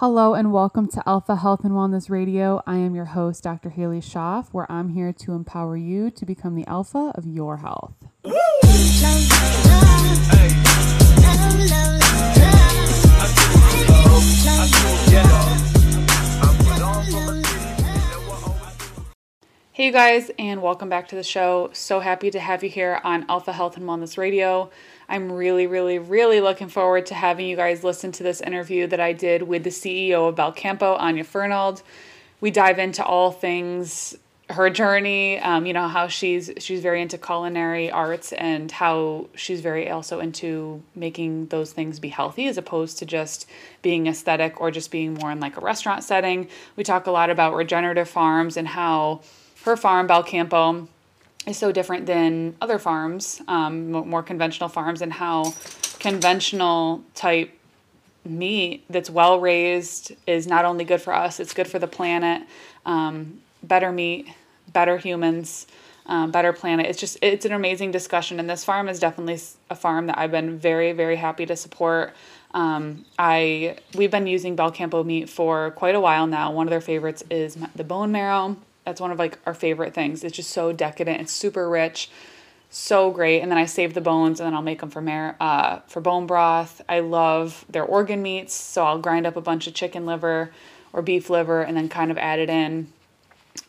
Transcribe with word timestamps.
Hello 0.00 0.32
and 0.32 0.50
welcome 0.50 0.88
to 0.88 1.02
Alpha 1.06 1.36
Health 1.36 1.62
and 1.62 1.72
Wellness 1.72 2.08
Radio. 2.08 2.62
I 2.66 2.76
am 2.76 2.94
your 2.94 3.04
host, 3.04 3.42
Dr. 3.42 3.68
Halie 3.68 4.00
Schoff, 4.00 4.48
where 4.50 4.64
I'm 4.72 4.88
here 4.88 5.12
to 5.12 5.32
empower 5.32 5.76
you 5.76 6.10
to 6.12 6.24
become 6.24 6.54
the 6.54 6.66
alpha 6.66 7.12
of 7.14 7.26
your 7.26 7.58
health. 7.58 7.92
Hey, 19.72 19.86
you 19.86 19.92
guys, 19.92 20.30
and 20.38 20.62
welcome 20.62 20.88
back 20.88 21.08
to 21.08 21.14
the 21.14 21.22
show. 21.22 21.68
So 21.74 22.00
happy 22.00 22.30
to 22.30 22.40
have 22.40 22.62
you 22.62 22.70
here 22.70 23.00
on 23.04 23.26
Alpha 23.28 23.52
Health 23.52 23.76
and 23.76 23.86
Wellness 23.86 24.16
Radio. 24.16 24.70
I'm 25.10 25.32
really, 25.32 25.66
really, 25.66 25.98
really 25.98 26.40
looking 26.40 26.68
forward 26.68 27.06
to 27.06 27.14
having 27.14 27.48
you 27.48 27.56
guys 27.56 27.82
listen 27.82 28.12
to 28.12 28.22
this 28.22 28.40
interview 28.40 28.86
that 28.86 29.00
I 29.00 29.12
did 29.12 29.42
with 29.42 29.64
the 29.64 29.70
CEO 29.70 30.28
of 30.28 30.36
Belcampo, 30.36 30.96
Anya 31.00 31.24
Fernald. 31.24 31.82
We 32.40 32.52
dive 32.52 32.78
into 32.78 33.04
all 33.04 33.32
things 33.32 34.16
her 34.50 34.68
journey, 34.68 35.38
um, 35.38 35.64
you 35.64 35.72
know 35.72 35.86
how 35.86 36.08
she's 36.08 36.50
she's 36.58 36.80
very 36.80 37.00
into 37.00 37.18
culinary 37.18 37.90
arts 37.90 38.32
and 38.32 38.70
how 38.70 39.28
she's 39.36 39.60
very 39.60 39.88
also 39.88 40.18
into 40.18 40.82
making 40.94 41.46
those 41.46 41.72
things 41.72 42.00
be 42.00 42.08
healthy 42.08 42.48
as 42.48 42.58
opposed 42.58 42.98
to 42.98 43.06
just 43.06 43.48
being 43.82 44.06
aesthetic 44.06 44.60
or 44.60 44.70
just 44.70 44.90
being 44.90 45.14
more 45.14 45.30
in 45.30 45.38
like 45.38 45.56
a 45.56 45.60
restaurant 45.60 46.02
setting. 46.02 46.48
We 46.76 46.82
talk 46.82 47.06
a 47.06 47.12
lot 47.12 47.30
about 47.30 47.54
regenerative 47.54 48.08
farms 48.08 48.56
and 48.56 48.66
how 48.66 49.20
her 49.64 49.76
farm 49.76 50.08
Belcampo 50.08 50.88
is 51.46 51.56
so 51.56 51.72
different 51.72 52.06
than 52.06 52.56
other 52.60 52.78
farms, 52.78 53.40
um, 53.48 53.90
more 53.90 54.22
conventional 54.22 54.68
farms, 54.68 55.02
and 55.02 55.12
how 55.12 55.54
conventional 55.98 57.02
type 57.14 57.52
meat 58.24 58.84
that's 58.90 59.08
well 59.08 59.40
raised 59.40 60.12
is 60.26 60.46
not 60.46 60.64
only 60.64 60.84
good 60.84 61.00
for 61.00 61.14
us, 61.14 61.40
it's 61.40 61.54
good 61.54 61.66
for 61.66 61.78
the 61.78 61.86
planet. 61.86 62.42
Um, 62.84 63.40
better 63.62 63.92
meat, 63.92 64.28
better 64.72 64.98
humans, 64.98 65.66
um, 66.06 66.30
better 66.30 66.52
planet. 66.52 66.86
It's 66.86 67.00
just 67.00 67.18
it's 67.22 67.44
an 67.44 67.52
amazing 67.52 67.90
discussion, 67.90 68.38
and 68.38 68.48
this 68.48 68.64
farm 68.64 68.88
is 68.88 68.98
definitely 68.98 69.38
a 69.70 69.74
farm 69.74 70.06
that 70.08 70.18
I've 70.18 70.30
been 70.30 70.58
very 70.58 70.92
very 70.92 71.16
happy 71.16 71.46
to 71.46 71.56
support. 71.56 72.14
Um, 72.52 73.04
I 73.18 73.76
we've 73.94 74.10
been 74.10 74.26
using 74.26 74.56
Belcampo 74.56 75.04
meat 75.04 75.28
for 75.28 75.70
quite 75.72 75.94
a 75.94 76.00
while 76.00 76.26
now. 76.26 76.52
One 76.52 76.66
of 76.66 76.70
their 76.70 76.80
favorites 76.80 77.22
is 77.30 77.56
the 77.74 77.84
bone 77.84 78.12
marrow 78.12 78.56
that's 78.90 79.00
one 79.00 79.12
of 79.12 79.20
like 79.20 79.38
our 79.46 79.54
favorite 79.54 79.94
things. 79.94 80.24
It's 80.24 80.34
just 80.34 80.50
so 80.50 80.72
decadent. 80.72 81.20
It's 81.20 81.32
super 81.32 81.70
rich, 81.70 82.10
so 82.70 83.12
great. 83.12 83.40
And 83.40 83.48
then 83.48 83.56
I 83.56 83.66
save 83.66 83.94
the 83.94 84.00
bones 84.00 84.40
and 84.40 84.46
then 84.48 84.54
I'll 84.54 84.62
make 84.62 84.80
them 84.80 84.90
for 84.90 85.00
mar- 85.00 85.36
uh, 85.38 85.78
for 85.86 86.00
bone 86.00 86.26
broth. 86.26 86.82
I 86.88 86.98
love 86.98 87.64
their 87.68 87.84
organ 87.84 88.20
meats, 88.20 88.52
so 88.52 88.84
I'll 88.84 88.98
grind 88.98 89.26
up 89.26 89.36
a 89.36 89.40
bunch 89.40 89.68
of 89.68 89.74
chicken 89.74 90.06
liver 90.06 90.50
or 90.92 91.02
beef 91.02 91.30
liver 91.30 91.62
and 91.62 91.76
then 91.76 91.88
kind 91.88 92.10
of 92.10 92.18
add 92.18 92.40
it 92.40 92.50
in. 92.50 92.92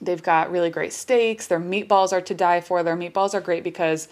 They've 0.02 0.23
got 0.23 0.52
really 0.52 0.72
great 0.72 0.92
steaks. 0.92 1.45
Their 1.45 1.59
meatballs 1.59 2.11
are 2.11 2.22
to 2.22 2.33
die 2.33 2.61
for. 2.61 2.81
Their 2.81 2.97
meatballs 2.97 3.36
are 3.36 3.42
great 3.42 3.64
because 3.64 4.08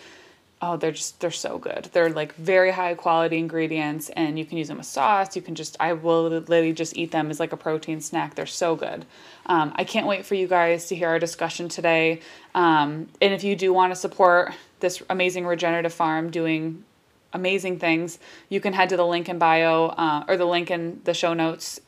oh 0.61 0.77
they're 0.77 0.91
just 0.91 1.19
they're 1.19 1.31
so 1.31 1.57
good. 1.57 1.89
They're 1.93 2.09
like 2.09 2.35
very 2.35 2.71
high 2.71 2.93
quality 2.95 3.37
ingredients 3.37 4.09
and 4.09 4.37
you 4.37 4.45
can 4.45 4.57
use 4.57 4.67
them 4.67 4.77
with 4.77 4.85
sauce. 4.85 5.35
You 5.35 5.41
can 5.41 5.55
just 5.55 5.77
i 5.79 5.93
will 5.93 6.29
literally 6.29 6.73
just 6.73 6.97
eat 6.97 7.11
them 7.11 7.29
as 7.29 7.39
like 7.39 7.53
a 7.53 7.57
protein 7.57 8.01
snack. 8.01 8.35
They're 8.35 8.45
so 8.45 8.75
good. 8.75 9.05
Um, 9.45 9.71
i 9.75 9.83
can't 9.83 10.07
wait 10.07 10.25
for 10.25 10.35
you 10.35 10.47
guys 10.47 10.87
to 10.87 10.95
hear 10.95 11.09
our 11.09 11.19
discussion 11.19 11.69
today. 11.69 12.21
Um, 12.55 13.07
and 13.21 13.33
if 13.33 13.43
you 13.43 13.55
do 13.55 13.73
want 13.73 13.91
to 13.91 13.95
support 13.95 14.53
this 14.79 15.01
amazing 15.09 15.45
regenerative 15.45 15.93
farm 15.93 16.29
doing 16.29 16.83
amazing 17.31 17.77
things 17.77 18.17
you 18.49 18.59
can 18.59 18.73
head 18.73 18.89
to 18.89 18.97
the 18.97 19.05
link 19.05 19.29
in 19.29 19.37
bio 19.37 19.89
uh, 19.89 20.23
or 20.27 20.35
the 20.35 20.45
link 20.45 20.71
in 20.71 20.99
the 21.03 21.13
show 21.13 21.35
notes 21.35 21.79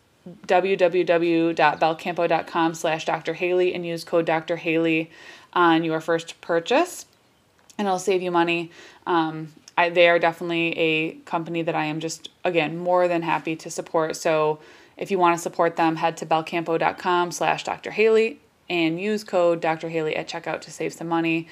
www.belcampo.com 0.45 2.75
slash 2.75 3.05
dr 3.05 3.33
halie 3.33 3.73
and 3.73 3.83
use 3.83 4.03
code 4.03 4.27
dr 4.27 4.55
halie 4.57 5.09
on 5.53 5.83
your 5.83 5.99
first 5.99 6.39
purchase 6.41 7.07
and 7.81 7.87
it'll 7.87 7.99
save 7.99 8.21
you 8.21 8.31
money. 8.31 8.71
Um, 9.07 9.51
I, 9.75 9.89
they 9.89 10.07
are 10.07 10.19
definitely 10.19 10.77
a 10.77 11.11
company 11.25 11.63
that 11.63 11.73
I 11.73 11.85
am 11.85 11.99
just, 11.99 12.29
again, 12.45 12.77
more 12.77 13.07
than 13.07 13.23
happy 13.23 13.55
to 13.55 13.71
support. 13.71 14.15
So 14.15 14.59
if 14.97 15.09
you 15.09 15.17
want 15.17 15.35
to 15.35 15.41
support 15.41 15.77
them, 15.77 15.95
head 15.95 16.15
to 16.17 16.25
belcampo.com 16.27 17.31
slash 17.31 17.63
Dr. 17.63 17.89
Halie 17.89 18.37
and 18.69 19.01
use 19.01 19.23
code 19.23 19.61
Dr. 19.61 19.89
Halie 19.89 20.15
at 20.15 20.29
checkout 20.29 20.61
to 20.61 20.71
save 20.71 20.93
some 20.93 21.07
money. 21.07 21.47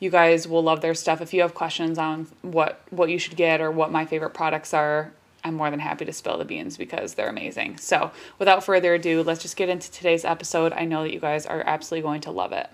You 0.00 0.08
guys 0.08 0.48
will 0.48 0.62
love 0.62 0.80
their 0.80 0.94
stuff. 0.94 1.20
If 1.20 1.34
you 1.34 1.42
have 1.42 1.54
questions 1.54 1.98
on 1.98 2.28
what, 2.40 2.80
what 2.88 3.10
you 3.10 3.18
should 3.18 3.36
get 3.36 3.60
or 3.60 3.70
what 3.70 3.92
my 3.92 4.06
favorite 4.06 4.32
products 4.32 4.72
are, 4.72 5.12
I'm 5.44 5.54
more 5.54 5.70
than 5.70 5.80
happy 5.80 6.06
to 6.06 6.12
spill 6.14 6.38
the 6.38 6.46
beans 6.46 6.78
because 6.78 7.14
they're 7.14 7.28
amazing. 7.28 7.76
So 7.76 8.10
without 8.38 8.64
further 8.64 8.94
ado, 8.94 9.22
let's 9.22 9.42
just 9.42 9.56
get 9.56 9.68
into 9.68 9.90
today's 9.90 10.24
episode. 10.24 10.72
I 10.72 10.86
know 10.86 11.02
that 11.02 11.12
you 11.12 11.20
guys 11.20 11.44
are 11.44 11.62
absolutely 11.66 12.02
going 12.02 12.22
to 12.22 12.30
love 12.30 12.52
it. 12.52 12.70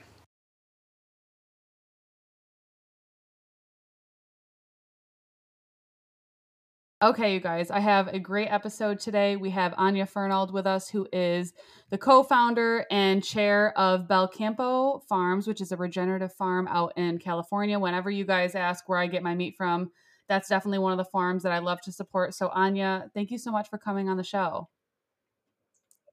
Okay, 7.03 7.33
you 7.33 7.41
guys, 7.41 7.71
I 7.71 7.81
have 7.81 8.09
a 8.09 8.19
great 8.19 8.49
episode 8.49 9.01
today. 9.01 9.37
We 9.37 9.49
have 9.51 9.73
Anya 9.79 10.05
Fernald 10.05 10.53
with 10.53 10.67
us, 10.67 10.91
who 10.91 11.09
is 11.15 11.55
the 11.89 11.97
co 11.97 12.23
founder 12.23 12.85
and 12.91 13.25
chair 13.25 13.73
of 13.79 14.07
Belcampo 14.07 15.03
Farms, 15.09 15.47
which 15.47 15.63
is 15.63 15.73
a 15.73 15.79
regenerative 15.79 16.35
farm 16.35 16.69
out 16.69 16.93
in 16.99 17.17
California. 17.17 17.79
Whenever 17.79 18.11
you 18.11 18.27
guys 18.27 18.55
ask 18.55 18.87
where 18.87 18.99
I 18.99 19.07
get 19.07 19.23
my 19.23 19.35
meat 19.35 19.55
from, 19.57 19.91
that's 20.29 20.51
definitely 20.51 20.81
one 20.81 20.93
of 20.93 20.99
the 20.99 21.07
farms 21.07 21.43
that 21.43 21.53
I 21.53 21.59
love 21.61 21.81
to 21.85 21.93
support. 21.93 22.35
So, 22.35 22.49
Anya, 22.49 23.11
thank 23.15 23.31
you 23.31 23.39
so 23.39 23.51
much 23.51 23.71
for 23.71 23.79
coming 23.79 24.11
on 24.11 24.19
the 24.19 24.23
show. 24.23 24.69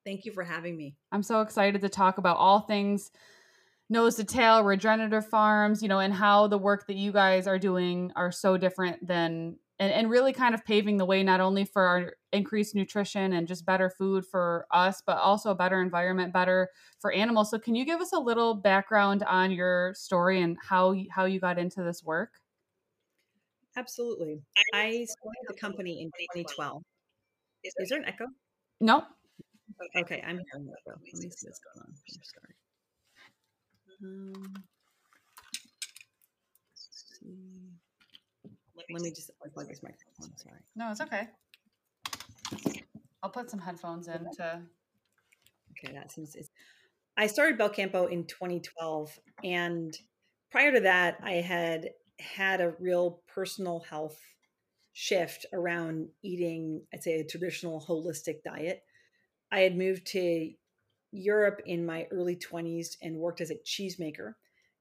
Thank 0.05 0.23
you 0.23 0.31
for 0.31 0.45
having 0.45 0.77
me. 0.77 0.95
I'm 1.11 1.21
so 1.21 1.41
excited 1.41 1.81
to 1.81 1.89
talk 1.89 2.17
about 2.17 2.37
all 2.37 2.61
things 2.61 3.11
nose 3.89 4.15
to 4.15 4.23
tail 4.23 4.63
regenerative 4.63 5.27
farms, 5.27 5.81
you 5.81 5.89
know, 5.89 5.99
and 5.99 6.13
how 6.13 6.47
the 6.47 6.57
work 6.57 6.87
that 6.87 6.95
you 6.95 7.11
guys 7.11 7.45
are 7.45 7.59
doing 7.59 8.13
are 8.15 8.31
so 8.31 8.55
different 8.55 9.05
than 9.05 9.57
and, 9.79 9.91
and 9.91 10.09
really 10.09 10.33
kind 10.33 10.55
of 10.55 10.65
paving 10.65 10.97
the 10.97 11.05
way 11.05 11.23
not 11.23 11.39
only 11.39 11.65
for 11.65 11.83
our 11.83 12.13
increased 12.33 12.75
nutrition 12.75 13.33
and 13.33 13.47
just 13.47 13.65
better 13.65 13.89
food 13.89 14.25
for 14.25 14.65
us, 14.71 15.01
but 15.05 15.17
also 15.17 15.51
a 15.51 15.55
better 15.55 15.81
environment, 15.81 16.33
better 16.33 16.69
for 16.99 17.11
animals. 17.11 17.51
So, 17.51 17.59
can 17.59 17.75
you 17.75 17.85
give 17.85 18.01
us 18.01 18.13
a 18.13 18.19
little 18.19 18.55
background 18.55 19.23
on 19.23 19.51
your 19.51 19.93
story 19.95 20.41
and 20.41 20.57
how 20.61 20.95
how 21.11 21.25
you 21.25 21.39
got 21.39 21.59
into 21.59 21.83
this 21.83 22.03
work? 22.03 22.31
Absolutely. 23.75 24.41
I 24.73 25.05
started 25.05 25.45
the 25.47 25.53
company 25.53 26.01
in 26.01 26.07
2012. 26.35 26.81
Is 27.63 27.89
there 27.89 27.99
an 27.99 28.05
echo? 28.05 28.25
No. 28.81 29.03
Okay, 29.95 30.23
I'm 30.25 30.39
hearing 30.51 30.71
echo. 30.87 30.99
Let 31.13 31.21
me 31.21 31.29
see 31.29 31.47
what's 31.47 31.59
going 31.59 31.85
on. 31.85 31.93
I'm 31.93 32.23
sorry. 32.23 32.55
Um, 34.03 34.63
let 38.91 39.01
me 39.01 39.09
just 39.11 39.31
unplug 39.45 39.67
this 39.67 39.81
microphone. 39.83 40.37
Sorry. 40.37 40.59
No, 40.75 40.91
it's 40.91 41.01
okay. 41.01 41.27
I'll 43.23 43.29
put 43.29 43.49
some 43.49 43.59
headphones 43.59 44.07
in 44.07 44.25
to. 44.37 44.61
Okay, 45.71 45.93
that 45.93 46.11
seems. 46.11 46.35
It's... 46.35 46.49
I 47.17 47.27
started 47.27 47.57
Belcampo 47.57 48.11
in 48.11 48.25
2012, 48.25 49.19
and 49.43 49.97
prior 50.51 50.71
to 50.71 50.79
that, 50.81 51.17
I 51.23 51.33
had 51.33 51.89
had 52.19 52.61
a 52.61 52.73
real 52.79 53.21
personal 53.27 53.83
health 53.89 54.19
shift 54.93 55.45
around 55.53 56.09
eating. 56.23 56.81
I'd 56.93 57.03
say 57.03 57.19
a 57.19 57.23
traditional 57.23 57.83
holistic 57.87 58.43
diet. 58.43 58.83
I 59.51 59.59
had 59.61 59.77
moved 59.77 60.07
to 60.07 60.51
Europe 61.11 61.61
in 61.65 61.85
my 61.85 62.07
early 62.11 62.35
20s 62.35 62.97
and 63.01 63.17
worked 63.17 63.41
as 63.41 63.51
a 63.51 63.55
cheesemaker 63.55 64.33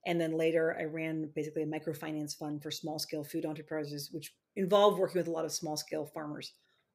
and 0.07 0.21
then 0.21 0.39
later, 0.39 0.77
I 0.79 0.85
ran 0.85 1.31
basically 1.35 1.65
a 1.65 1.67
microfinance 1.67 2.37
fund 2.37 2.63
for 2.63 2.71
small 2.71 3.01
scale 3.01 3.25
food 3.25 3.45
enterprises, 3.45 4.11
which 4.13 4.33
involved 4.55 4.99
working 4.99 5.19
with 5.19 5.27
a 5.27 5.33
lot 5.33 5.45
of 5.45 5.53
small 5.53 5.77
scale 5.77 6.07
farmers. 6.07 6.53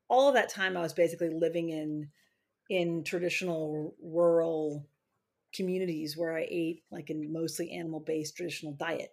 All 0.08 0.30
of 0.30 0.36
that 0.36 0.50
time, 0.50 0.78
I 0.78 0.82
was 0.82 0.94
basically 0.94 1.30
living 1.30 1.70
in 1.70 2.10
in 2.70 3.04
traditional 3.04 3.96
rural 4.02 4.88
communities 5.54 6.16
where 6.16 6.38
I 6.38 6.48
ate 6.50 6.84
like 6.90 7.10
a 7.10 7.14
mostly 7.14 7.72
animal 7.72 8.00
based 8.00 8.38
traditional 8.38 8.74
diet, 8.74 9.10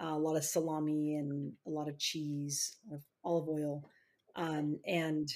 uh, 0.00 0.14
a 0.14 0.18
lot 0.18 0.36
of 0.36 0.44
salami 0.44 1.16
and 1.16 1.52
a 1.66 1.70
lot 1.70 1.88
of 1.88 1.98
cheese, 1.98 2.76
olive 3.24 3.48
oil, 3.48 3.84
um, 4.36 4.78
and 4.86 5.28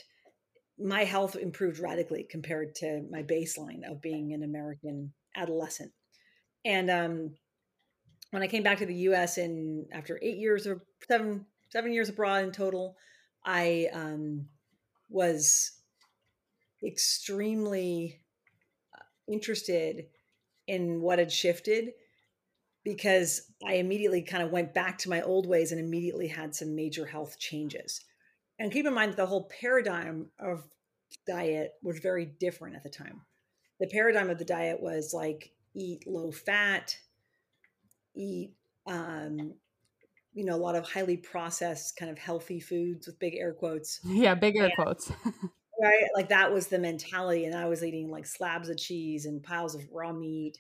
my 0.78 1.02
health 1.02 1.34
improved 1.34 1.80
radically 1.80 2.26
compared 2.30 2.76
to 2.76 3.04
my 3.10 3.24
baseline 3.24 3.82
of 3.90 4.00
being 4.00 4.32
an 4.32 4.44
American 4.44 5.12
adolescent. 5.36 5.90
And 6.64 6.90
um, 6.90 7.34
when 8.34 8.42
I 8.42 8.48
came 8.48 8.64
back 8.64 8.78
to 8.78 8.86
the 8.86 8.94
U.S. 8.94 9.38
in 9.38 9.86
after 9.92 10.18
eight 10.20 10.38
years 10.38 10.66
or 10.66 10.82
seven 11.06 11.46
seven 11.68 11.92
years 11.92 12.08
abroad 12.08 12.42
in 12.42 12.50
total, 12.50 12.96
I 13.44 13.88
um, 13.92 14.46
was 15.08 15.70
extremely 16.84 18.22
uh, 18.92 19.04
interested 19.32 20.06
in 20.66 21.00
what 21.00 21.20
had 21.20 21.30
shifted 21.30 21.92
because 22.82 23.52
I 23.64 23.74
immediately 23.74 24.22
kind 24.22 24.42
of 24.42 24.50
went 24.50 24.74
back 24.74 24.98
to 24.98 25.10
my 25.10 25.22
old 25.22 25.46
ways 25.46 25.70
and 25.70 25.80
immediately 25.80 26.26
had 26.26 26.56
some 26.56 26.74
major 26.74 27.06
health 27.06 27.38
changes. 27.38 28.00
And 28.58 28.72
keep 28.72 28.84
in 28.84 28.94
mind 28.94 29.12
that 29.12 29.16
the 29.16 29.26
whole 29.26 29.48
paradigm 29.60 30.26
of 30.40 30.64
diet 31.24 31.74
was 31.84 32.00
very 32.00 32.26
different 32.26 32.74
at 32.74 32.82
the 32.82 32.90
time. 32.90 33.20
The 33.78 33.86
paradigm 33.86 34.28
of 34.28 34.38
the 34.38 34.44
diet 34.44 34.82
was 34.82 35.14
like 35.14 35.52
eat 35.72 36.04
low 36.04 36.32
fat, 36.32 36.96
eat 38.14 38.54
um, 38.86 39.54
you 40.32 40.44
know 40.44 40.54
a 40.54 40.58
lot 40.58 40.74
of 40.74 40.88
highly 40.88 41.16
processed 41.16 41.96
kind 41.96 42.10
of 42.10 42.18
healthy 42.18 42.60
foods 42.60 43.06
with 43.06 43.18
big 43.18 43.34
air 43.36 43.52
quotes. 43.52 44.00
Yeah, 44.04 44.34
big 44.34 44.56
air 44.56 44.64
and, 44.64 44.74
quotes. 44.74 45.10
right, 45.80 46.04
like 46.14 46.28
that 46.28 46.52
was 46.52 46.66
the 46.66 46.78
mentality, 46.78 47.44
and 47.44 47.54
I 47.54 47.66
was 47.66 47.84
eating 47.84 48.10
like 48.10 48.26
slabs 48.26 48.68
of 48.68 48.76
cheese 48.76 49.26
and 49.26 49.42
piles 49.42 49.74
of 49.74 49.82
raw 49.92 50.12
meat, 50.12 50.58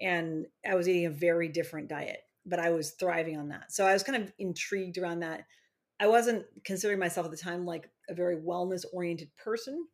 and 0.00 0.46
I 0.68 0.74
was 0.74 0.88
eating 0.88 1.06
a 1.06 1.10
very 1.10 1.48
different 1.48 1.88
diet, 1.88 2.20
but 2.46 2.60
I 2.60 2.70
was 2.70 2.92
thriving 2.92 3.38
on 3.38 3.48
that. 3.48 3.72
So 3.72 3.84
I 3.86 3.92
was 3.92 4.02
kind 4.02 4.22
of 4.22 4.32
intrigued 4.38 4.98
around 4.98 5.20
that. 5.20 5.44
I 6.00 6.06
wasn't 6.06 6.46
considering 6.64 6.98
myself 6.98 7.26
at 7.26 7.30
the 7.30 7.36
time 7.36 7.66
like 7.66 7.90
a 8.08 8.14
very 8.14 8.36
wellness 8.36 8.84
oriented 8.92 9.28
person. 9.36 9.86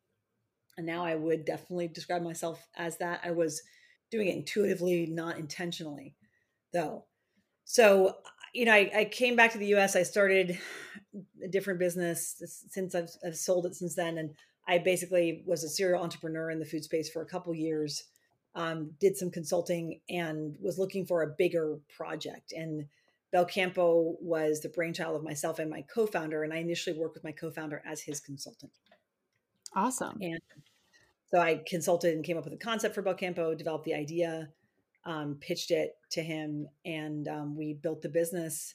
And 0.79 0.87
now 0.87 1.05
I 1.05 1.17
would 1.17 1.45
definitely 1.45 1.89
describe 1.89 2.23
myself 2.23 2.65
as 2.77 2.99
that. 2.99 3.21
I 3.25 3.33
was 3.33 3.61
doing 4.11 4.29
it 4.29 4.37
intuitively, 4.37 5.07
not 5.07 5.39
intentionally, 5.39 6.15
though. 6.73 7.05
So, 7.65 8.17
you 8.55 8.65
know, 8.65 8.73
I, 8.73 8.91
I 8.95 9.05
came 9.05 9.37
back 9.37 9.53
to 9.53 9.59
the 9.59 9.75
US. 9.75 9.97
I 9.97 10.03
started 10.03 10.59
a 11.45 11.49
different 11.49 11.79
business 11.79 12.43
since 12.71 12.95
I've, 12.95 13.11
I've 13.25 13.37
sold 13.37 13.67
it 13.67 13.75
since 13.75 13.95
then. 13.95 14.19
And 14.19 14.35
I 14.69 14.79
basically 14.79 15.43
was 15.47 15.65
a 15.65 15.69
serial 15.69 16.03
entrepreneur 16.03 16.51
in 16.51 16.59
the 16.59 16.65
food 16.65 16.85
space 16.85 17.11
for 17.11 17.23
a 17.23 17.27
couple 17.27 17.55
years. 17.55 18.05
Um, 18.55 18.93
did 19.01 19.19
some 19.19 19.31
consulting 19.31 20.01
and 20.09 20.57
was 20.63 20.79
looking 20.79 21.05
for 21.05 21.23
a 21.23 21.35
bigger 21.37 21.79
project. 21.95 22.53
And 22.53 22.87
Belcampo 23.35 24.15
was 24.21 24.61
the 24.61 24.71
brainchild 24.71 25.15
of 25.15 25.23
myself 25.23 25.59
and 25.59 25.69
my 25.69 25.83
co-founder, 25.83 26.43
and 26.43 26.55
I 26.55 26.59
initially 26.59 26.99
worked 26.99 27.15
with 27.15 27.25
my 27.25 27.33
co-founder 27.33 27.83
as 27.85 28.01
his 28.01 28.19
consultant. 28.19 28.73
Awesome. 29.75 30.17
And 30.23 30.41
so 31.31 31.39
I 31.39 31.63
consulted 31.67 32.15
and 32.15 32.25
came 32.25 32.39
up 32.39 32.45
with 32.45 32.55
a 32.55 32.59
concept 32.59 32.95
for 32.95 33.03
Belcampo, 33.03 33.57
developed 33.57 33.85
the 33.85 33.95
idea, 33.95 34.49
um, 35.07 35.39
pitched 35.41 35.71
it 35.71 35.97
to 36.11 36.23
him, 36.23 36.69
and 36.85 37.29
um, 37.29 37.57
we 37.57 37.75
built 37.75 38.03
the 38.03 38.09
business 38.09 38.75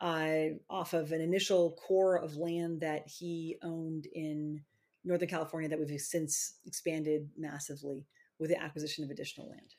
uh, 0.00 0.50
off 0.68 0.92
of 0.92 1.12
an 1.12 1.20
initial 1.20 1.72
core 1.72 2.16
of 2.16 2.36
land 2.36 2.80
that 2.80 3.08
he 3.08 3.56
owned 3.62 4.06
in 4.14 4.62
Northern 5.04 5.28
California 5.28 5.68
that 5.68 5.78
we've 5.78 6.00
since 6.00 6.54
expanded 6.66 7.28
massively 7.36 8.06
with 8.38 8.50
the 8.50 8.62
acquisition 8.62 9.04
of 9.04 9.10
additional 9.10 9.48
land. 9.48 9.74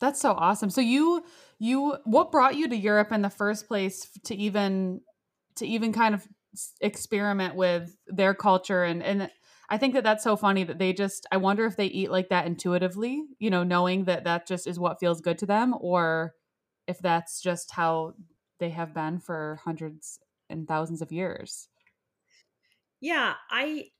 That's 0.00 0.20
so 0.20 0.32
awesome. 0.32 0.70
So 0.70 0.80
you 0.80 1.24
you 1.58 1.96
what 2.04 2.32
brought 2.32 2.56
you 2.56 2.68
to 2.68 2.76
Europe 2.76 3.12
in 3.12 3.22
the 3.22 3.30
first 3.30 3.68
place 3.68 4.08
to 4.24 4.34
even 4.34 5.00
to 5.56 5.66
even 5.66 5.92
kind 5.92 6.14
of 6.14 6.26
experiment 6.80 7.54
with 7.54 7.96
their 8.06 8.34
culture 8.34 8.84
and 8.84 9.02
and 9.02 9.30
I 9.68 9.78
think 9.78 9.94
that 9.94 10.04
that's 10.04 10.24
so 10.24 10.36
funny 10.36 10.64
that 10.64 10.78
they 10.78 10.92
just 10.92 11.26
I 11.32 11.36
wonder 11.38 11.64
if 11.66 11.76
they 11.76 11.86
eat 11.86 12.10
like 12.10 12.28
that 12.28 12.46
intuitively, 12.46 13.24
you 13.38 13.50
know, 13.50 13.62
knowing 13.62 14.04
that 14.04 14.24
that 14.24 14.46
just 14.46 14.66
is 14.66 14.78
what 14.78 15.00
feels 15.00 15.20
good 15.20 15.38
to 15.38 15.46
them 15.46 15.74
or 15.80 16.34
if 16.86 16.98
that's 16.98 17.40
just 17.40 17.72
how 17.72 18.14
they 18.58 18.70
have 18.70 18.94
been 18.94 19.18
for 19.18 19.58
hundreds 19.64 20.20
and 20.50 20.68
thousands 20.68 21.02
of 21.02 21.12
years. 21.12 21.68
Yeah, 23.00 23.34
I 23.50 23.90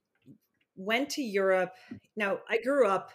went 0.76 1.10
to 1.10 1.22
Europe. 1.22 1.74
Now, 2.16 2.38
I 2.48 2.58
grew 2.58 2.86
up 2.86 3.12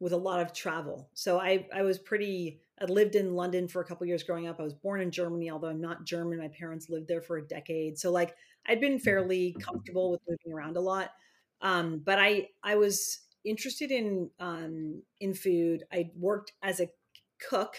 with 0.00 0.12
a 0.12 0.16
lot 0.16 0.40
of 0.40 0.52
travel. 0.52 1.08
So 1.14 1.38
I 1.38 1.66
I 1.74 1.82
was 1.82 1.98
pretty 1.98 2.60
I 2.80 2.84
lived 2.86 3.14
in 3.14 3.34
London 3.34 3.68
for 3.68 3.80
a 3.80 3.84
couple 3.84 4.06
years 4.06 4.22
growing 4.22 4.48
up. 4.48 4.58
I 4.58 4.64
was 4.64 4.74
born 4.74 5.00
in 5.00 5.10
Germany, 5.10 5.50
although 5.50 5.68
I'm 5.68 5.80
not 5.80 6.04
German. 6.04 6.38
My 6.38 6.48
parents 6.48 6.90
lived 6.90 7.08
there 7.08 7.22
for 7.22 7.38
a 7.38 7.46
decade. 7.46 7.98
So 7.98 8.10
like 8.10 8.34
I'd 8.66 8.80
been 8.80 8.94
mm-hmm. 8.94 9.04
fairly 9.04 9.56
comfortable 9.60 10.10
with 10.10 10.20
moving 10.28 10.52
around 10.52 10.76
a 10.76 10.80
lot. 10.80 11.10
Um, 11.64 12.02
but 12.04 12.18
I 12.20 12.48
I 12.62 12.76
was 12.76 13.20
interested 13.44 13.90
in 13.90 14.30
um, 14.38 15.02
in 15.20 15.34
food. 15.34 15.82
I 15.92 16.10
worked 16.16 16.52
as 16.62 16.78
a 16.78 16.90
cook 17.48 17.76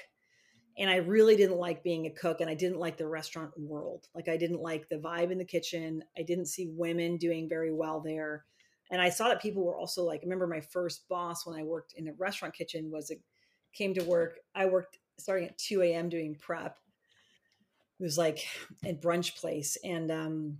and 0.77 0.89
I 0.89 0.97
really 0.97 1.37
didn't 1.37 1.57
like 1.57 1.83
being 1.83 2.05
a 2.05 2.11
cook 2.11 2.41
and 2.41 2.49
I 2.49 2.53
didn't 2.53 2.79
like 2.79 2.97
the 2.97 3.07
restaurant 3.07 3.51
world. 3.57 4.07
Like 4.13 4.27
I 4.27 4.35
didn't 4.35 4.61
like 4.61 4.89
the 4.89 4.97
vibe 4.97 5.31
in 5.31 5.37
the 5.37 5.45
kitchen. 5.45 6.03
I 6.17 6.23
didn't 6.23 6.47
see 6.47 6.67
women 6.75 7.15
doing 7.15 7.47
very 7.47 7.71
well 7.71 8.01
there 8.01 8.43
and 8.91 9.01
I 9.01 9.09
saw 9.09 9.29
that 9.29 9.41
people 9.41 9.63
were 9.63 9.77
also 9.77 10.03
like, 10.03 10.21
I 10.21 10.25
remember 10.25 10.47
my 10.47 10.61
first 10.61 11.07
boss 11.09 11.45
when 11.45 11.59
I 11.59 11.63
worked 11.63 11.93
in 11.93 12.07
a 12.07 12.13
restaurant 12.13 12.53
kitchen 12.53 12.91
was 12.91 13.11
a, 13.11 13.15
came 13.73 13.93
to 13.95 14.03
work. 14.03 14.37
I 14.53 14.67
worked 14.67 14.99
starting 15.17 15.47
at 15.47 15.57
2 15.57 15.81
a.m. 15.81 16.09
doing 16.09 16.35
prep. 16.39 16.77
It 17.99 18.03
was 18.03 18.17
like 18.17 18.45
a 18.83 18.93
brunch 18.93 19.35
place. 19.35 19.77
And 19.83 20.11
um, 20.11 20.57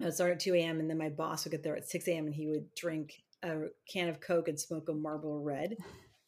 I 0.00 0.04
would 0.04 0.14
start 0.14 0.32
at 0.32 0.40
2 0.40 0.54
a.m. 0.54 0.80
and 0.80 0.88
then 0.88 0.98
my 0.98 1.08
boss 1.08 1.44
would 1.44 1.50
get 1.50 1.62
there 1.62 1.76
at 1.76 1.88
6 1.88 2.06
a.m. 2.08 2.26
and 2.26 2.34
he 2.34 2.46
would 2.46 2.72
drink 2.74 3.22
a 3.42 3.66
can 3.90 4.08
of 4.08 4.20
Coke 4.20 4.48
and 4.48 4.58
smoke 4.58 4.88
a 4.88 4.92
Marlboro 4.92 5.38
Red. 5.38 5.76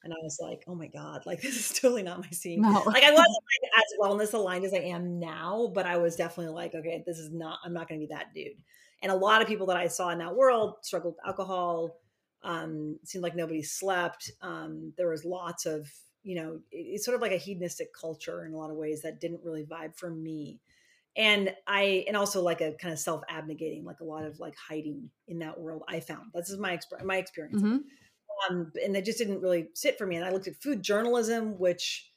And 0.02 0.12
I 0.12 0.16
was 0.22 0.38
like, 0.40 0.64
oh 0.66 0.74
my 0.74 0.86
God, 0.86 1.22
like 1.26 1.40
this 1.42 1.56
is 1.56 1.78
totally 1.78 2.02
not 2.02 2.20
my 2.20 2.30
scene. 2.30 2.62
No. 2.62 2.82
Like 2.86 3.04
I 3.04 3.10
wasn't 3.10 3.28
like, 3.64 3.70
as 3.76 3.84
wellness 4.00 4.34
aligned 4.34 4.64
as 4.64 4.74
I 4.74 4.78
am 4.78 5.20
now, 5.20 5.70
but 5.74 5.86
I 5.86 5.98
was 5.98 6.16
definitely 6.16 6.54
like, 6.54 6.74
okay, 6.74 7.02
this 7.06 7.18
is 7.18 7.30
not, 7.32 7.58
I'm 7.64 7.72
not 7.72 7.88
going 7.88 8.00
to 8.00 8.06
be 8.06 8.12
that 8.14 8.34
dude. 8.34 8.62
And 9.02 9.12
a 9.12 9.16
lot 9.16 9.40
of 9.40 9.48
people 9.48 9.66
that 9.66 9.76
I 9.76 9.86
saw 9.86 10.10
in 10.10 10.18
that 10.18 10.34
world 10.34 10.76
struggled 10.82 11.14
with 11.14 11.26
alcohol. 11.26 11.96
Um, 12.42 12.98
seemed 13.04 13.22
like 13.22 13.36
nobody 13.36 13.62
slept. 13.62 14.30
Um, 14.40 14.94
there 14.96 15.10
was 15.10 15.26
lots 15.26 15.66
of, 15.66 15.90
you 16.22 16.34
know, 16.34 16.60
it's 16.70 17.04
sort 17.04 17.14
of 17.14 17.20
like 17.20 17.32
a 17.32 17.36
hedonistic 17.36 17.88
culture 17.98 18.46
in 18.46 18.54
a 18.54 18.56
lot 18.56 18.70
of 18.70 18.76
ways 18.76 19.02
that 19.02 19.20
didn't 19.20 19.44
really 19.44 19.64
vibe 19.64 19.94
for 19.94 20.10
me. 20.10 20.58
And 21.16 21.54
I, 21.66 22.04
and 22.06 22.16
also 22.16 22.42
like 22.42 22.60
a 22.60 22.72
kind 22.80 22.92
of 22.92 22.98
self 22.98 23.22
abnegating, 23.28 23.84
like 23.84 24.00
a 24.00 24.04
lot 24.04 24.24
of 24.24 24.38
like 24.38 24.54
hiding 24.56 25.10
in 25.28 25.40
that 25.40 25.58
world. 25.58 25.82
I 25.88 26.00
found 26.00 26.30
this 26.34 26.50
is 26.50 26.58
my 26.58 26.76
exp- 26.76 27.04
my 27.04 27.16
experience. 27.16 27.62
Mm-hmm. 27.62 27.78
Um, 28.48 28.72
and 28.82 28.96
it 28.96 29.04
just 29.04 29.18
didn't 29.18 29.40
really 29.40 29.68
sit 29.74 29.98
for 29.98 30.06
me. 30.06 30.16
And 30.16 30.24
I 30.24 30.30
looked 30.30 30.48
at 30.48 30.62
food 30.62 30.82
journalism, 30.82 31.58
which 31.58 32.10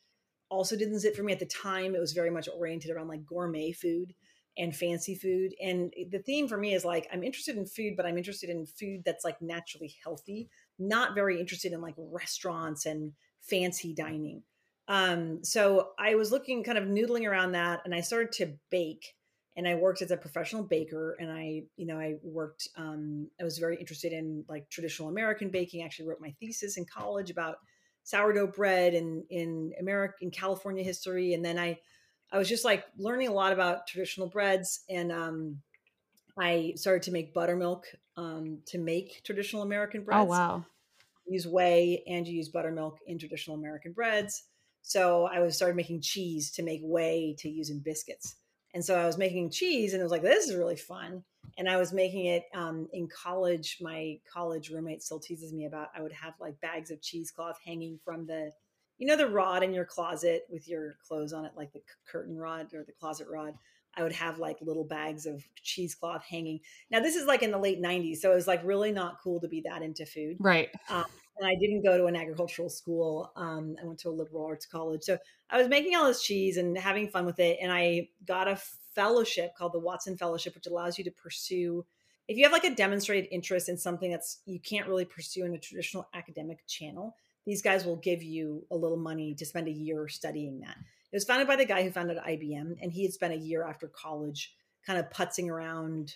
also 0.50 0.76
didn't 0.76 1.00
sit 1.00 1.16
for 1.16 1.24
me 1.24 1.34
at 1.34 1.40
the 1.40 1.46
time. 1.46 1.96
It 1.96 2.00
was 2.00 2.14
very 2.14 2.30
much 2.30 2.48
oriented 2.56 2.92
around 2.92 3.08
like 3.08 3.26
gourmet 3.26 3.72
food 3.72 4.14
and 4.58 4.76
fancy 4.76 5.16
food. 5.16 5.54
And 5.62 5.92
the 6.12 6.20
theme 6.20 6.48
for 6.48 6.58
me 6.58 6.74
is 6.74 6.86
like, 6.86 7.08
I'm 7.12 7.24
interested 7.24 7.58
in 7.58 7.66
food, 7.66 7.96
but 7.98 8.06
I'm 8.06 8.18
interested 8.18 8.50
in 8.50 8.66
food 8.66 9.02
that's 9.04 9.26
like 9.26 9.42
naturally 9.42 9.96
healthy, 10.04 10.50
not 10.78 11.16
very 11.16 11.40
interested 11.40 11.74
in 11.74 11.82
like 11.82 11.96
restaurants 11.98 12.86
and 12.86 13.14
fancy 13.42 13.94
dining. 13.94 14.44
Um, 14.88 15.44
so 15.44 15.90
I 15.98 16.16
was 16.16 16.32
looking 16.32 16.64
kind 16.64 16.78
of 16.78 16.86
noodling 16.86 17.28
around 17.28 17.54
that 17.54 17.82
and 17.86 17.96
I 17.96 18.02
started 18.02 18.32
to 18.34 18.54
bake 18.70 19.16
and 19.56 19.68
I 19.68 19.76
worked 19.76 20.02
as 20.02 20.12
a 20.12 20.18
professional 20.18 20.64
baker 20.64 21.16
and 21.20 21.32
I, 21.32 21.64
you 21.78 21.86
know, 21.86 22.00
I 22.00 22.16
worked, 22.22 22.68
um, 22.76 23.30
I 23.40 23.44
was 23.44 23.60
very 23.60 23.78
interested 23.78 24.12
in 24.12 24.44
like 24.50 24.70
traditional 24.70 25.10
American 25.10 25.50
baking. 25.50 25.82
I 25.82 25.86
actually 25.86 26.10
wrote 26.10 26.20
my 26.20 26.34
thesis 26.40 26.78
in 26.78 26.86
college 26.86 27.30
about 27.30 27.58
sourdough 28.04 28.48
bread 28.48 28.94
and 28.94 29.24
in 29.30 29.72
America, 29.80 30.16
in 30.22 30.32
California 30.32 30.84
history. 30.84 31.34
And 31.34 31.46
then 31.46 31.58
I, 31.58 31.80
I 32.32 32.38
was 32.38 32.50
just 32.50 32.66
like 32.66 32.84
learning 32.98 33.30
a 33.30 33.34
lot 33.34 33.54
about 33.54 33.88
traditional 33.88 34.28
breads 34.28 34.84
and 34.90 35.12
um, 35.12 35.60
I 36.38 36.74
started 36.76 37.04
to 37.04 37.12
make 37.12 37.34
buttermilk 37.34 37.86
um, 38.18 38.60
to 38.68 38.80
make 38.80 39.22
traditional 39.24 39.62
American 39.62 40.02
oh, 40.02 40.06
breads. 40.06 40.22
Oh 40.22 40.26
wow. 40.26 40.66
use 41.28 41.48
whey 41.48 42.04
and 42.08 42.28
you 42.28 42.36
use 42.36 42.50
buttermilk 42.50 42.98
in 43.08 43.20
traditional 43.20 43.56
American 43.56 43.94
breads. 43.94 44.44
So 44.84 45.26
I 45.26 45.40
was 45.40 45.56
started 45.56 45.76
making 45.76 46.02
cheese 46.02 46.52
to 46.52 46.64
make 46.64 46.82
whey 46.84 47.36
to 47.40 47.50
use 47.50 47.70
in 47.70 47.80
biscuits. 47.80 48.36
And 48.74 48.84
so 48.84 48.96
I 48.96 49.06
was 49.06 49.18
making 49.18 49.50
cheese 49.50 49.94
and 49.94 50.00
it 50.00 50.04
was 50.04 50.12
like, 50.12 50.22
this 50.22 50.48
is 50.48 50.56
really 50.56 50.76
fun. 50.76 51.24
And 51.58 51.70
I 51.70 51.78
was 51.78 51.94
making 51.94 52.26
it 52.26 52.44
um, 52.54 52.88
in 52.94 53.08
college. 53.08 53.78
My 53.80 54.20
college 54.32 54.70
roommate 54.70 55.04
still 55.04 55.20
teases 55.20 55.54
me 55.54 55.66
about 55.66 55.90
I 55.96 56.02
would 56.02 56.14
have 56.14 56.34
like 56.40 56.60
bags 56.62 56.90
of 56.92 57.02
cheesecloth 57.02 57.60
hanging 57.64 58.00
from 58.04 58.26
the 58.26 58.52
you 58.98 59.08
know 59.08 59.18
the 59.18 59.28
rod 59.28 59.64
in 59.64 59.74
your 59.74 59.86
closet 59.86 60.46
with 60.50 60.68
your 60.68 60.96
clothes 61.06 61.34
on 61.34 61.46
it 61.46 61.52
like 61.56 61.74
the 61.74 61.82
curtain 62.10 62.38
rod 62.38 62.74
or 62.74 62.84
the 62.84 62.92
closet 62.94 63.28
rod 63.30 63.54
i 63.96 64.04
would 64.04 64.14
have 64.14 64.40
like 64.40 64.58
little 64.62 64.84
bags 64.84 65.26
of 65.26 65.44
cheesecloth 65.62 66.24
hanging 66.24 66.60
now 66.90 67.00
this 67.00 67.16
is 67.16 67.26
like 67.26 67.44
in 67.44 67.52
the 67.52 67.58
late 67.58 67.82
90s 67.82 68.18
so 68.18 68.32
it 68.32 68.36
was 68.36 68.48
like 68.48 68.62
really 68.64 68.92
not 68.92 69.18
cool 69.22 69.40
to 69.40 69.48
be 69.48 69.62
that 69.62 69.82
into 69.82 70.06
food 70.06 70.38
right 70.40 70.70
um, 70.90 71.06
and 71.38 71.48
i 71.48 71.56
didn't 71.56 71.84
go 71.84 71.98
to 71.98 72.06
an 72.06 72.16
agricultural 72.16 72.70
school 72.70 73.32
um, 73.36 73.76
i 73.82 73.86
went 73.86 74.00
to 74.00 74.10
a 74.10 74.12
liberal 74.12 74.46
arts 74.46 74.66
college 74.66 75.04
so 75.04 75.18
i 75.50 75.58
was 75.58 75.68
making 75.68 75.96
all 75.96 76.06
this 76.06 76.24
cheese 76.24 76.58
and 76.58 76.78
having 76.78 77.08
fun 77.08 77.26
with 77.26 77.40
it 77.40 77.58
and 77.62 77.72
i 77.72 78.08
got 78.26 78.48
a 78.48 78.56
fellowship 78.96 79.56
called 79.56 79.74
the 79.74 79.80
watson 79.80 80.18
fellowship 80.18 80.54
which 80.56 80.68
allows 80.68 80.98
you 80.98 81.04
to 81.04 81.12
pursue 81.12 81.86
if 82.28 82.38
you 82.38 82.44
have 82.44 82.54
like 82.54 82.64
a 82.64 82.76
demonstrated 82.76 83.28
interest 83.32 83.68
in 83.70 83.78
something 83.78 84.12
that's 84.12 84.40
you 84.46 84.60
can't 84.60 84.88
really 84.88 85.06
pursue 85.06 85.46
in 85.46 85.56
a 85.56 85.60
traditional 85.60 86.08
academic 86.14 86.66
channel 86.68 87.16
these 87.46 87.62
guys 87.62 87.86
will 87.86 87.98
give 87.98 88.24
you 88.24 88.66
a 88.72 88.76
little 88.76 88.98
money 88.98 89.34
to 89.36 89.46
spend 89.46 89.68
a 89.68 89.72
year 89.72 90.08
studying 90.08 90.60
that. 90.62 90.78
It 91.12 91.16
was 91.16 91.26
founded 91.26 91.48
by 91.48 91.56
the 91.56 91.66
guy 91.66 91.84
who 91.84 91.92
founded 91.92 92.18
IBM, 92.18 92.78
and 92.82 92.92
he 92.92 93.04
had 93.04 93.14
spent 93.14 93.34
a 93.34 93.38
year 93.38 93.64
after 93.64 93.88
college 93.88 94.56
kind 94.86 95.00
of 95.00 95.10
putzing 95.10 95.50
around 95.50 96.16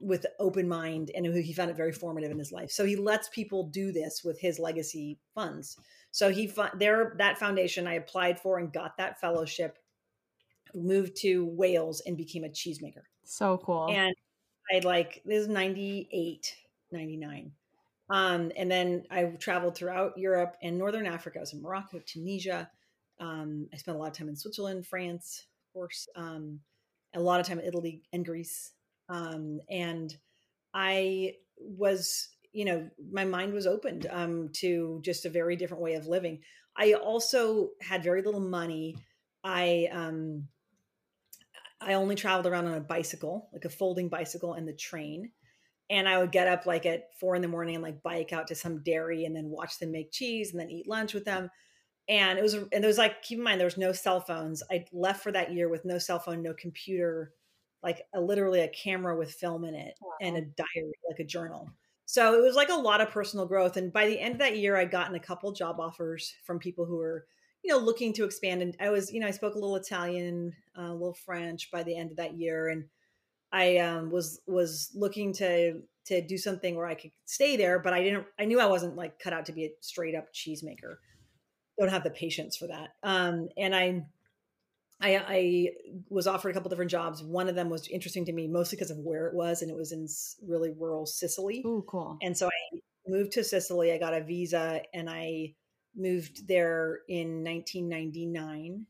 with 0.00 0.26
open 0.38 0.68
mind, 0.68 1.10
and 1.14 1.26
he 1.26 1.52
found 1.52 1.70
it 1.70 1.76
very 1.76 1.92
formative 1.92 2.30
in 2.30 2.38
his 2.38 2.52
life. 2.52 2.70
So 2.70 2.84
he 2.84 2.96
lets 2.96 3.28
people 3.28 3.64
do 3.64 3.92
this 3.92 4.22
with 4.24 4.40
his 4.40 4.58
legacy 4.58 5.18
funds. 5.34 5.76
So 6.10 6.30
he 6.30 6.52
there 6.78 7.14
that 7.18 7.38
foundation 7.38 7.86
I 7.86 7.94
applied 7.94 8.40
for 8.40 8.58
and 8.58 8.72
got 8.72 8.96
that 8.98 9.20
fellowship, 9.20 9.78
moved 10.74 11.16
to 11.18 11.46
Wales 11.46 12.02
and 12.06 12.16
became 12.16 12.44
a 12.44 12.48
cheesemaker. 12.48 13.02
So 13.24 13.58
cool. 13.58 13.88
And 13.90 14.14
I 14.72 14.80
like 14.80 15.22
this 15.24 15.42
is 15.42 15.48
98 15.48 16.56
99. 16.92 17.52
Um, 18.10 18.50
and 18.56 18.70
then 18.70 19.04
I 19.10 19.24
traveled 19.38 19.76
throughout 19.76 20.18
Europe 20.18 20.56
and 20.62 20.76
Northern 20.76 21.06
Africa. 21.06 21.38
I 21.38 21.42
was 21.42 21.52
in 21.52 21.62
Morocco, 21.62 22.00
Tunisia. 22.04 22.68
Um, 23.20 23.68
I 23.72 23.76
spent 23.76 23.96
a 23.96 24.00
lot 24.00 24.08
of 24.08 24.16
time 24.16 24.28
in 24.28 24.36
Switzerland, 24.36 24.86
France, 24.86 25.46
of 25.68 25.72
course, 25.72 26.08
um, 26.16 26.58
a 27.14 27.20
lot 27.20 27.38
of 27.38 27.46
time 27.46 27.60
in 27.60 27.66
Italy 27.66 28.02
and 28.12 28.24
Greece. 28.24 28.72
Um, 29.10 29.60
and 29.68 30.16
I 30.72 31.34
was, 31.58 32.28
you 32.52 32.64
know, 32.64 32.88
my 33.12 33.26
mind 33.26 33.52
was 33.52 33.66
opened 33.66 34.06
um, 34.10 34.48
to 34.54 35.00
just 35.04 35.26
a 35.26 35.30
very 35.30 35.56
different 35.56 35.82
way 35.82 35.94
of 35.94 36.06
living. 36.06 36.40
I 36.76 36.94
also 36.94 37.70
had 37.82 38.02
very 38.02 38.22
little 38.22 38.40
money. 38.40 38.96
I 39.44 39.88
um, 39.92 40.48
I 41.82 41.94
only 41.94 42.14
traveled 42.14 42.46
around 42.46 42.66
on 42.66 42.74
a 42.74 42.80
bicycle, 42.80 43.48
like 43.52 43.64
a 43.64 43.70
folding 43.70 44.08
bicycle, 44.08 44.54
and 44.54 44.66
the 44.66 44.72
train 44.72 45.30
and 45.90 46.08
I 46.08 46.18
would 46.18 46.30
get 46.30 46.46
up 46.46 46.66
like 46.66 46.86
at 46.86 47.12
four 47.18 47.34
in 47.34 47.42
the 47.42 47.48
morning 47.48 47.74
and 47.74 47.82
like 47.82 48.02
bike 48.02 48.32
out 48.32 48.46
to 48.46 48.54
some 48.54 48.82
dairy 48.84 49.24
and 49.24 49.34
then 49.34 49.50
watch 49.50 49.78
them 49.78 49.90
make 49.90 50.12
cheese 50.12 50.52
and 50.52 50.60
then 50.60 50.70
eat 50.70 50.88
lunch 50.88 51.12
with 51.12 51.24
them. 51.24 51.50
And 52.08 52.38
it 52.38 52.42
was, 52.42 52.54
and 52.54 52.68
it 52.72 52.86
was 52.86 52.96
like, 52.96 53.22
keep 53.22 53.38
in 53.38 53.44
mind, 53.44 53.60
there 53.60 53.66
was 53.66 53.76
no 53.76 53.92
cell 53.92 54.20
phones. 54.20 54.62
I 54.70 54.86
left 54.92 55.22
for 55.22 55.32
that 55.32 55.52
year 55.52 55.68
with 55.68 55.84
no 55.84 55.98
cell 55.98 56.20
phone, 56.20 56.42
no 56.42 56.54
computer, 56.54 57.32
like 57.82 58.02
a, 58.14 58.20
literally 58.20 58.60
a 58.60 58.68
camera 58.68 59.16
with 59.16 59.32
film 59.32 59.64
in 59.64 59.74
it 59.74 59.94
wow. 60.00 60.10
and 60.20 60.36
a 60.36 60.42
diary, 60.42 60.92
like 61.08 61.20
a 61.20 61.24
journal. 61.24 61.70
So 62.06 62.34
it 62.34 62.42
was 62.42 62.56
like 62.56 62.70
a 62.70 62.74
lot 62.74 63.00
of 63.00 63.10
personal 63.10 63.46
growth. 63.46 63.76
And 63.76 63.92
by 63.92 64.06
the 64.06 64.18
end 64.18 64.34
of 64.34 64.40
that 64.40 64.56
year, 64.56 64.76
I'd 64.76 64.90
gotten 64.90 65.14
a 65.14 65.20
couple 65.20 65.52
job 65.52 65.78
offers 65.78 66.34
from 66.44 66.58
people 66.58 66.84
who 66.84 66.96
were, 66.96 67.24
you 67.62 67.72
know, 67.72 67.78
looking 67.78 68.12
to 68.14 68.24
expand. 68.24 68.62
And 68.62 68.76
I 68.80 68.90
was, 68.90 69.12
you 69.12 69.20
know, 69.20 69.28
I 69.28 69.30
spoke 69.30 69.54
a 69.54 69.58
little 69.58 69.76
Italian, 69.76 70.52
uh, 70.76 70.90
a 70.90 70.92
little 70.92 71.14
French 71.14 71.70
by 71.70 71.84
the 71.84 71.96
end 71.96 72.10
of 72.10 72.16
that 72.16 72.36
year. 72.36 72.68
And 72.68 72.84
I 73.52 73.78
um, 73.78 74.10
was 74.10 74.40
was 74.46 74.90
looking 74.94 75.32
to 75.34 75.82
to 76.06 76.20
do 76.20 76.38
something 76.38 76.74
where 76.74 76.86
I 76.86 76.94
could 76.94 77.12
stay 77.26 77.56
there, 77.56 77.78
but 77.78 77.92
I 77.92 78.02
didn't. 78.02 78.26
I 78.38 78.44
knew 78.44 78.60
I 78.60 78.66
wasn't 78.66 78.96
like 78.96 79.18
cut 79.18 79.32
out 79.32 79.46
to 79.46 79.52
be 79.52 79.66
a 79.66 79.70
straight 79.80 80.14
up 80.14 80.32
cheesemaker. 80.34 80.96
Don't 81.78 81.90
have 81.90 82.04
the 82.04 82.10
patience 82.10 82.56
for 82.56 82.66
that. 82.66 82.90
Um, 83.02 83.48
and 83.56 83.74
I, 83.74 84.04
I, 85.00 85.16
I 85.16 85.68
was 86.08 86.26
offered 86.26 86.50
a 86.50 86.52
couple 86.52 86.68
different 86.68 86.90
jobs. 86.90 87.22
One 87.22 87.48
of 87.48 87.54
them 87.54 87.70
was 87.70 87.88
interesting 87.88 88.24
to 88.26 88.32
me, 88.32 88.46
mostly 88.46 88.76
because 88.76 88.90
of 88.90 88.98
where 88.98 89.26
it 89.26 89.34
was, 89.34 89.62
and 89.62 89.70
it 89.70 89.76
was 89.76 89.92
in 89.92 90.06
really 90.46 90.72
rural 90.78 91.06
Sicily. 91.06 91.62
Oh, 91.64 91.82
cool! 91.88 92.18
And 92.20 92.36
so 92.36 92.48
I 92.48 92.78
moved 93.08 93.32
to 93.32 93.44
Sicily. 93.44 93.92
I 93.92 93.98
got 93.98 94.14
a 94.14 94.22
visa, 94.22 94.82
and 94.92 95.08
I 95.08 95.54
moved 95.96 96.46
there 96.46 97.00
in 97.08 97.42
1999. 97.42 98.86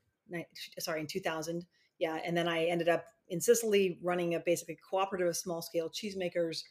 Sorry, 0.78 1.00
in 1.00 1.06
2000. 1.06 1.64
Yeah, 1.98 2.18
and 2.24 2.36
then 2.36 2.48
I 2.48 2.64
ended 2.64 2.88
up 2.88 3.04
in 3.28 3.40
Sicily 3.40 3.98
running 4.02 4.34
a 4.34 4.40
basically 4.40 4.78
cooperative 4.88 5.28
of 5.28 5.36
small 5.36 5.62
scale 5.62 5.88
cheesemakers. 5.88 6.62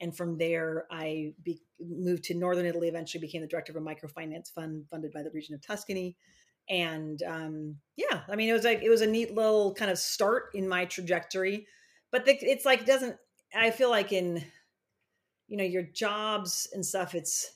And 0.00 0.14
from 0.14 0.36
there, 0.36 0.86
I 0.90 1.32
be, 1.42 1.60
moved 1.80 2.24
to 2.24 2.34
Northern 2.34 2.66
Italy, 2.66 2.88
eventually 2.88 3.20
became 3.20 3.40
the 3.40 3.46
director 3.46 3.72
of 3.72 3.82
a 3.82 3.86
microfinance 3.86 4.52
fund 4.52 4.84
funded 4.90 5.12
by 5.12 5.22
the 5.22 5.30
region 5.30 5.54
of 5.54 5.62
Tuscany. 5.62 6.16
And 6.68 7.22
um, 7.22 7.76
yeah, 7.96 8.22
I 8.28 8.36
mean, 8.36 8.48
it 8.48 8.52
was 8.52 8.64
like, 8.64 8.82
it 8.82 8.90
was 8.90 9.02
a 9.02 9.06
neat 9.06 9.34
little 9.34 9.74
kind 9.74 9.90
of 9.90 9.98
start 9.98 10.50
in 10.54 10.68
my 10.68 10.84
trajectory. 10.84 11.66
But 12.10 12.24
the, 12.24 12.32
it's 12.40 12.64
like, 12.64 12.80
it 12.80 12.86
doesn't, 12.86 13.16
I 13.54 13.70
feel 13.70 13.90
like 13.90 14.12
in, 14.12 14.44
you 15.48 15.56
know, 15.56 15.64
your 15.64 15.82
jobs 15.82 16.68
and 16.72 16.84
stuff, 16.84 17.14
it's, 17.14 17.52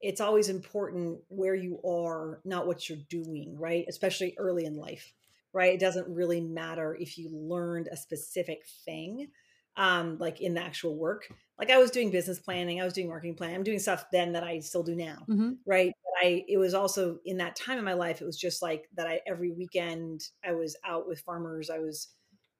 it's 0.00 0.20
always 0.20 0.48
important 0.48 1.18
where 1.28 1.54
you 1.54 1.80
are, 1.86 2.40
not 2.44 2.66
what 2.66 2.88
you're 2.88 2.98
doing, 3.08 3.56
right? 3.58 3.84
Especially 3.88 4.34
early 4.38 4.64
in 4.64 4.76
life 4.76 5.12
right? 5.54 5.72
It 5.72 5.80
doesn't 5.80 6.08
really 6.08 6.40
matter 6.40 6.94
if 7.00 7.16
you 7.16 7.30
learned 7.30 7.88
a 7.90 7.96
specific 7.96 8.66
thing, 8.84 9.28
um, 9.76 10.18
like 10.18 10.40
in 10.40 10.52
the 10.52 10.60
actual 10.60 10.96
work. 10.96 11.28
Like 11.58 11.70
I 11.70 11.78
was 11.78 11.92
doing 11.92 12.10
business 12.10 12.40
planning, 12.40 12.80
I 12.80 12.84
was 12.84 12.92
doing 12.92 13.08
marketing 13.08 13.36
planning, 13.36 13.56
I'm 13.56 13.62
doing 13.62 13.78
stuff 13.78 14.06
then 14.12 14.32
that 14.32 14.42
I 14.42 14.58
still 14.58 14.82
do 14.82 14.96
now, 14.96 15.24
mm-hmm. 15.28 15.52
right? 15.64 15.94
I 16.24 16.44
it 16.48 16.56
was 16.56 16.74
also 16.74 17.18
in 17.24 17.36
that 17.38 17.56
time 17.56 17.78
in 17.78 17.84
my 17.84 17.92
life, 17.92 18.22
it 18.22 18.24
was 18.24 18.38
just 18.38 18.62
like 18.62 18.88
that. 18.96 19.06
I 19.06 19.20
every 19.26 19.50
weekend 19.52 20.28
I 20.44 20.52
was 20.52 20.76
out 20.86 21.06
with 21.06 21.20
farmers, 21.20 21.70
I 21.70 21.78
was 21.78 22.08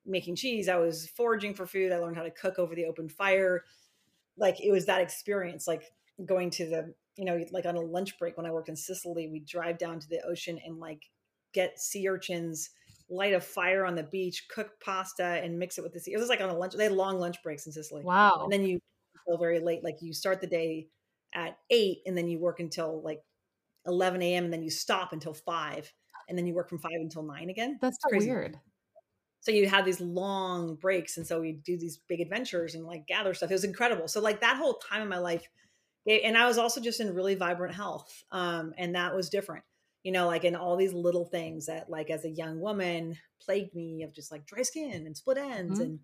making 0.05 0.37
cheese, 0.37 0.69
I 0.69 0.77
was 0.77 1.09
foraging 1.17 1.55
for 1.55 1.67
food, 1.67 1.91
I 1.91 1.97
learned 1.97 2.17
how 2.17 2.25
to 2.25 2.31
cook 2.31 2.59
over 2.59 2.75
the 2.75 2.85
open 2.85 3.09
fire. 3.09 3.65
Like 4.37 4.61
it 4.61 4.71
was 4.71 4.87
that 4.87 5.01
experience, 5.01 5.67
like 5.67 5.85
going 6.25 6.51
to 6.51 6.67
the 6.67 6.95
you 7.17 7.25
know 7.25 7.43
like 7.53 7.67
on 7.67 7.77
a 7.77 7.81
lunch 7.81 8.19
break 8.19 8.37
when 8.37 8.47
I 8.47 8.51
worked 8.51 8.69
in 8.69 8.77
Sicily, 8.77 9.29
we 9.29 9.41
drive 9.41 9.79
down 9.79 9.99
to 10.01 10.09
the 10.09 10.21
ocean 10.27 10.59
and 10.65 10.79
like 10.79 11.11
get 11.53 11.81
sea 11.81 12.09
urchins 12.09 12.71
light 13.11 13.35
a 13.35 13.41
fire 13.41 13.85
on 13.85 13.95
the 13.95 14.03
beach, 14.03 14.47
cook 14.49 14.81
pasta, 14.81 15.25
and 15.25 15.59
mix 15.59 15.79
it 15.79 15.83
with 15.85 15.93
the 15.93 16.01
sea. 16.01 16.13
It 16.13 16.19
was 16.19 16.29
like 16.29 16.41
on 16.41 16.49
a 16.49 16.57
lunch. 16.57 16.75
They 16.75 16.85
had 16.85 16.93
long 16.93 17.19
lunch 17.19 17.43
breaks 17.43 17.67
in 17.67 17.73
Sicily. 17.73 18.03
Wow. 18.03 18.41
And 18.45 18.53
then 18.53 18.65
you 18.65 18.81
go 19.29 19.37
very 19.37 19.61
late. 19.61 19.85
Like 19.85 19.99
you 20.01 20.13
start 20.13 20.41
the 20.41 20.47
day 20.47 20.89
at 21.35 21.59
eight, 21.71 21.99
and 22.07 22.17
then 22.17 22.29
you 22.29 22.39
work 22.39 22.61
until 22.61 23.03
like 23.03 23.23
eleven 23.87 24.23
a.m. 24.23 24.45
and 24.45 24.53
then 24.53 24.63
you 24.63 24.71
stop 24.71 25.13
until 25.13 25.35
five, 25.35 25.93
and 26.29 26.37
then 26.37 26.47
you 26.47 26.55
work 26.55 26.69
from 26.69 26.79
five 26.79 26.93
until 26.95 27.23
nine 27.23 27.51
again. 27.51 27.79
That's 27.81 27.99
so 28.01 28.17
weird. 28.17 28.59
So 29.41 29.51
you 29.51 29.69
have 29.69 29.85
these 29.85 30.01
long 30.01 30.77
breaks, 30.77 31.17
and 31.17 31.27
so 31.27 31.41
we 31.41 31.53
do 31.53 31.77
these 31.77 31.99
big 32.09 32.21
adventures 32.21 32.75
and 32.75 32.85
like 32.85 33.07
gather 33.07 33.35
stuff. 33.35 33.51
It 33.51 33.55
was 33.55 33.65
incredible. 33.65 34.09
So 34.09 34.21
like 34.21 34.41
that 34.41 34.57
whole 34.57 34.75
time 34.75 35.03
in 35.03 35.09
my 35.09 35.19
life, 35.19 35.47
and 36.07 36.37
I 36.37 36.47
was 36.47 36.59
also 36.59 36.81
just 36.81 37.01
in 37.01 37.15
really 37.15 37.35
vibrant 37.35 37.75
health, 37.75 38.25
um, 38.33 38.73
and 38.79 38.95
that 38.95 39.15
was 39.15 39.29
different 39.29 39.65
you 40.05 40.13
know, 40.13 40.27
like 40.27 40.45
in 40.45 40.55
all 40.55 40.77
these 40.77 40.93
little 40.93 41.25
things 41.25 41.67
that, 41.67 41.89
like, 41.89 42.11
as 42.11 42.25
a 42.25 42.31
young 42.31 42.61
woman, 42.61 43.17
plagued 43.41 43.75
me 43.75 44.03
of 44.03 44.15
just 44.15 44.31
like 44.31 44.47
dry 44.47 44.63
skin 44.63 45.07
and 45.07 45.17
split 45.17 45.39
ends 45.39 45.81
mm-hmm. 45.81 45.83
and 45.83 45.99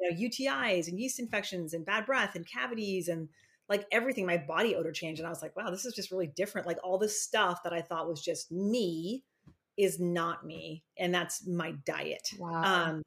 you 0.00 0.10
know, 0.10 0.16
UTIs 0.28 0.86
and 0.86 1.00
yeast 1.00 1.18
infections 1.18 1.74
and 1.74 1.84
bad 1.84 2.06
breath 2.06 2.34
and 2.34 2.46
cavities 2.46 3.08
and 3.08 3.28
like 3.68 3.86
everything. 3.92 4.26
My 4.26 4.38
body 4.38 4.74
odor 4.74 4.92
changed, 4.92 5.20
and 5.20 5.26
I 5.26 5.30
was 5.30 5.42
like, 5.42 5.56
wow, 5.56 5.70
this 5.70 5.84
is 5.84 5.94
just 5.94 6.10
really 6.10 6.26
different. 6.26 6.66
Like 6.66 6.78
all 6.82 6.98
this 6.98 7.22
stuff 7.22 7.62
that 7.64 7.72
I 7.72 7.82
thought 7.82 8.08
was 8.08 8.22
just 8.22 8.50
me 8.50 9.24
is 9.76 10.00
not 10.00 10.44
me, 10.44 10.84
and 10.98 11.14
that's 11.14 11.46
my 11.46 11.72
diet. 11.84 12.30
Wow. 12.38 12.62
Um, 12.62 13.02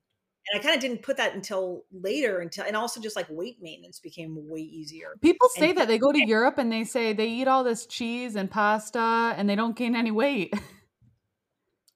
and 0.49 0.59
I 0.59 0.63
kind 0.63 0.75
of 0.75 0.81
didn't 0.81 1.03
put 1.03 1.17
that 1.17 1.35
until 1.35 1.85
later 1.91 2.39
until 2.39 2.65
and 2.65 2.75
also 2.75 2.99
just 2.99 3.15
like 3.15 3.27
weight 3.29 3.57
maintenance 3.61 3.99
became 3.99 4.35
way 4.49 4.61
easier. 4.61 5.15
People 5.21 5.49
say 5.49 5.69
and, 5.69 5.77
that 5.77 5.87
they 5.87 5.97
go 5.97 6.11
to 6.11 6.25
Europe 6.27 6.57
and 6.57 6.71
they 6.71 6.83
say 6.83 7.13
they 7.13 7.27
eat 7.27 7.47
all 7.47 7.63
this 7.63 7.85
cheese 7.85 8.35
and 8.35 8.49
pasta 8.49 9.35
and 9.37 9.49
they 9.49 9.55
don't 9.55 9.75
gain 9.75 9.95
any 9.95 10.11
weight. 10.11 10.53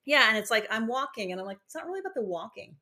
yeah, 0.06 0.30
and 0.30 0.38
it's 0.38 0.52
like 0.52 0.68
I'm 0.70 0.88
walking 0.88 1.32
and 1.32 1.42
I'm 1.42 1.48
like 1.48 1.58
it's 1.66 1.76
not 1.76 1.86
really 1.86 2.00
about 2.00 2.14
the 2.14 2.22
walking. 2.22 2.76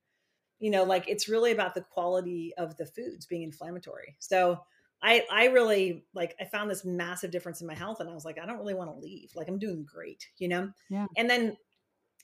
You 0.59 0.69
know, 0.69 0.83
like 0.83 1.07
it's 1.07 1.27
really 1.27 1.51
about 1.51 1.75
the 1.75 1.81
quality 1.81 2.53
of 2.57 2.77
the 2.77 2.85
foods 2.85 3.25
being 3.25 3.43
inflammatory. 3.43 4.15
So 4.19 4.59
I 5.03 5.25
I 5.31 5.45
really 5.47 6.05
like 6.13 6.35
I 6.39 6.45
found 6.45 6.71
this 6.71 6.85
massive 6.85 7.29
difference 7.29 7.61
in 7.61 7.67
my 7.67 7.75
health 7.75 7.99
and 7.99 8.09
I 8.09 8.13
was 8.13 8.25
like 8.25 8.39
I 8.39 8.45
don't 8.45 8.57
really 8.57 8.73
want 8.73 8.89
to 8.89 8.97
leave. 8.97 9.31
Like 9.35 9.47
I'm 9.47 9.59
doing 9.59 9.85
great, 9.85 10.27
you 10.37 10.47
know? 10.47 10.71
Yeah. 10.89 11.07
And 11.17 11.29
then 11.29 11.57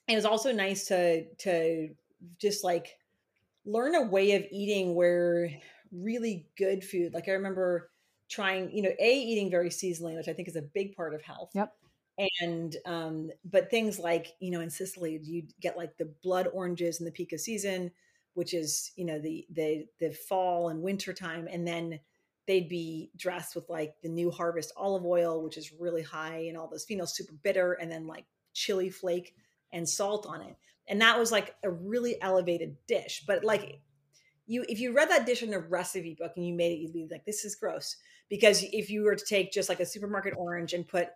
it 0.07 0.15
was 0.15 0.25
also 0.25 0.51
nice 0.51 0.85
to 0.87 1.25
to 1.39 1.89
just 2.39 2.63
like 2.63 2.95
learn 3.65 3.95
a 3.95 4.03
way 4.03 4.33
of 4.35 4.45
eating 4.51 4.95
where 4.95 5.49
really 5.91 6.47
good 6.57 6.83
food 6.83 7.13
like 7.13 7.27
i 7.27 7.31
remember 7.31 7.89
trying 8.29 8.69
you 8.71 8.81
know 8.81 8.91
a 8.99 9.13
eating 9.19 9.49
very 9.49 9.69
seasonally 9.69 10.15
which 10.15 10.27
i 10.27 10.33
think 10.33 10.47
is 10.47 10.55
a 10.55 10.61
big 10.61 10.95
part 10.95 11.13
of 11.13 11.21
health 11.21 11.49
yep 11.55 11.73
and 12.41 12.75
um 12.85 13.29
but 13.45 13.71
things 13.71 13.97
like 13.97 14.27
you 14.39 14.51
know 14.51 14.59
in 14.59 14.69
sicily 14.69 15.19
you 15.23 15.43
get 15.61 15.77
like 15.77 15.97
the 15.97 16.13
blood 16.21 16.47
oranges 16.53 16.99
in 16.99 17.05
the 17.05 17.11
peak 17.11 17.31
of 17.31 17.39
season 17.39 17.91
which 18.33 18.53
is 18.53 18.91
you 18.95 19.05
know 19.05 19.19
the 19.19 19.45
the 19.51 19.85
the 19.99 20.11
fall 20.11 20.69
and 20.69 20.81
winter 20.81 21.13
time 21.13 21.47
and 21.49 21.67
then 21.67 21.99
they'd 22.49 22.67
be 22.67 23.11
dressed 23.15 23.55
with 23.55 23.69
like 23.69 23.93
the 24.01 24.09
new 24.09 24.31
harvest 24.31 24.73
olive 24.75 25.05
oil 25.05 25.43
which 25.43 25.55
is 25.55 25.71
really 25.79 26.01
high 26.01 26.45
and 26.47 26.57
all 26.57 26.67
those 26.67 26.85
phenols 26.85 27.09
super 27.09 27.35
bitter 27.43 27.73
and 27.73 27.91
then 27.91 28.07
like 28.07 28.25
chili 28.53 28.89
flake 28.89 29.35
and 29.71 29.87
salt 29.87 30.25
on 30.27 30.41
it. 30.41 30.55
And 30.87 31.01
that 31.01 31.19
was 31.19 31.31
like 31.31 31.55
a 31.63 31.69
really 31.69 32.21
elevated 32.21 32.75
dish. 32.87 33.23
But 33.27 33.43
like 33.43 33.79
you 34.47 34.65
if 34.67 34.79
you 34.79 34.93
read 34.93 35.09
that 35.09 35.25
dish 35.25 35.43
in 35.43 35.53
a 35.53 35.59
recipe 35.59 36.15
book 36.19 36.33
and 36.35 36.47
you 36.47 36.53
made 36.53 36.73
it 36.73 36.79
you'd 36.79 36.93
be 36.93 37.07
like 37.09 37.25
this 37.25 37.45
is 37.45 37.55
gross. 37.55 37.95
Because 38.29 38.63
if 38.71 38.89
you 38.89 39.03
were 39.03 39.15
to 39.15 39.25
take 39.25 39.51
just 39.51 39.69
like 39.69 39.79
a 39.79 39.85
supermarket 39.85 40.33
orange 40.37 40.73
and 40.73 40.87
put 40.87 41.09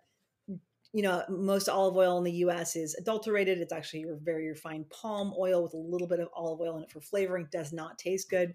you 0.92 1.02
know 1.02 1.24
most 1.28 1.68
olive 1.68 1.96
oil 1.96 2.18
in 2.18 2.24
the 2.24 2.32
us 2.32 2.76
is 2.76 2.94
adulterated 2.94 3.58
it's 3.58 3.72
actually 3.72 4.00
your 4.00 4.16
very 4.22 4.48
refined 4.48 4.88
palm 4.90 5.34
oil 5.36 5.64
with 5.64 5.74
a 5.74 5.76
little 5.76 6.06
bit 6.06 6.20
of 6.20 6.28
olive 6.32 6.60
oil 6.60 6.76
in 6.76 6.84
it 6.84 6.90
for 6.90 7.00
flavoring 7.00 7.48
does 7.50 7.72
not 7.72 7.98
taste 7.98 8.30
good 8.30 8.54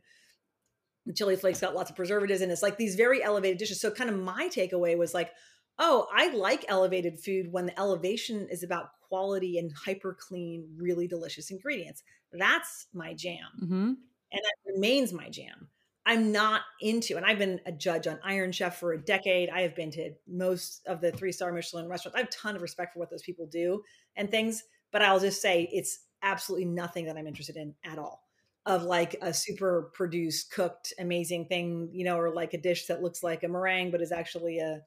the 1.09 1.13
chili 1.13 1.35
flakes 1.35 1.59
got 1.59 1.75
lots 1.75 1.89
of 1.89 1.95
preservatives 1.97 2.39
and 2.39 2.51
it's 2.51 2.61
like 2.61 2.77
these 2.77 2.95
very 2.95 3.21
elevated 3.21 3.57
dishes 3.57 3.81
so 3.81 3.91
kind 3.91 4.09
of 4.09 4.17
my 4.17 4.47
takeaway 4.47 4.97
was 4.97 5.13
like 5.13 5.31
oh, 5.79 6.07
I 6.13 6.27
like 6.35 6.65
elevated 6.67 7.19
food 7.19 7.51
when 7.51 7.65
the 7.65 7.79
elevation 7.79 8.47
is 8.51 8.63
about 8.63 8.89
quality 9.07 9.57
and 9.57 9.71
hyper 9.73 10.15
clean, 10.19 10.67
really 10.77 11.07
delicious 11.07 11.49
ingredients. 11.49 12.03
That's 12.33 12.87
my 12.93 13.13
jam. 13.13 13.47
Mm-hmm. 13.63 13.93
And 14.31 14.41
that 14.43 14.73
remains 14.73 15.13
my 15.13 15.29
jam. 15.29 15.69
I'm 16.05 16.31
not 16.31 16.61
into, 16.81 17.17
and 17.17 17.25
I've 17.25 17.37
been 17.37 17.59
a 17.65 17.71
judge 17.71 18.07
on 18.07 18.19
Iron 18.23 18.51
Chef 18.51 18.77
for 18.79 18.93
a 18.93 19.01
decade. 19.01 19.49
I 19.49 19.61
have 19.61 19.75
been 19.75 19.91
to 19.91 20.11
most 20.27 20.81
of 20.87 21.01
the 21.01 21.11
three 21.11 21.31
star 21.31 21.51
Michelin 21.51 21.87
restaurants. 21.87 22.15
I 22.15 22.19
have 22.19 22.27
a 22.27 22.31
ton 22.31 22.55
of 22.55 22.61
respect 22.61 22.93
for 22.93 22.99
what 22.99 23.09
those 23.09 23.21
people 23.21 23.47
do 23.47 23.83
and 24.15 24.29
things, 24.29 24.63
but 24.91 25.01
I'll 25.01 25.19
just 25.19 25.41
say 25.41 25.69
it's 25.71 25.99
absolutely 26.21 26.65
nothing 26.65 27.05
that 27.05 27.17
I'm 27.17 27.27
interested 27.27 27.57
in 27.57 27.75
at 27.85 27.99
all. 27.99 28.28
Of 28.65 28.83
like 28.83 29.15
a 29.21 29.33
super 29.33 29.91
produced 29.93 30.51
cooked 30.51 30.93
amazing 30.99 31.45
thing 31.45 31.89
you 31.93 32.03
know 32.03 32.17
or 32.17 32.33
like 32.33 32.53
a 32.53 32.57
dish 32.57 32.85
that 32.87 33.01
looks 33.01 33.23
like 33.23 33.43
a 33.43 33.47
meringue 33.47 33.91
but 33.91 34.01
is 34.01 34.11
actually 34.11 34.59
a 34.59 34.81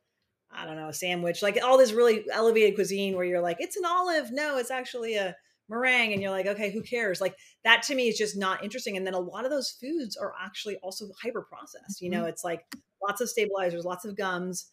i 0.53 0.67
don't 0.67 0.77
know 0.77 0.89
a 0.89 0.93
sandwich 0.93 1.43
like 1.43 1.59
all 1.63 1.79
this 1.79 1.93
really 1.93 2.25
elevated 2.31 2.75
cuisine 2.75 3.17
where 3.17 3.25
you're 3.25 3.41
like 3.41 3.57
it's 3.61 3.77
an 3.77 3.85
olive 3.85 4.31
no 4.31 4.59
it's 4.59 4.71
actually 4.71 5.17
a 5.17 5.35
meringue 5.69 6.13
and 6.13 6.21
you're 6.21 6.31
like 6.31 6.47
okay 6.47 6.71
who 6.71 6.83
cares 6.83 7.21
like 7.21 7.35
that 7.65 7.83
to 7.83 7.95
me 7.95 8.09
is 8.09 8.19
just 8.19 8.37
not 8.37 8.63
interesting 8.63 8.97
and 8.97 9.07
then 9.07 9.15
a 9.15 9.19
lot 9.19 9.45
of 9.45 9.51
those 9.51 9.71
foods 9.71 10.17
are 10.17 10.35
actually 10.41 10.77
also 10.79 11.07
hyper 11.23 11.43
processed 11.43 12.01
you 12.01 12.11
know 12.11 12.21
mm-hmm. 12.21 12.29
it's 12.29 12.45
like 12.45 12.65
lots 13.03 13.21
of 13.21 13.29
stabilizers 13.29 13.85
lots 13.85 14.05
of 14.05 14.17
gums 14.17 14.67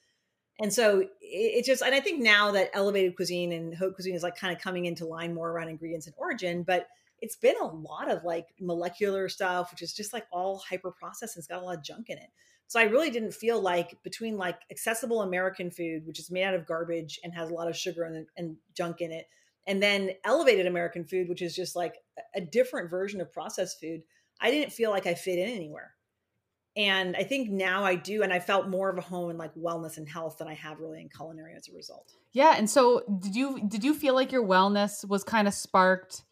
and 0.62 0.74
so 0.74 1.00
it, 1.00 1.08
it, 1.22 1.66
just 1.66 1.82
and 1.82 1.96
i 1.96 2.02
think 2.02 2.22
now 2.22 2.52
that 2.52 2.70
elevated 2.74 3.16
cuisine 3.16 3.54
and 3.54 3.74
haute 3.76 3.96
cuisine 3.96 4.16
is 4.16 4.24
like 4.24 4.36
kind 4.36 4.54
of 4.54 4.62
coming 4.62 4.86
into 4.86 5.06
line 5.06 5.34
more 5.34 5.50
around 5.50 5.70
ingredients 5.70 6.06
and 6.06 6.16
origin 6.18 6.64
but 6.64 6.88
it's 7.22 7.36
been 7.36 7.56
a 7.62 7.66
lot 7.66 8.10
of 8.10 8.24
like 8.24 8.48
molecular 8.60 9.30
stuff 9.30 9.72
which 9.72 9.82
is 9.82 9.94
just 9.94 10.14
like 10.14 10.26
all 10.32 10.64
hyper 10.70 10.92
processed 10.92 11.36
and 11.36 11.42
it's 11.42 11.48
got 11.48 11.62
a 11.62 11.66
lot 11.66 11.78
of 11.78 11.84
junk 11.84 12.10
in 12.10 12.18
it. 12.18 12.30
So 12.68 12.80
i 12.80 12.84
really 12.84 13.10
didn't 13.10 13.34
feel 13.34 13.60
like 13.62 14.02
between 14.04 14.38
like 14.38 14.60
accessible 14.72 15.22
american 15.22 15.72
food 15.72 16.06
which 16.06 16.20
is 16.20 16.32
made 16.32 16.44
out 16.44 16.54
of 16.54 16.68
garbage 16.68 17.20
and 17.24 17.34
has 17.34 17.50
a 17.50 17.54
lot 17.54 17.68
of 17.68 17.76
sugar 17.76 18.04
and, 18.04 18.28
and 18.38 18.58
junk 18.76 19.02
in 19.02 19.12
it 19.12 19.26
and 19.68 19.82
then 19.82 20.12
elevated 20.24 20.68
american 20.68 21.04
food 21.04 21.28
which 21.30 21.42
is 21.42 21.56
just 21.56 21.76
like 21.76 21.96
a 22.36 22.42
different 22.42 22.90
version 22.90 23.22
of 23.22 23.34
processed 23.34 23.80
food 23.80 24.02
i 24.40 24.52
didn't 24.52 24.72
feel 24.72 24.92
like 24.92 25.06
i 25.06 25.14
fit 25.14 25.40
in 25.40 25.50
anywhere. 25.50 25.92
And 26.78 27.16
i 27.18 27.24
think 27.24 27.50
now 27.50 27.84
i 27.84 27.96
do 27.96 28.22
and 28.22 28.32
i 28.32 28.40
felt 28.40 28.70
more 28.70 28.90
of 28.90 28.98
a 28.98 29.02
home 29.02 29.32
in 29.32 29.38
like 29.38 29.54
wellness 29.56 29.98
and 29.98 30.08
health 30.08 30.38
than 30.38 30.48
i 30.48 30.54
have 30.54 30.80
really 30.80 31.02
in 31.02 31.10
culinary 31.10 31.56
as 31.58 31.68
a 31.68 31.76
result. 31.76 32.14
Yeah 32.32 32.54
and 32.56 32.70
so 32.70 33.02
did 33.20 33.36
you 33.36 33.60
did 33.68 33.84
you 33.84 33.94
feel 33.96 34.14
like 34.14 34.32
your 34.32 34.46
wellness 34.46 35.08
was 35.08 35.24
kind 35.24 35.48
of 35.48 35.54
sparked 35.54 36.24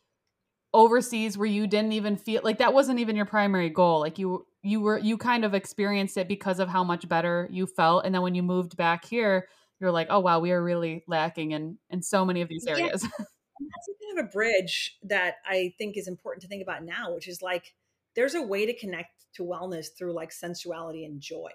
overseas 0.73 1.37
where 1.37 1.47
you 1.47 1.67
didn't 1.67 1.93
even 1.93 2.17
feel 2.17 2.41
like 2.43 2.57
that 2.59 2.73
wasn't 2.73 2.99
even 2.99 3.15
your 3.15 3.25
primary 3.25 3.69
goal. 3.69 3.99
Like 3.99 4.19
you 4.19 4.45
you 4.63 4.81
were 4.81 4.99
you 4.99 5.17
kind 5.17 5.45
of 5.45 5.53
experienced 5.53 6.17
it 6.17 6.27
because 6.27 6.59
of 6.59 6.69
how 6.69 6.83
much 6.83 7.07
better 7.07 7.47
you 7.51 7.65
felt. 7.65 8.05
And 8.05 8.13
then 8.13 8.21
when 8.21 8.35
you 8.35 8.43
moved 8.43 8.77
back 8.77 9.05
here 9.05 9.47
you're 9.79 9.91
like 9.91 10.07
oh 10.09 10.19
wow 10.19 10.39
we 10.39 10.51
are 10.51 10.63
really 10.63 11.03
lacking 11.07 11.51
in 11.51 11.77
in 11.89 12.01
so 12.01 12.25
many 12.25 12.41
of 12.41 12.49
these 12.49 12.65
areas. 12.67 13.07
Yeah. 13.59 13.65
that's 13.73 13.89
kind 14.05 14.19
of 14.19 14.25
a 14.25 14.29
bridge 14.31 14.99
that 15.01 15.37
i 15.43 15.73
think 15.79 15.97
is 15.97 16.07
important 16.07 16.43
to 16.43 16.47
think 16.47 16.61
about 16.61 16.83
now 16.83 17.11
which 17.15 17.27
is 17.27 17.41
like 17.41 17.73
there's 18.15 18.35
a 18.35 18.41
way 18.41 18.67
to 18.67 18.73
connect 18.77 19.09
to 19.33 19.41
wellness 19.41 19.87
through 19.97 20.13
like 20.13 20.31
sensuality 20.31 21.05
and 21.05 21.19
joy. 21.19 21.49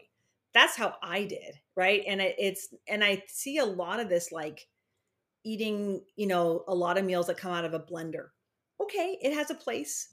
That's 0.52 0.76
how 0.76 0.96
i 1.00 1.22
did 1.22 1.60
right? 1.76 2.02
And 2.04 2.20
it, 2.20 2.34
it's 2.38 2.74
and 2.88 3.04
i 3.04 3.22
see 3.28 3.58
a 3.58 3.64
lot 3.64 4.00
of 4.00 4.08
this 4.08 4.32
like 4.32 4.66
eating 5.44 6.02
you 6.16 6.26
know 6.26 6.64
a 6.66 6.74
lot 6.74 6.98
of 6.98 7.04
meals 7.04 7.28
that 7.28 7.36
come 7.36 7.52
out 7.52 7.64
of 7.64 7.72
a 7.72 7.78
blender 7.78 8.30
okay, 8.82 9.18
it 9.20 9.34
has 9.34 9.50
a 9.50 9.54
place. 9.54 10.08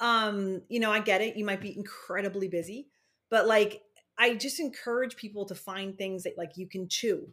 Um, 0.00 0.62
you 0.68 0.80
know, 0.80 0.90
I 0.90 1.00
get 1.00 1.20
it. 1.20 1.36
You 1.36 1.44
might 1.44 1.60
be 1.60 1.76
incredibly 1.76 2.48
busy, 2.48 2.88
but 3.30 3.46
like 3.46 3.82
I 4.18 4.34
just 4.34 4.60
encourage 4.60 5.16
people 5.16 5.46
to 5.46 5.54
find 5.54 5.96
things 5.96 6.24
that 6.24 6.38
like 6.38 6.56
you 6.56 6.68
can 6.68 6.88
chew 6.88 7.28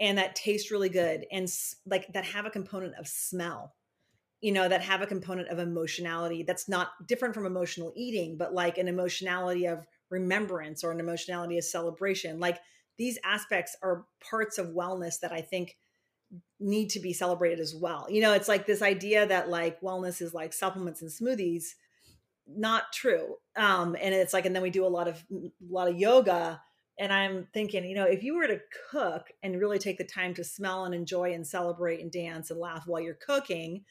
and 0.00 0.18
that 0.18 0.36
taste 0.36 0.70
really 0.70 0.88
good 0.88 1.26
and 1.30 1.48
like 1.86 2.12
that 2.12 2.24
have 2.24 2.46
a 2.46 2.50
component 2.50 2.94
of 2.98 3.06
smell. 3.06 3.74
You 4.40 4.52
know, 4.52 4.68
that 4.68 4.82
have 4.82 5.02
a 5.02 5.06
component 5.06 5.48
of 5.48 5.58
emotionality 5.58 6.44
that's 6.44 6.68
not 6.68 6.90
different 7.08 7.34
from 7.34 7.44
emotional 7.44 7.92
eating, 7.96 8.38
but 8.38 8.54
like 8.54 8.78
an 8.78 8.86
emotionality 8.86 9.66
of 9.66 9.84
remembrance 10.10 10.84
or 10.84 10.92
an 10.92 11.00
emotionality 11.00 11.58
of 11.58 11.64
celebration. 11.64 12.38
Like 12.38 12.60
these 12.98 13.18
aspects 13.24 13.76
are 13.82 14.06
parts 14.20 14.58
of 14.58 14.68
wellness 14.68 15.18
that 15.20 15.32
I 15.32 15.40
think 15.40 15.76
need 16.60 16.90
to 16.90 17.00
be 17.00 17.12
celebrated 17.12 17.60
as 17.60 17.74
well. 17.74 18.06
You 18.10 18.20
know, 18.20 18.32
it's 18.32 18.48
like 18.48 18.66
this 18.66 18.82
idea 18.82 19.26
that 19.26 19.48
like 19.48 19.80
wellness 19.80 20.20
is 20.20 20.34
like 20.34 20.52
supplements 20.52 21.02
and 21.02 21.10
smoothies, 21.10 21.64
not 22.46 22.92
true. 22.92 23.36
Um, 23.56 23.96
and 24.00 24.14
it's 24.14 24.32
like, 24.32 24.46
and 24.46 24.54
then 24.54 24.62
we 24.62 24.70
do 24.70 24.86
a 24.86 24.88
lot 24.88 25.08
of 25.08 25.22
a 25.30 25.50
lot 25.68 25.88
of 25.88 25.98
yoga. 25.98 26.60
And 26.98 27.12
I'm 27.12 27.46
thinking, 27.54 27.84
you 27.84 27.94
know, 27.94 28.06
if 28.06 28.24
you 28.24 28.34
were 28.34 28.48
to 28.48 28.60
cook 28.90 29.28
and 29.42 29.60
really 29.60 29.78
take 29.78 29.98
the 29.98 30.04
time 30.04 30.34
to 30.34 30.42
smell 30.42 30.84
and 30.84 30.94
enjoy 30.94 31.32
and 31.32 31.46
celebrate 31.46 32.00
and 32.00 32.10
dance 32.10 32.50
and 32.50 32.58
laugh 32.58 32.84
while 32.86 33.00
you're 33.00 33.14
cooking, 33.14 33.84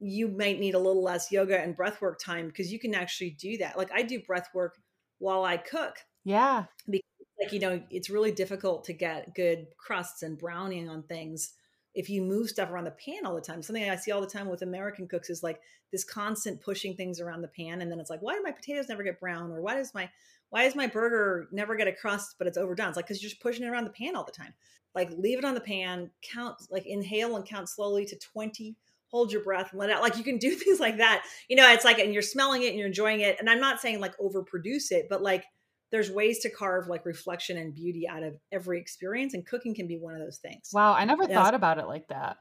you 0.00 0.28
might 0.28 0.58
need 0.58 0.74
a 0.74 0.78
little 0.78 1.02
less 1.02 1.30
yoga 1.30 1.60
and 1.60 1.76
breath 1.76 2.00
work 2.00 2.18
time 2.18 2.46
because 2.46 2.72
you 2.72 2.78
can 2.78 2.94
actually 2.94 3.30
do 3.30 3.58
that. 3.58 3.76
Like 3.76 3.90
I 3.92 4.02
do 4.02 4.20
breath 4.20 4.48
work 4.54 4.78
while 5.18 5.44
I 5.44 5.58
cook. 5.58 5.96
Yeah. 6.24 6.64
Because 6.88 7.04
like, 7.38 7.52
you 7.52 7.60
know, 7.60 7.82
it's 7.90 8.08
really 8.08 8.32
difficult 8.32 8.84
to 8.84 8.94
get 8.94 9.34
good 9.34 9.66
crusts 9.76 10.22
and 10.22 10.38
browning 10.38 10.88
on 10.88 11.02
things 11.02 11.52
if 11.98 12.08
you 12.08 12.22
move 12.22 12.48
stuff 12.48 12.70
around 12.70 12.84
the 12.84 12.92
pan 12.92 13.26
all 13.26 13.34
the 13.34 13.40
time, 13.40 13.60
something 13.60 13.90
I 13.90 13.96
see 13.96 14.12
all 14.12 14.20
the 14.20 14.26
time 14.28 14.48
with 14.48 14.62
American 14.62 15.08
cooks 15.08 15.30
is 15.30 15.42
like 15.42 15.60
this 15.90 16.04
constant 16.04 16.60
pushing 16.60 16.94
things 16.94 17.20
around 17.20 17.42
the 17.42 17.48
pan, 17.48 17.82
and 17.82 17.90
then 17.90 17.98
it's 17.98 18.08
like, 18.08 18.22
why 18.22 18.34
do 18.34 18.42
my 18.44 18.52
potatoes 18.52 18.88
never 18.88 19.02
get 19.02 19.18
brown, 19.18 19.50
or 19.50 19.60
why 19.60 19.74
does 19.74 19.92
my 19.92 20.08
why 20.50 20.62
does 20.62 20.76
my 20.76 20.86
burger 20.86 21.48
never 21.50 21.74
get 21.74 21.88
a 21.88 21.92
crust 21.92 22.36
but 22.38 22.46
it's 22.46 22.56
overdone? 22.56 22.86
It's 22.86 22.96
like 22.96 23.08
because 23.08 23.20
you're 23.20 23.28
just 23.28 23.42
pushing 23.42 23.64
it 23.64 23.68
around 23.68 23.82
the 23.82 23.90
pan 23.90 24.14
all 24.14 24.24
the 24.24 24.30
time. 24.30 24.54
Like 24.94 25.10
leave 25.10 25.38
it 25.38 25.44
on 25.44 25.54
the 25.54 25.60
pan, 25.60 26.12
count 26.22 26.54
like 26.70 26.86
inhale 26.86 27.34
and 27.34 27.44
count 27.44 27.68
slowly 27.68 28.06
to 28.06 28.16
twenty. 28.16 28.76
Hold 29.08 29.32
your 29.32 29.42
breath 29.42 29.72
and 29.72 29.80
let 29.80 29.90
out. 29.90 30.00
Like 30.00 30.16
you 30.16 30.22
can 30.22 30.38
do 30.38 30.50
things 30.54 30.78
like 30.78 30.98
that. 30.98 31.24
You 31.48 31.56
know, 31.56 31.68
it's 31.68 31.84
like 31.84 31.98
and 31.98 32.12
you're 32.12 32.22
smelling 32.22 32.62
it 32.62 32.68
and 32.68 32.78
you're 32.78 32.86
enjoying 32.86 33.22
it. 33.22 33.40
And 33.40 33.50
I'm 33.50 33.60
not 33.60 33.80
saying 33.80 33.98
like 33.98 34.16
overproduce 34.18 34.92
it, 34.92 35.08
but 35.10 35.20
like 35.20 35.46
there's 35.90 36.10
ways 36.10 36.40
to 36.40 36.50
carve 36.50 36.88
like 36.88 37.06
reflection 37.06 37.56
and 37.56 37.74
beauty 37.74 38.08
out 38.08 38.22
of 38.22 38.34
every 38.52 38.78
experience 38.80 39.34
and 39.34 39.46
cooking 39.46 39.74
can 39.74 39.86
be 39.86 39.98
one 39.98 40.14
of 40.14 40.20
those 40.20 40.38
things. 40.38 40.70
Wow 40.72 40.92
i 40.92 41.04
never 41.04 41.26
thought 41.26 41.54
about 41.54 41.78
it 41.78 41.86
like 41.86 42.08
that. 42.08 42.36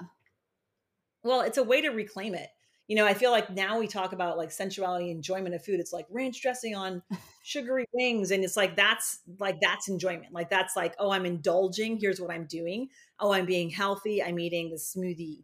Well 1.24 1.42
it's 1.42 1.58
a 1.58 1.64
way 1.64 1.82
to 1.82 1.90
reclaim 1.90 2.36
it. 2.36 2.50
You 2.88 2.96
know 2.96 3.06
i 3.06 3.14
feel 3.14 3.32
like 3.32 3.50
now 3.50 3.80
we 3.80 3.88
talk 3.88 4.14
about 4.14 4.38
like 4.38 4.50
sensuality 4.50 5.12
enjoyment 5.12 5.56
of 5.56 5.64
food. 5.64 5.80
It's 5.80 5.94
like 5.94 6.06
ranch 6.10 6.42
dressing 6.42 6.76
on 6.76 7.02
sugary 7.44 7.86
wings 7.94 8.32
and 8.32 8.44
it's 8.44 8.58
like 8.58 8.76
that's 8.76 9.20
like 9.40 9.60
that's 9.62 9.90
enjoyment. 9.90 10.34
Like 10.34 10.50
that's 10.50 10.76
like 10.76 10.96
oh 11.00 11.12
i'm 11.12 11.26
indulging 11.26 11.98
here's 12.00 12.22
what 12.22 12.32
i'm 12.32 12.46
doing. 12.46 12.90
Oh 13.20 13.34
i'm 13.34 13.46
being 13.46 13.70
healthy 13.70 14.24
i'm 14.24 14.40
eating 14.40 14.70
the 14.70 14.78
smoothie 14.78 15.44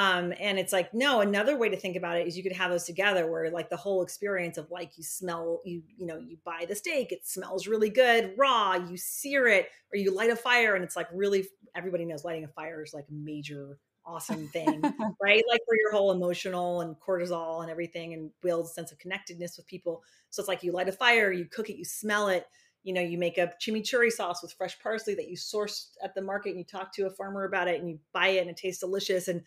um 0.00 0.32
and 0.40 0.58
it's 0.58 0.72
like 0.72 0.94
no 0.94 1.20
another 1.20 1.58
way 1.58 1.68
to 1.68 1.76
think 1.76 1.96
about 1.96 2.16
it 2.16 2.26
is 2.26 2.36
you 2.36 2.42
could 2.42 2.52
have 2.52 2.70
those 2.70 2.84
together 2.84 3.30
where 3.30 3.50
like 3.50 3.68
the 3.68 3.76
whole 3.76 4.02
experience 4.02 4.56
of 4.56 4.70
like 4.70 4.96
you 4.96 5.04
smell 5.04 5.60
you 5.64 5.82
you 5.96 6.06
know 6.06 6.16
you 6.16 6.38
buy 6.44 6.64
the 6.68 6.74
steak 6.74 7.12
it 7.12 7.26
smells 7.26 7.66
really 7.66 7.90
good 7.90 8.32
raw 8.38 8.74
you 8.74 8.96
sear 8.96 9.46
it 9.46 9.68
or 9.92 9.98
you 9.98 10.14
light 10.14 10.30
a 10.30 10.36
fire 10.36 10.74
and 10.74 10.84
it's 10.84 10.96
like 10.96 11.08
really 11.12 11.46
everybody 11.74 12.04
knows 12.04 12.24
lighting 12.24 12.44
a 12.44 12.48
fire 12.48 12.82
is 12.82 12.94
like 12.94 13.06
a 13.10 13.12
major 13.12 13.78
awesome 14.06 14.48
thing 14.48 14.80
right? 15.22 15.44
Like 15.48 15.60
for 15.66 15.76
your 15.78 15.92
whole 15.92 16.10
emotional 16.10 16.80
and 16.80 16.96
cortisol 16.98 17.60
and 17.60 17.70
everything 17.70 18.14
and 18.14 18.30
builds 18.40 18.70
a 18.70 18.72
sense 18.72 18.90
of 18.90 18.98
connectedness 18.98 19.58
with 19.58 19.66
people. 19.66 20.02
So 20.30 20.40
it's 20.40 20.48
like 20.48 20.62
you 20.62 20.72
light 20.72 20.88
a 20.88 20.92
fire 20.92 21.30
you 21.30 21.44
cook 21.44 21.68
it 21.68 21.76
you 21.76 21.84
smell 21.84 22.28
it 22.28 22.46
you 22.82 22.94
know 22.94 23.00
you 23.00 23.18
make 23.18 23.36
a 23.36 23.52
chimichurri 23.60 24.10
sauce 24.10 24.42
with 24.42 24.54
fresh 24.54 24.78
parsley 24.80 25.14
that 25.14 25.28
you 25.28 25.36
sourced 25.36 25.88
at 26.02 26.14
the 26.14 26.22
market 26.22 26.50
and 26.50 26.58
you 26.58 26.64
talk 26.64 26.92
to 26.94 27.06
a 27.06 27.10
farmer 27.10 27.44
about 27.44 27.68
it 27.68 27.78
and 27.78 27.88
you 27.90 27.98
buy 28.12 28.28
it 28.28 28.40
and 28.40 28.50
it 28.50 28.56
tastes 28.56 28.80
delicious 28.80 29.28
and 29.28 29.42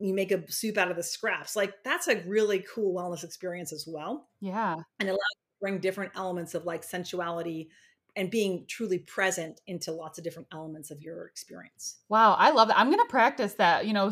you 0.00 0.14
make 0.14 0.32
a 0.32 0.50
soup 0.50 0.78
out 0.78 0.90
of 0.90 0.96
the 0.96 1.02
scraps. 1.02 1.54
Like 1.54 1.74
that's 1.84 2.08
a 2.08 2.22
really 2.26 2.64
cool 2.74 2.94
wellness 2.94 3.22
experience 3.22 3.72
as 3.72 3.86
well. 3.86 4.28
Yeah. 4.40 4.74
And 4.98 5.08
it 5.08 5.12
allows 5.12 5.18
you 5.18 5.18
to 5.18 5.60
bring 5.60 5.78
different 5.78 6.12
elements 6.16 6.54
of 6.54 6.64
like 6.64 6.82
sensuality 6.82 7.68
and 8.16 8.30
being 8.30 8.64
truly 8.66 8.98
present 8.98 9.60
into 9.66 9.92
lots 9.92 10.18
of 10.18 10.24
different 10.24 10.48
elements 10.52 10.90
of 10.90 11.00
your 11.00 11.26
experience. 11.26 11.98
Wow, 12.08 12.34
I 12.34 12.50
love 12.50 12.68
that. 12.68 12.78
I'm 12.78 12.88
going 12.88 12.98
to 12.98 13.10
practice 13.10 13.54
that, 13.54 13.86
you 13.86 13.92
know, 13.92 14.10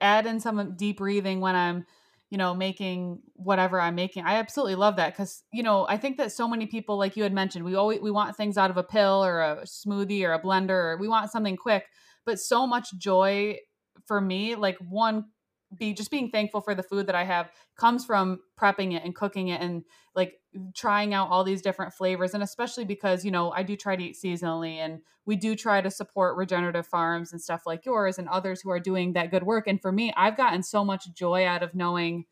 add 0.00 0.26
in 0.26 0.38
some 0.38 0.76
deep 0.76 0.98
breathing 0.98 1.40
when 1.40 1.56
I'm, 1.56 1.86
you 2.30 2.38
know, 2.38 2.54
making 2.54 3.20
whatever 3.34 3.80
I'm 3.80 3.94
making. 3.94 4.24
I 4.24 4.36
absolutely 4.36 4.76
love 4.76 4.96
that 4.96 5.16
cuz, 5.16 5.42
you 5.52 5.62
know, 5.62 5.88
I 5.88 5.96
think 5.96 6.18
that 6.18 6.30
so 6.30 6.46
many 6.46 6.66
people 6.66 6.98
like 6.98 7.16
you 7.16 7.24
had 7.24 7.32
mentioned, 7.32 7.64
we 7.64 7.74
always 7.74 8.00
we 8.00 8.10
want 8.10 8.36
things 8.36 8.56
out 8.56 8.70
of 8.70 8.76
a 8.76 8.84
pill 8.84 9.24
or 9.24 9.40
a 9.40 9.62
smoothie 9.64 10.24
or 10.24 10.32
a 10.32 10.40
blender 10.40 10.70
or 10.70 10.96
we 10.98 11.08
want 11.08 11.30
something 11.30 11.56
quick, 11.56 11.86
but 12.24 12.38
so 12.38 12.66
much 12.66 12.96
joy 12.96 13.58
for 14.06 14.20
me, 14.20 14.54
like 14.54 14.78
one 14.78 15.26
be 15.76 15.94
just 15.94 16.10
being 16.10 16.30
thankful 16.30 16.60
for 16.60 16.74
the 16.74 16.82
food 16.82 17.06
that 17.06 17.14
I 17.14 17.24
have 17.24 17.50
comes 17.76 18.04
from 18.04 18.40
prepping 18.60 18.94
it 18.94 19.02
and 19.04 19.14
cooking 19.14 19.48
it 19.48 19.60
and 19.60 19.84
like 20.14 20.34
trying 20.74 21.14
out 21.14 21.30
all 21.30 21.44
these 21.44 21.62
different 21.62 21.94
flavors. 21.94 22.34
And 22.34 22.42
especially 22.42 22.84
because, 22.84 23.24
you 23.24 23.30
know, 23.30 23.50
I 23.52 23.62
do 23.62 23.76
try 23.76 23.96
to 23.96 24.04
eat 24.04 24.16
seasonally 24.22 24.76
and 24.76 25.00
we 25.24 25.36
do 25.36 25.54
try 25.54 25.80
to 25.80 25.90
support 25.90 26.36
regenerative 26.36 26.86
farms 26.86 27.32
and 27.32 27.40
stuff 27.40 27.62
like 27.64 27.86
yours 27.86 28.18
and 28.18 28.28
others 28.28 28.60
who 28.60 28.70
are 28.70 28.80
doing 28.80 29.14
that 29.14 29.30
good 29.30 29.44
work. 29.44 29.66
And 29.66 29.80
for 29.80 29.92
me, 29.92 30.12
I've 30.16 30.36
gotten 30.36 30.62
so 30.62 30.84
much 30.84 31.12
joy 31.14 31.46
out 31.46 31.62
of 31.62 31.74
knowing 31.74 32.26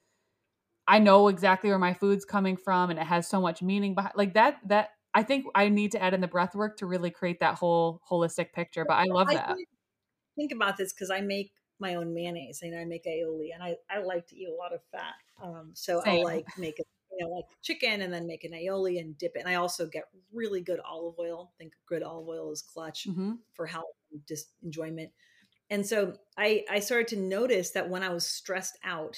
I 0.87 0.99
know 0.99 1.29
exactly 1.29 1.71
where 1.71 1.79
my 1.79 1.95
food's 1.95 2.25
coming 2.25 2.57
from 2.57 2.91
and 2.91 2.99
it 2.99 3.07
has 3.07 3.29
so 3.29 3.41
much 3.41 3.63
meaning 3.63 3.95
behind 3.95 4.15
like 4.17 4.35
that, 4.35 4.59
that 4.67 4.91
I 5.15 5.23
think 5.23 5.47
I 5.55 5.69
need 5.69 5.93
to 5.93 6.03
add 6.03 6.15
in 6.15 6.21
the 6.21 6.29
breath 6.29 6.55
work 6.55 6.79
to 6.79 6.87
really 6.87 7.11
create 7.11 7.41
that 7.41 7.55
whole 7.55 8.01
holistic 8.11 8.53
picture. 8.53 8.85
But 8.85 8.95
I 8.95 9.05
love 9.05 9.29
that. 9.29 9.49
I 9.49 9.55
think 9.55 9.69
about 10.53 10.77
this 10.77 10.93
because 10.93 11.11
I 11.11 11.21
make 11.21 11.53
my 11.81 11.95
own 11.95 12.15
mayonnaise 12.15 12.61
and 12.63 12.79
I 12.79 12.85
make 12.85 13.05
aioli 13.05 13.49
and 13.55 13.63
I, 13.63 13.77
I 13.91 14.01
like 14.03 14.27
to 14.29 14.37
eat 14.37 14.49
a 14.49 14.55
lot 14.55 14.73
of 14.73 14.81
fat. 14.93 15.15
Um, 15.43 15.71
so 15.73 16.03
i 16.05 16.19
like 16.19 16.47
make 16.59 16.79
it, 16.79 16.87
you 17.11 17.25
know, 17.25 17.33
like 17.33 17.47
chicken 17.63 18.03
and 18.03 18.13
then 18.13 18.27
make 18.27 18.45
an 18.45 18.53
aioli 18.53 19.01
and 19.01 19.17
dip 19.17 19.33
it. 19.35 19.41
And 19.41 19.49
I 19.49 19.55
also 19.55 19.87
get 19.87 20.05
really 20.33 20.61
good 20.61 20.81
olive 20.81 21.15
oil. 21.19 21.51
I 21.55 21.57
think 21.59 21.73
good 21.87 22.03
olive 22.03 22.29
oil 22.29 22.53
is 22.53 22.63
clutch 22.63 23.07
mm-hmm. 23.09 23.33
for 23.55 23.67
health 23.67 23.97
and 24.13 24.21
just 24.29 24.51
enjoyment. 24.63 25.11
And 25.71 25.87
so 25.87 26.15
I, 26.37 26.65
I 26.71 26.81
started 26.81 27.09
to 27.09 27.17
notice 27.17 27.71
that 27.71 27.89
when 27.89 28.03
I 28.03 28.11
was 28.11 28.27
stressed 28.27 28.79
out, 28.85 29.17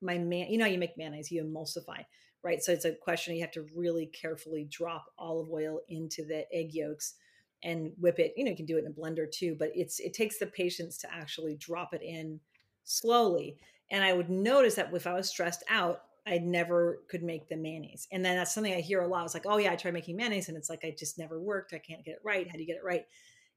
my 0.00 0.18
man, 0.18 0.48
you 0.50 0.58
know, 0.58 0.66
you 0.66 0.78
make 0.78 0.96
mayonnaise, 0.98 1.32
you 1.32 1.42
emulsify, 1.42 2.04
right? 2.42 2.62
So 2.62 2.72
it's 2.72 2.84
a 2.84 2.92
question 2.92 3.34
you 3.34 3.40
have 3.40 3.52
to 3.52 3.66
really 3.74 4.06
carefully 4.06 4.68
drop 4.70 5.06
olive 5.18 5.50
oil 5.50 5.80
into 5.88 6.24
the 6.24 6.44
egg 6.52 6.74
yolks 6.74 7.14
and 7.64 7.92
whip 7.98 8.18
it. 8.18 8.34
You 8.36 8.44
know, 8.44 8.50
you 8.50 8.56
can 8.56 8.66
do 8.66 8.76
it 8.76 8.84
in 8.84 8.90
a 8.90 8.94
blender 8.94 9.30
too, 9.30 9.56
but 9.58 9.70
it's 9.74 9.98
it 9.98 10.14
takes 10.14 10.38
the 10.38 10.46
patience 10.46 10.98
to 10.98 11.12
actually 11.12 11.56
drop 11.56 11.94
it 11.94 12.02
in 12.02 12.38
slowly. 12.84 13.58
And 13.90 14.04
I 14.04 14.12
would 14.12 14.30
notice 14.30 14.76
that 14.76 14.92
if 14.94 15.06
I 15.06 15.14
was 15.14 15.28
stressed 15.28 15.64
out, 15.68 16.02
I 16.26 16.38
never 16.38 17.00
could 17.08 17.22
make 17.22 17.48
the 17.48 17.56
mayonnaise. 17.56 18.08
And 18.12 18.24
then 18.24 18.36
that's 18.36 18.54
something 18.54 18.72
I 18.72 18.80
hear 18.80 19.02
a 19.02 19.08
lot. 19.08 19.24
It's 19.24 19.34
like, 19.34 19.46
oh 19.46 19.58
yeah, 19.58 19.72
I 19.72 19.76
tried 19.76 19.94
making 19.94 20.16
mayonnaise 20.16 20.48
and 20.48 20.56
it's 20.56 20.70
like 20.70 20.84
I 20.84 20.94
just 20.96 21.18
never 21.18 21.40
worked. 21.40 21.74
I 21.74 21.78
can't 21.78 22.04
get 22.04 22.12
it 22.12 22.22
right. 22.24 22.46
How 22.46 22.54
do 22.54 22.60
you 22.60 22.66
get 22.66 22.76
it 22.76 22.84
right? 22.84 23.04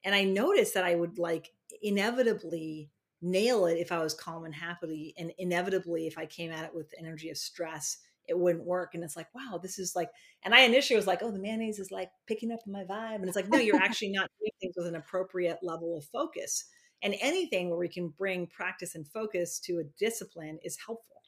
And 0.03 0.13
I 0.13 0.23
noticed 0.23 0.73
that 0.73 0.83
I 0.83 0.95
would 0.95 1.17
like 1.17 1.51
inevitably 1.81 2.89
nail 3.21 3.65
it 3.65 3.77
if 3.77 3.91
I 3.91 4.03
was 4.03 4.13
calm 4.13 4.45
and 4.45 4.53
happy. 4.53 5.13
And 5.17 5.31
inevitably, 5.37 6.07
if 6.07 6.17
I 6.17 6.25
came 6.25 6.51
at 6.51 6.65
it 6.65 6.75
with 6.75 6.93
energy 6.99 7.29
of 7.29 7.37
stress, 7.37 7.97
it 8.27 8.37
wouldn't 8.37 8.65
work. 8.65 8.93
And 8.93 9.03
it's 9.03 9.15
like, 9.15 9.27
wow, 9.33 9.59
this 9.61 9.79
is 9.79 9.95
like, 9.95 10.09
and 10.43 10.53
I 10.53 10.61
initially 10.61 10.97
was 10.97 11.07
like, 11.07 11.19
oh, 11.21 11.31
the 11.31 11.39
mayonnaise 11.39 11.79
is 11.79 11.91
like 11.91 12.09
picking 12.27 12.51
up 12.51 12.59
my 12.67 12.83
vibe. 12.83 13.15
And 13.15 13.25
it's 13.25 13.35
like, 13.35 13.49
no, 13.49 13.57
you're 13.57 13.75
actually 13.81 14.11
not 14.11 14.29
doing 14.39 14.51
things 14.59 14.75
with 14.77 14.87
an 14.87 14.95
appropriate 14.95 15.59
level 15.61 15.97
of 15.97 16.05
focus. 16.05 16.65
And 17.01 17.15
anything 17.21 17.69
where 17.69 17.79
we 17.79 17.87
can 17.87 18.09
bring 18.09 18.47
practice 18.47 18.95
and 18.95 19.07
focus 19.07 19.59
to 19.65 19.79
a 19.79 19.83
discipline 19.99 20.59
is 20.63 20.77
helpful, 20.83 21.21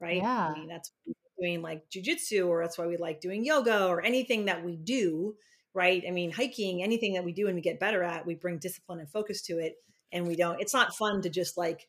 right? 0.00 0.18
Yeah. 0.18 0.48
I 0.48 0.58
mean, 0.58 0.68
that's 0.68 0.92
doing 1.38 1.62
like 1.62 1.82
jujitsu, 1.90 2.46
or 2.48 2.62
that's 2.62 2.78
why 2.78 2.86
we 2.86 2.96
like 2.96 3.20
doing 3.20 3.44
yoga, 3.44 3.86
or 3.86 4.02
anything 4.02 4.44
that 4.44 4.64
we 4.64 4.76
do, 4.76 5.34
right? 5.74 6.02
I 6.06 6.10
mean, 6.10 6.30
hiking, 6.30 6.82
anything 6.82 7.14
that 7.14 7.24
we 7.24 7.32
do 7.32 7.46
and 7.46 7.56
we 7.56 7.60
get 7.60 7.80
better 7.80 8.02
at, 8.02 8.26
we 8.26 8.34
bring 8.34 8.58
discipline 8.58 9.00
and 9.00 9.10
focus 9.10 9.42
to 9.42 9.58
it. 9.58 9.74
And 10.12 10.26
we 10.26 10.36
don't, 10.36 10.60
it's 10.60 10.74
not 10.74 10.96
fun 10.96 11.22
to 11.22 11.30
just 11.30 11.56
like, 11.56 11.88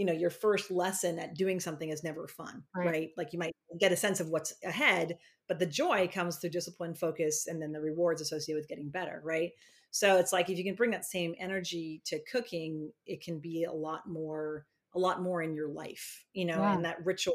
you 0.00 0.06
know, 0.06 0.14
your 0.14 0.30
first 0.30 0.70
lesson 0.70 1.18
at 1.18 1.34
doing 1.34 1.60
something 1.60 1.90
is 1.90 2.02
never 2.02 2.26
fun, 2.26 2.62
right? 2.74 2.86
right? 2.86 3.10
Like 3.18 3.34
you 3.34 3.38
might 3.38 3.52
get 3.78 3.92
a 3.92 3.96
sense 3.96 4.18
of 4.18 4.30
what's 4.30 4.54
ahead, 4.64 5.18
but 5.46 5.58
the 5.58 5.66
joy 5.66 6.08
comes 6.10 6.36
through 6.36 6.48
discipline, 6.48 6.94
focus, 6.94 7.46
and 7.46 7.60
then 7.60 7.70
the 7.70 7.82
rewards 7.82 8.22
associated 8.22 8.62
with 8.62 8.68
getting 8.70 8.88
better, 8.88 9.20
right? 9.22 9.50
So 9.90 10.16
it's 10.16 10.32
like 10.32 10.48
if 10.48 10.56
you 10.56 10.64
can 10.64 10.74
bring 10.74 10.92
that 10.92 11.04
same 11.04 11.34
energy 11.38 12.00
to 12.06 12.18
cooking, 12.32 12.92
it 13.04 13.22
can 13.22 13.40
be 13.40 13.64
a 13.64 13.72
lot 13.72 14.08
more, 14.08 14.64
a 14.94 14.98
lot 14.98 15.20
more 15.20 15.42
in 15.42 15.54
your 15.54 15.68
life, 15.68 16.24
you 16.32 16.46
know, 16.46 16.60
yeah. 16.60 16.74
and 16.74 16.86
that 16.86 17.04
ritual. 17.04 17.34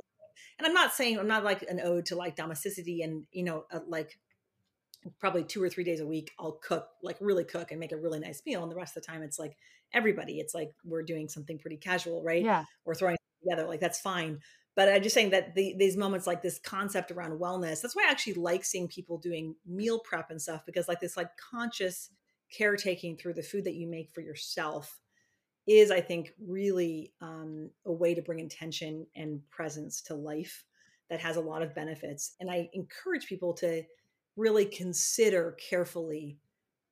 And 0.58 0.66
I'm 0.66 0.74
not 0.74 0.92
saying 0.92 1.20
I'm 1.20 1.28
not 1.28 1.44
like 1.44 1.62
an 1.70 1.80
ode 1.80 2.08
to 2.08 2.16
like 2.16 2.36
domesticity 2.36 3.04
and 3.04 3.28
you 3.32 3.44
know, 3.44 3.66
uh, 3.72 3.82
like 3.88 4.18
probably 5.20 5.44
two 5.44 5.62
or 5.62 5.70
three 5.70 5.84
days 5.84 6.00
a 6.00 6.06
week 6.06 6.32
I'll 6.40 6.60
cook, 6.64 6.88
like 7.04 7.18
really 7.20 7.44
cook 7.44 7.72
and 7.72 7.80
make 7.80 7.92
a 7.92 7.98
really 7.98 8.20
nice 8.20 8.42
meal. 8.46 8.64
And 8.64 8.72
the 8.72 8.76
rest 8.76 8.96
of 8.96 9.04
the 9.04 9.08
time 9.08 9.22
it's 9.22 9.40
like 9.40 9.58
everybody, 9.94 10.40
it's 10.40 10.54
like 10.54 10.72
we're 10.84 11.04
doing 11.04 11.28
something 11.28 11.58
pretty 11.60 11.78
casual, 11.78 12.24
right? 12.24 12.44
Yeah. 12.44 12.66
We're 12.86 12.96
throwing 12.96 13.18
together, 13.44 13.68
like 13.68 13.80
that's 13.80 14.00
fine. 14.00 14.40
But 14.76 14.90
I'm 14.90 15.02
just 15.02 15.16
saying 15.16 15.30
that 15.30 15.56
the, 15.56 15.74
these 15.78 15.96
moments, 15.96 16.28
like 16.28 16.42
this 16.42 16.60
concept 16.60 17.10
around 17.12 17.40
wellness, 17.40 17.82
that's 17.82 17.96
why 17.96 18.06
I 18.08 18.12
actually 18.12 18.34
like 18.34 18.66
seeing 18.66 18.90
people 18.90 19.18
doing 19.18 19.56
meal 19.66 20.00
prep 20.00 20.32
and 20.32 20.42
stuff 20.42 20.66
because, 20.66 20.90
like, 20.90 21.00
this 21.00 21.16
like 21.16 21.30
conscious 21.38 22.10
caretaking 22.52 23.16
through 23.16 23.34
the 23.34 23.44
food 23.44 23.64
that 23.64 23.76
you 23.76 23.88
make 23.88 24.12
for 24.12 24.20
yourself 24.20 25.00
is, 25.66 25.92
I 25.92 26.02
think, 26.02 26.34
really 26.46 27.14
um, 27.22 27.70
a 27.86 27.92
way 27.92 28.14
to 28.14 28.22
bring 28.22 28.40
intention 28.40 29.08
and 29.16 29.40
presence 29.50 30.02
to 30.04 30.14
life 30.14 30.66
that 31.10 31.22
has 31.22 31.38
a 31.38 31.42
lot 31.42 31.62
of 31.62 31.74
benefits. 31.74 32.36
And 32.42 32.52
I 32.52 32.70
encourage 32.74 33.28
people 33.28 33.54
to 33.54 33.82
really 34.36 34.66
consider 34.66 35.52
carefully 35.54 36.38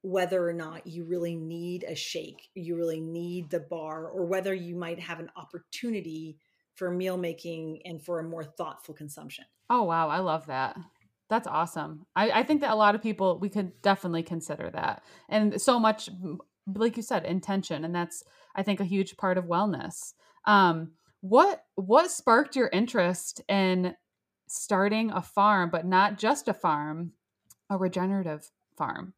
whether 0.01 0.47
or 0.47 0.53
not 0.53 0.86
you 0.86 1.06
really 1.06 1.36
need 1.36 1.84
a 1.84 1.95
shake, 1.95 2.49
you 2.56 2.75
really 2.75 2.99
need 2.99 3.49
the 3.49 3.60
bar, 3.60 4.08
or 4.08 4.25
whether 4.25 4.53
you 4.53 4.75
might 4.75 4.99
have 4.99 5.19
an 5.19 5.32
opportunity 5.38 6.38
for 6.75 6.91
meal 6.91 7.17
making 7.17 7.82
and 7.86 8.01
for 8.03 8.19
a 8.19 8.23
more 8.23 8.43
thoughtful 8.43 8.93
consumption. 8.93 9.45
Oh, 9.69 9.84
wow. 9.84 10.10
I 10.10 10.19
love 10.19 10.47
that. 10.47 10.77
That's 11.29 11.47
awesome. 11.47 12.06
I, 12.15 12.32
I 12.32 12.43
think 12.43 12.62
that 12.62 12.71
a 12.71 12.75
lot 12.75 12.95
of 12.95 13.01
people, 13.01 13.39
we 13.39 13.49
could 13.49 13.82
definitely 13.82 14.23
consider 14.23 14.69
that. 14.71 15.03
And 15.29 15.62
so 15.62 15.79
much, 15.79 16.10
like 16.67 16.97
you 16.97 17.03
said, 17.03 17.25
intention. 17.25 17.86
And 17.86 17.95
that's, 17.95 18.23
I 18.56 18.63
think, 18.63 18.79
a 18.79 18.86
huge 18.86 19.15
part 19.15 19.38
of 19.38 19.45
wellness. 19.45 20.13
Um, 20.45 20.91
what 21.21 21.63
what 21.75 22.12
sparked 22.12 22.58
your 22.58 22.69
interest 22.73 23.41
in 23.47 23.95
starting 24.47 25.12
a 25.12 25.21
farm, 25.21 25.69
but 25.71 25.86
not 25.86 26.17
just 26.17 26.49
a 26.49 26.53
farm, 26.53 27.13
a 27.73 27.77
regenerative 27.77 28.51
farm? 28.77 29.13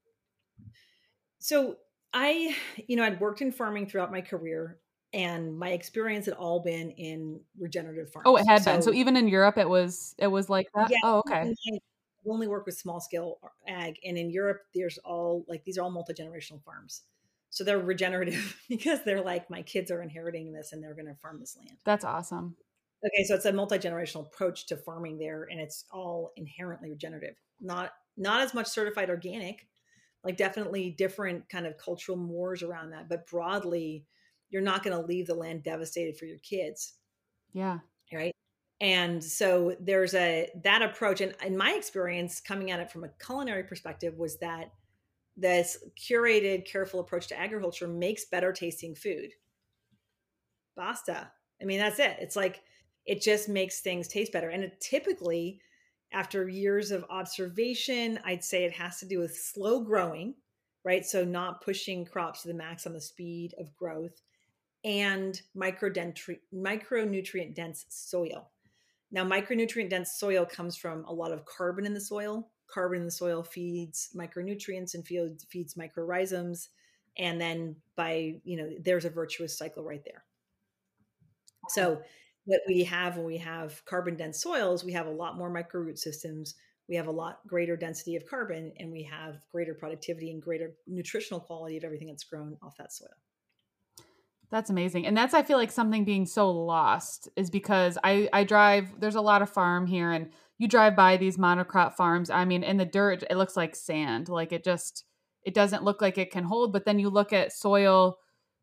So 1.39 1.77
I, 2.13 2.55
you 2.87 2.95
know, 2.95 3.03
I'd 3.03 3.19
worked 3.19 3.41
in 3.41 3.51
farming 3.51 3.87
throughout 3.87 4.11
my 4.11 4.21
career 4.21 4.79
and 5.15 5.57
my 5.57 5.69
experience 5.69 6.25
had 6.25 6.35
all 6.35 6.59
been 6.59 6.91
in 6.91 7.39
regenerative 7.57 8.11
farms. 8.11 8.25
Oh, 8.27 8.35
it 8.35 8.45
had 8.47 8.63
so, 8.63 8.73
been. 8.73 8.81
So 8.81 8.93
even 8.93 9.15
in 9.15 9.27
Europe, 9.27 9.57
it 9.57 9.67
was 9.67 10.13
it 10.17 10.27
was 10.27 10.49
like 10.49 10.67
that. 10.75 10.89
Yeah, 10.91 10.97
oh, 11.03 11.19
okay. 11.19 11.53
I 11.71 11.79
only 12.29 12.47
work 12.47 12.65
with 12.65 12.77
small 12.77 12.99
scale 12.99 13.37
ag, 13.67 13.95
and 14.03 14.17
in 14.17 14.29
Europe, 14.29 14.63
there's 14.73 14.97
all 14.99 15.45
like 15.47 15.63
these 15.63 15.77
are 15.77 15.83
all 15.83 15.91
multi 15.91 16.13
generational 16.13 16.61
farms. 16.63 17.03
So 17.49 17.63
they're 17.63 17.79
regenerative 17.79 18.57
because 18.69 18.99
they're 19.05 19.21
like 19.21 19.49
my 19.49 19.61
kids 19.61 19.89
are 19.89 20.01
inheriting 20.01 20.51
this 20.51 20.73
and 20.73 20.83
they're 20.83 20.95
going 20.95 21.07
to 21.07 21.15
farm 21.15 21.39
this 21.39 21.55
land. 21.57 21.77
That's 21.85 22.03
awesome. 22.03 22.57
Okay, 23.05 23.23
so 23.23 23.35
it's 23.35 23.45
a 23.45 23.53
multi 23.53 23.77
generational 23.77 24.25
approach 24.25 24.65
to 24.67 24.75
farming 24.75 25.17
there, 25.17 25.47
and 25.49 25.61
it's 25.61 25.85
all 25.91 26.33
inherently 26.35 26.89
regenerative. 26.89 27.35
Not 27.61 27.91
not 28.17 28.41
as 28.41 28.53
much 28.53 28.67
certified 28.67 29.09
organic, 29.09 29.67
like 30.23 30.37
definitely 30.37 30.91
different 30.91 31.47
kind 31.49 31.65
of 31.67 31.77
cultural 31.77 32.17
mores 32.17 32.63
around 32.63 32.91
that, 32.91 33.09
but 33.09 33.27
broadly 33.27 34.05
you're 34.49 34.61
not 34.61 34.83
going 34.83 34.95
to 34.95 35.05
leave 35.05 35.27
the 35.27 35.35
land 35.35 35.63
devastated 35.63 36.17
for 36.17 36.25
your 36.25 36.39
kids. 36.39 36.93
Yeah. 37.53 37.79
Right. 38.13 38.31
And 38.81 39.23
so 39.23 39.75
there's 39.79 40.13
a 40.13 40.49
that 40.63 40.81
approach, 40.81 41.21
and 41.21 41.33
in 41.45 41.57
my 41.57 41.73
experience, 41.73 42.41
coming 42.41 42.71
at 42.71 42.79
it 42.79 42.91
from 42.91 43.03
a 43.03 43.09
culinary 43.25 43.63
perspective, 43.63 44.17
was 44.17 44.37
that 44.39 44.73
this 45.37 45.77
curated, 45.97 46.65
careful 46.65 46.99
approach 46.99 47.27
to 47.27 47.39
agriculture 47.39 47.87
makes 47.87 48.25
better 48.25 48.51
tasting 48.51 48.95
food. 48.95 49.31
Basta. 50.75 51.31
I 51.61 51.65
mean, 51.65 51.79
that's 51.79 51.99
it. 51.99 52.17
It's 52.19 52.35
like 52.35 52.61
it 53.05 53.21
just 53.21 53.47
makes 53.47 53.79
things 53.79 54.07
taste 54.07 54.33
better. 54.33 54.49
And 54.49 54.63
it 54.63 54.79
typically, 54.81 55.61
after 56.15 56.47
years 56.47 56.91
of 56.91 57.05
observation, 57.09 58.17
I'd 58.23 58.43
say 58.43 58.63
it 58.63 58.71
has 58.71 58.99
to 58.99 59.05
do 59.05 59.19
with 59.19 59.35
slow 59.35 59.81
growing, 59.81 60.35
right? 60.85 61.05
So 61.05 61.25
not 61.25 61.61
pushing 61.61 62.05
crops 62.05 62.41
to 62.41 62.47
the 62.47 62.53
max 62.53 62.87
on 62.87 62.93
the 62.93 63.01
speed 63.01 63.53
of 63.59 63.75
growth 63.75 64.21
and 64.85 65.41
micronutrient 65.57 67.55
dense 67.55 67.85
soil. 67.89 68.49
Now, 69.11 69.25
micronutrient 69.25 69.89
dense 69.89 70.13
soil 70.13 70.45
comes 70.45 70.77
from 70.77 71.03
a 71.05 71.13
lot 71.13 71.33
of 71.33 71.43
carbon 71.45 71.85
in 71.85 71.93
the 71.93 71.99
soil. 71.99 72.49
Carbon 72.67 72.99
in 72.99 73.05
the 73.05 73.11
soil 73.11 73.43
feeds 73.43 74.09
micronutrients 74.15 74.93
and 74.93 75.05
feeds, 75.05 75.75
mycorrhizals. 75.75 76.69
And 77.17 77.41
then 77.41 77.75
by, 77.95 78.35
you 78.43 78.57
know, 78.57 78.69
there's 78.79 79.05
a 79.05 79.09
virtuous 79.09 79.57
cycle 79.57 79.83
right 79.83 80.03
there. 80.05 80.23
So, 81.69 82.01
what 82.45 82.61
we 82.67 82.83
have 82.83 83.17
when 83.17 83.25
we 83.25 83.37
have 83.37 83.83
carbon 83.85 84.15
dense 84.15 84.41
soils, 84.41 84.83
we 84.83 84.93
have 84.93 85.07
a 85.07 85.11
lot 85.11 85.37
more 85.37 85.49
micro-root 85.49 85.99
systems. 85.99 86.55
We 86.87 86.95
have 86.95 87.07
a 87.07 87.11
lot 87.11 87.39
greater 87.47 87.75
density 87.75 88.15
of 88.15 88.27
carbon 88.27 88.71
and 88.79 88.91
we 88.91 89.03
have 89.03 89.41
greater 89.51 89.73
productivity 89.73 90.31
and 90.31 90.41
greater 90.41 90.75
nutritional 90.85 91.39
quality 91.39 91.77
of 91.77 91.83
everything 91.83 92.07
that's 92.07 92.23
grown 92.23 92.57
off 92.61 92.77
that 92.77 92.93
soil. 92.93 93.09
That's 94.51 94.69
amazing. 94.69 95.07
And 95.07 95.17
that's 95.17 95.33
I 95.33 95.41
feel 95.41 95.57
like 95.57 95.71
something 95.71 96.05
being 96.05 96.27
so 96.27 96.51
lost 96.51 97.27
is 97.35 97.49
because 97.49 97.97
I 98.03 98.29
I 98.31 98.43
drive 98.43 98.99
there's 98.99 99.15
a 99.15 99.21
lot 99.21 99.41
of 99.41 99.49
farm 99.49 99.87
here 99.87 100.11
and 100.11 100.29
you 100.59 100.67
drive 100.67 100.95
by 100.95 101.17
these 101.17 101.37
monocrop 101.37 101.95
farms. 101.95 102.29
I 102.29 102.45
mean, 102.45 102.63
in 102.63 102.77
the 102.77 102.85
dirt 102.85 103.23
it 103.27 103.37
looks 103.37 103.57
like 103.57 103.75
sand. 103.75 104.29
Like 104.29 104.51
it 104.51 104.63
just 104.63 105.03
it 105.43 105.55
doesn't 105.55 105.83
look 105.83 106.01
like 106.01 106.19
it 106.19 106.31
can 106.31 106.43
hold, 106.43 106.71
but 106.71 106.85
then 106.85 106.99
you 106.99 107.09
look 107.09 107.33
at 107.33 107.53
soil, 107.53 108.19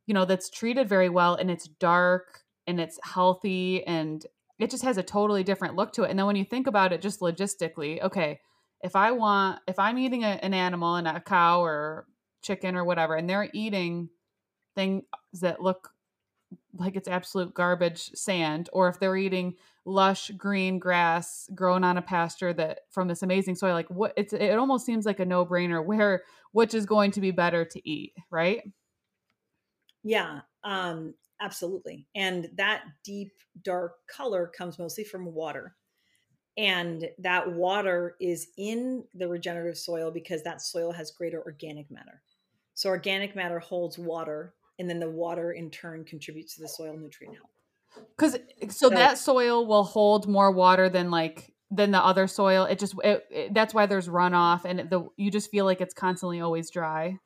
you 0.06 0.14
know, 0.14 0.24
that's 0.24 0.48
treated 0.48 0.88
very 0.88 1.08
well 1.08 1.34
and 1.34 1.50
it's 1.50 1.66
dark 1.66 2.41
and 2.66 2.80
it's 2.80 2.98
healthy 3.02 3.84
and 3.86 4.24
it 4.58 4.70
just 4.70 4.84
has 4.84 4.98
a 4.98 5.02
totally 5.02 5.42
different 5.42 5.74
look 5.74 5.92
to 5.94 6.04
it. 6.04 6.10
And 6.10 6.18
then 6.18 6.26
when 6.26 6.36
you 6.36 6.44
think 6.44 6.66
about 6.66 6.92
it 6.92 7.02
just 7.02 7.20
logistically, 7.20 8.00
okay, 8.02 8.40
if 8.82 8.96
I 8.96 9.12
want 9.12 9.60
if 9.66 9.78
I'm 9.78 9.98
eating 9.98 10.24
a, 10.24 10.38
an 10.42 10.54
animal 10.54 10.96
and 10.96 11.06
a 11.08 11.20
cow 11.20 11.62
or 11.62 12.06
chicken 12.42 12.76
or 12.76 12.84
whatever 12.84 13.14
and 13.14 13.28
they're 13.28 13.48
eating 13.52 14.08
things 14.74 15.04
that 15.40 15.62
look 15.62 15.90
like 16.74 16.96
it's 16.96 17.08
absolute 17.08 17.54
garbage 17.54 18.10
sand 18.14 18.68
or 18.72 18.88
if 18.88 18.98
they're 18.98 19.16
eating 19.16 19.54
lush 19.84 20.30
green 20.36 20.78
grass 20.78 21.48
grown 21.54 21.84
on 21.84 21.96
a 21.98 22.02
pasture 22.02 22.52
that 22.52 22.80
from 22.90 23.08
this 23.08 23.22
amazing 23.22 23.54
soil 23.54 23.72
like 23.72 23.88
what 23.90 24.12
it's 24.16 24.32
it 24.32 24.58
almost 24.58 24.84
seems 24.84 25.06
like 25.06 25.20
a 25.20 25.24
no-brainer 25.24 25.84
where 25.86 26.22
which 26.52 26.74
is 26.74 26.84
going 26.84 27.10
to 27.10 27.20
be 27.20 27.30
better 27.30 27.64
to 27.64 27.88
eat 27.88 28.12
right 28.30 28.62
yeah 30.02 30.40
um 30.64 31.14
absolutely 31.42 32.06
and 32.14 32.48
that 32.56 32.82
deep 33.04 33.32
dark 33.62 33.94
color 34.08 34.50
comes 34.56 34.78
mostly 34.78 35.04
from 35.04 35.26
water 35.26 35.76
and 36.58 37.08
that 37.18 37.50
water 37.50 38.14
is 38.20 38.48
in 38.58 39.02
the 39.14 39.26
regenerative 39.26 39.78
soil 39.78 40.10
because 40.10 40.42
that 40.42 40.60
soil 40.60 40.92
has 40.92 41.10
greater 41.10 41.42
organic 41.42 41.90
matter 41.90 42.22
so 42.74 42.88
organic 42.88 43.36
matter 43.36 43.58
holds 43.58 43.98
water 43.98 44.54
and 44.78 44.88
then 44.88 44.98
the 44.98 45.10
water 45.10 45.52
in 45.52 45.70
turn 45.70 46.04
contributes 46.04 46.56
to 46.56 46.60
the 46.60 46.68
soil 46.68 46.96
nutrient 46.96 47.36
health. 47.36 48.06
Because 48.16 48.32
so, 48.74 48.88
so, 48.88 48.90
that 48.90 49.18
soil 49.18 49.66
will 49.66 49.84
hold 49.84 50.26
more 50.26 50.50
water 50.50 50.88
than 50.88 51.10
like 51.10 51.52
than 51.70 51.90
the 51.90 52.02
other 52.02 52.26
soil. 52.26 52.64
It 52.64 52.78
just 52.78 52.94
it, 53.04 53.24
it, 53.30 53.54
that's 53.54 53.74
why 53.74 53.86
there's 53.86 54.08
runoff, 54.08 54.64
and 54.64 54.90
the 54.90 55.08
you 55.16 55.30
just 55.30 55.50
feel 55.50 55.64
like 55.66 55.80
it's 55.80 55.94
constantly 55.94 56.40
always 56.40 56.70
dry. 56.70 57.18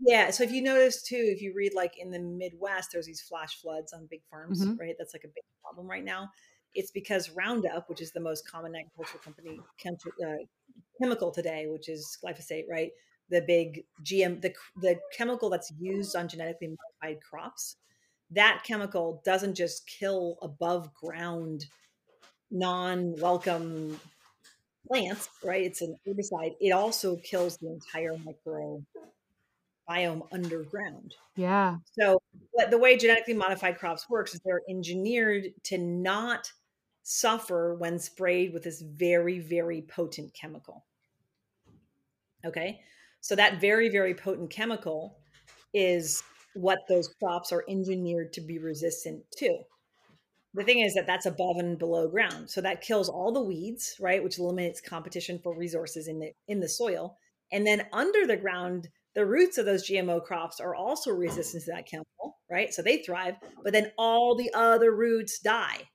Yeah. 0.00 0.30
So 0.30 0.44
if 0.44 0.52
you 0.52 0.62
notice 0.62 1.02
too, 1.02 1.16
if 1.16 1.40
you 1.40 1.54
read 1.54 1.72
like 1.74 1.94
in 1.98 2.10
the 2.10 2.18
Midwest, 2.18 2.90
there's 2.92 3.06
these 3.06 3.22
flash 3.22 3.60
floods 3.60 3.92
on 3.92 4.06
big 4.10 4.20
farms, 4.30 4.62
mm-hmm. 4.62 4.76
right? 4.78 4.94
That's 4.98 5.14
like 5.14 5.24
a 5.24 5.28
big 5.28 5.44
problem 5.62 5.88
right 5.88 6.04
now. 6.04 6.30
It's 6.74 6.90
because 6.90 7.30
Roundup, 7.30 7.88
which 7.88 8.02
is 8.02 8.12
the 8.12 8.20
most 8.20 8.48
common 8.50 8.74
agricultural 8.76 9.22
company 9.22 9.58
chem- 9.78 9.96
uh, 10.24 10.44
chemical 11.00 11.30
today, 11.30 11.66
which 11.68 11.88
is 11.88 12.18
glyphosate, 12.22 12.64
right? 12.70 12.90
The 13.30 13.40
big 13.40 13.84
GM, 14.04 14.42
the 14.42 14.54
the 14.82 14.98
chemical 15.16 15.48
that's 15.48 15.72
used 15.78 16.14
on 16.14 16.28
genetically 16.28 16.76
modified 17.02 17.22
crops, 17.22 17.76
that 18.30 18.62
chemical 18.64 19.22
doesn't 19.24 19.54
just 19.54 19.88
kill 19.88 20.36
above 20.42 20.92
ground, 20.94 21.64
non 22.50 23.14
welcome 23.18 23.98
plants, 24.86 25.28
right? 25.42 25.62
It's 25.62 25.80
an 25.80 25.96
herbicide. 26.06 26.54
It 26.60 26.72
also 26.72 27.16
kills 27.16 27.56
the 27.58 27.68
entire 27.70 28.16
micro 28.18 28.82
biome 29.88 30.22
underground. 30.32 31.14
Yeah. 31.36 31.76
So 31.98 32.20
but 32.56 32.70
the 32.70 32.78
way 32.78 32.96
genetically 32.96 33.34
modified 33.34 33.78
crops 33.78 34.08
works 34.08 34.34
is 34.34 34.40
they're 34.44 34.62
engineered 34.68 35.44
to 35.64 35.78
not 35.78 36.50
suffer 37.02 37.76
when 37.76 37.98
sprayed 37.98 38.52
with 38.52 38.64
this 38.64 38.80
very, 38.80 39.38
very 39.38 39.82
potent 39.82 40.34
chemical. 40.34 40.84
Okay. 42.44 42.80
So 43.20 43.36
that 43.36 43.60
very, 43.60 43.88
very 43.88 44.14
potent 44.14 44.50
chemical 44.50 45.18
is 45.72 46.22
what 46.54 46.80
those 46.88 47.08
crops 47.20 47.52
are 47.52 47.64
engineered 47.68 48.32
to 48.32 48.40
be 48.40 48.58
resistant 48.58 49.22
to. 49.36 49.58
The 50.54 50.64
thing 50.64 50.80
is 50.80 50.94
that 50.94 51.06
that's 51.06 51.26
above 51.26 51.56
and 51.58 51.78
below 51.78 52.08
ground. 52.08 52.48
So 52.48 52.60
that 52.62 52.80
kills 52.80 53.08
all 53.08 53.30
the 53.30 53.42
weeds, 53.42 53.94
right, 54.00 54.24
which 54.24 54.38
eliminates 54.38 54.80
competition 54.80 55.38
for 55.42 55.54
resources 55.54 56.08
in 56.08 56.18
the 56.18 56.32
in 56.48 56.60
the 56.60 56.68
soil. 56.68 57.18
And 57.52 57.66
then 57.66 57.86
under 57.92 58.26
the 58.26 58.38
ground, 58.38 58.88
the 59.16 59.26
roots 59.26 59.58
of 59.58 59.66
those 59.66 59.88
GMO 59.88 60.22
crops 60.22 60.60
are 60.60 60.76
also 60.76 61.10
resistant 61.10 61.64
to 61.64 61.72
that 61.72 61.86
chemical, 61.86 62.38
right? 62.48 62.72
So 62.72 62.82
they 62.82 62.98
thrive, 62.98 63.34
but 63.64 63.72
then 63.72 63.90
all 63.98 64.36
the 64.36 64.52
other 64.54 64.94
roots 64.94 65.40
die. 65.40 65.88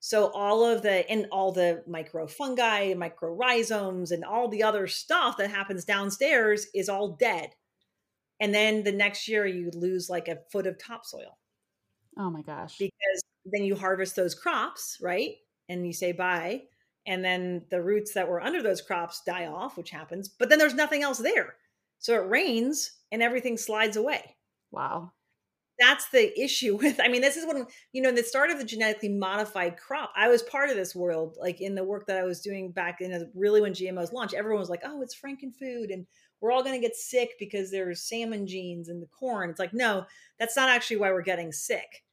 So 0.00 0.30
all 0.32 0.64
of 0.64 0.80
the 0.80 1.10
and 1.10 1.26
all 1.30 1.52
the 1.52 1.82
microfungi, 1.86 2.96
mycorrhizomes, 2.96 4.12
and 4.12 4.24
all 4.24 4.48
the 4.48 4.62
other 4.62 4.86
stuff 4.86 5.36
that 5.36 5.50
happens 5.50 5.84
downstairs 5.84 6.68
is 6.74 6.88
all 6.88 7.16
dead 7.20 7.50
and 8.40 8.54
then 8.54 8.84
the 8.84 8.92
next 8.92 9.28
year 9.28 9.46
you 9.46 9.70
lose 9.74 10.08
like 10.08 10.28
a 10.28 10.38
foot 10.50 10.66
of 10.66 10.78
topsoil. 10.78 11.38
Oh 12.16 12.30
my 12.30 12.42
gosh. 12.42 12.76
Because 12.78 13.22
then 13.44 13.64
you 13.64 13.76
harvest 13.76 14.16
those 14.16 14.34
crops, 14.34 14.98
right? 15.00 15.34
And 15.68 15.86
you 15.86 15.92
say 15.92 16.12
bye. 16.12 16.62
And 17.06 17.24
then 17.24 17.64
the 17.70 17.82
roots 17.82 18.14
that 18.14 18.28
were 18.28 18.42
under 18.42 18.62
those 18.62 18.82
crops 18.82 19.22
die 19.24 19.46
off, 19.46 19.76
which 19.76 19.90
happens, 19.90 20.28
but 20.28 20.48
then 20.48 20.58
there's 20.58 20.74
nothing 20.74 21.02
else 21.02 21.18
there. 21.18 21.54
So 21.98 22.14
it 22.14 22.28
rains 22.28 22.92
and 23.12 23.22
everything 23.22 23.56
slides 23.56 23.96
away. 23.96 24.36
Wow. 24.70 25.12
That's 25.78 26.08
the 26.10 26.38
issue 26.40 26.76
with, 26.82 27.00
I 27.02 27.08
mean, 27.08 27.20
this 27.20 27.36
is 27.36 27.46
when, 27.46 27.66
you 27.92 28.02
know, 28.02 28.12
the 28.12 28.22
start 28.22 28.50
of 28.50 28.58
the 28.58 28.64
genetically 28.64 29.08
modified 29.10 29.76
crop, 29.76 30.12
I 30.16 30.28
was 30.28 30.42
part 30.42 30.70
of 30.70 30.76
this 30.76 30.94
world, 30.94 31.36
like 31.40 31.60
in 31.60 31.74
the 31.74 31.84
work 31.84 32.06
that 32.06 32.18
I 32.18 32.24
was 32.24 32.40
doing 32.40 32.72
back 32.72 33.00
in 33.00 33.30
really 33.34 33.60
when 33.60 33.72
GMOs 33.74 34.12
launched, 34.12 34.34
everyone 34.34 34.60
was 34.60 34.70
like, 34.70 34.82
oh, 34.84 35.02
it's 35.02 35.16
frankenfood. 35.16 35.92
And 35.92 36.06
we're 36.40 36.52
all 36.52 36.62
going 36.62 36.80
to 36.80 36.86
get 36.86 36.96
sick 36.96 37.30
because 37.38 37.70
there's 37.70 38.02
salmon 38.02 38.46
genes 38.46 38.88
in 38.88 39.00
the 39.00 39.06
corn. 39.06 39.50
It's 39.50 39.58
like, 39.58 39.74
no, 39.74 40.04
that's 40.38 40.56
not 40.56 40.68
actually 40.68 40.98
why 40.98 41.10
we're 41.10 41.22
getting 41.22 41.52
sick. 41.52 42.04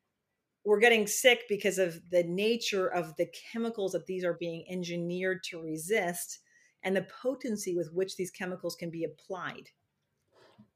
We're 0.65 0.80
getting 0.80 1.06
sick 1.06 1.43
because 1.48 1.78
of 1.78 2.10
the 2.10 2.24
nature 2.24 2.88
of 2.88 3.15
the 3.17 3.28
chemicals 3.52 3.91
that 3.91 4.08
these 4.08 4.24
are 4.24 4.34
being 4.34 4.65
engineered 4.67 5.43
to 5.45 5.62
resist 5.62 6.39
and 6.86 6.95
the 6.95 7.06
potency 7.21 7.76
with 7.76 7.91
which 7.91 8.15
these 8.15 8.32
chemicals 8.32 8.76
can 8.76 8.89
be 8.89 9.04
applied. 9.04 9.69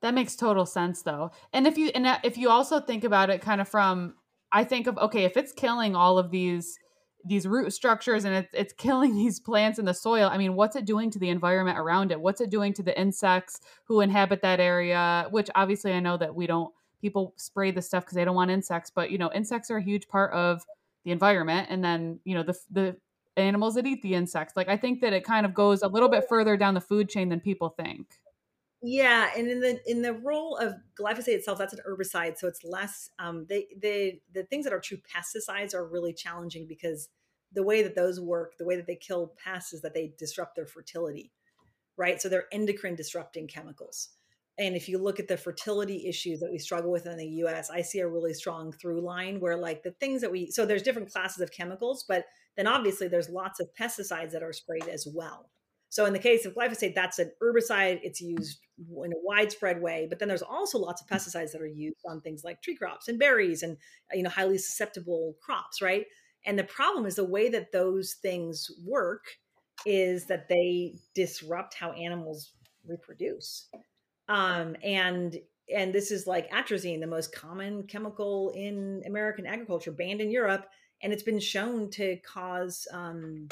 That 0.02 0.14
makes 0.14 0.36
total 0.36 0.66
sense 0.66 1.04
though. 1.04 1.32
And 1.54 1.68
if 1.68 1.78
you 1.78 1.92
and 1.94 2.06
uh, 2.06 2.20
if 2.24 2.38
you 2.38 2.50
also 2.50 2.80
think 2.80 3.04
about 3.04 3.30
it 3.30 3.42
kind 3.42 3.62
of 3.62 3.70
from 3.70 4.16
I 4.52 4.64
think 4.64 4.88
of 4.88 4.98
okay, 4.98 5.24
if 5.24 5.38
it's 5.38 5.54
killing 5.54 5.96
all 5.96 6.18
of 6.18 6.32
these 6.32 6.78
these 7.26 7.46
root 7.46 7.74
structures 7.74 8.26
and 8.26 8.34
it's 8.34 8.50
it's 8.54 8.74
killing 8.74 9.14
these 9.16 9.40
plants 9.40 9.78
in 9.78 9.86
the 9.86 9.94
soil. 9.94 10.30
I 10.32 10.38
mean, 10.38 10.56
what's 10.56 10.76
it 10.76 10.86
doing 10.86 11.12
to 11.12 11.20
the 11.20 11.30
environment 11.30 11.78
around 11.78 12.12
it? 12.12 12.20
What's 12.20 12.42
it 12.42 12.50
doing 12.50 12.74
to 12.74 12.84
the 12.84 13.00
insects 13.00 13.60
who 13.86 14.02
inhabit 14.02 14.42
that 14.42 14.60
area? 14.60 15.28
Which 15.30 15.50
obviously 15.56 15.94
I 15.94 16.00
know 16.00 16.18
that 16.18 16.34
we 16.34 16.48
don't 16.48 16.74
people 17.02 17.34
spray 17.38 17.72
the 17.72 17.82
stuff 17.82 18.04
because 18.04 18.16
they 18.16 18.26
don't 18.26 18.36
want 18.36 18.52
insects, 18.52 18.90
but 18.90 19.12
you 19.12 19.18
know, 19.18 19.32
insects 19.34 19.70
are 19.70 19.78
a 19.78 19.84
huge 19.84 20.08
part 20.08 20.34
of 20.34 20.66
the 21.06 21.12
environment 21.12 21.68
and 21.70 21.84
then, 21.84 22.20
you 22.24 22.36
know, 22.36 22.44
the 22.44 22.58
the 22.72 22.98
animals 23.40 23.76
that 23.76 23.86
eat 23.86 24.02
the 24.02 24.14
insects. 24.14 24.56
Like 24.56 24.70
I 24.70 24.78
think 24.78 25.02
that 25.02 25.14
it 25.14 25.24
kind 25.24 25.46
of 25.46 25.54
goes 25.54 25.82
a 25.82 25.88
little 25.88 26.10
bit 26.10 26.26
further 26.28 26.58
down 26.58 26.74
the 26.74 26.82
food 26.82 27.10
chain 27.10 27.30
than 27.30 27.40
people 27.40 27.70
think. 27.70 28.20
Yeah, 28.82 29.30
and 29.36 29.50
in 29.50 29.60
the 29.60 29.80
in 29.86 30.02
the 30.02 30.14
role 30.14 30.56
of 30.56 30.74
glyphosate 30.98 31.36
itself, 31.36 31.58
that's 31.58 31.74
an 31.74 31.82
herbicide, 31.88 32.38
so 32.38 32.48
it's 32.48 32.64
less. 32.64 33.10
Um, 33.20 33.46
they 33.50 33.68
the 33.78 34.22
the 34.34 34.44
things 34.44 34.64
that 34.64 34.74
are 34.74 34.80
true 34.80 34.98
pesticides 34.98 35.74
are 35.74 35.86
really 35.86 36.14
challenging 36.14 36.66
because 36.66 37.10
the 37.52 37.64
way 37.64 37.84
that 37.84 37.96
those 37.96 38.22
work, 38.22 38.58
the 38.58 38.66
way 38.66 38.78
that 38.78 38.88
they 38.88 38.96
kill 38.96 39.34
pests, 39.44 39.74
is 39.74 39.82
that 39.82 39.94
they 39.94 40.14
disrupt 40.18 40.56
their 40.56 40.66
fertility, 40.66 41.32
right? 41.98 42.22
So 42.22 42.30
they're 42.30 42.48
endocrine 42.54 42.96
disrupting 42.96 43.48
chemicals. 43.48 44.10
And 44.60 44.76
if 44.76 44.88
you 44.90 44.98
look 44.98 45.20
at 45.20 45.28
the 45.28 45.38
fertility 45.38 46.06
issues 46.08 46.42
that 46.42 46.52
we 46.52 46.60
struggle 46.60 46.92
with 46.92 47.08
in 47.08 47.18
the 47.18 47.26
U.S., 47.26 47.70
I 47.70 47.82
see 47.82 48.00
a 48.00 48.08
really 48.08 48.34
strong 48.34 48.72
through 48.74 49.02
line 49.02 49.40
where 49.40 49.58
like 49.58 49.82
the 49.84 49.92
things 49.92 50.22
that 50.22 50.32
we 50.32 50.52
so 50.52 50.66
there's 50.66 50.84
different 50.84 51.12
classes 51.12 51.42
of 51.42 51.52
chemicals, 51.52 52.06
but 52.08 52.26
then 52.58 52.68
obviously 52.68 53.08
there's 53.08 53.30
lots 53.30 53.60
of 53.60 53.70
pesticides 53.80 54.32
that 54.32 54.44
are 54.44 54.54
sprayed 54.54 54.88
as 54.88 55.08
well 55.12 55.50
so 55.90 56.06
in 56.06 56.14
the 56.14 56.20
case 56.20 56.46
of 56.46 56.54
glyphosate, 56.54 56.94
that's 56.94 57.20
an 57.20 57.32
herbicide. 57.42 58.00
It's 58.04 58.22
mm. 58.22 58.38
used 58.38 58.60
in 58.78 59.12
a 59.12 59.24
widespread 59.24 59.82
way, 59.82 60.06
but 60.08 60.20
then 60.20 60.28
there's 60.28 60.44
also 60.44 60.78
lots 60.78 61.02
of 61.02 61.08
mm. 61.08 61.16
pesticides 61.16 61.52
that 61.52 61.62
are 61.62 61.68
used 61.68 62.06
on 62.08 62.22
things 62.22 62.44
like 62.44 62.62
tree 62.62 62.76
crops 62.76 63.08
and 63.08 63.20
berries 63.20 63.64
and 63.64 63.76
uh, 64.14 64.16
you 64.16 64.24
know 64.24 64.30
highly 64.30 64.58
susceptible 64.58 65.36
crops, 65.42 65.82
right? 65.82 66.06
And 66.46 66.58
the 66.58 66.64
problem 66.64 67.06
is 67.06 67.16
the 67.16 67.26
way 67.26 67.50
that 67.50 67.72
those 67.72 68.16
things 68.22 68.70
work 68.86 69.26
is 69.86 70.28
that 70.28 70.48
they 70.48 70.94
disrupt 71.16 71.74
how 71.74 71.92
animals 71.94 72.54
reproduce. 72.88 73.68
Um, 74.30 74.76
and 74.84 75.38
and 75.76 75.94
this 75.94 76.12
is 76.12 76.26
like 76.26 76.50
atrazine, 76.52 77.00
the 77.00 77.08
most 77.08 77.36
common 77.36 77.84
chemical 77.84 78.52
in 78.56 79.04
American 79.06 79.46
agriculture, 79.46 79.92
banned 79.92 80.22
in 80.22 80.32
Europe, 80.32 80.66
and 81.04 81.12
it's 81.12 81.24
been 81.24 81.40
shown 81.40 81.90
to 81.92 82.18
cause 82.18 82.88
um, 82.94 83.48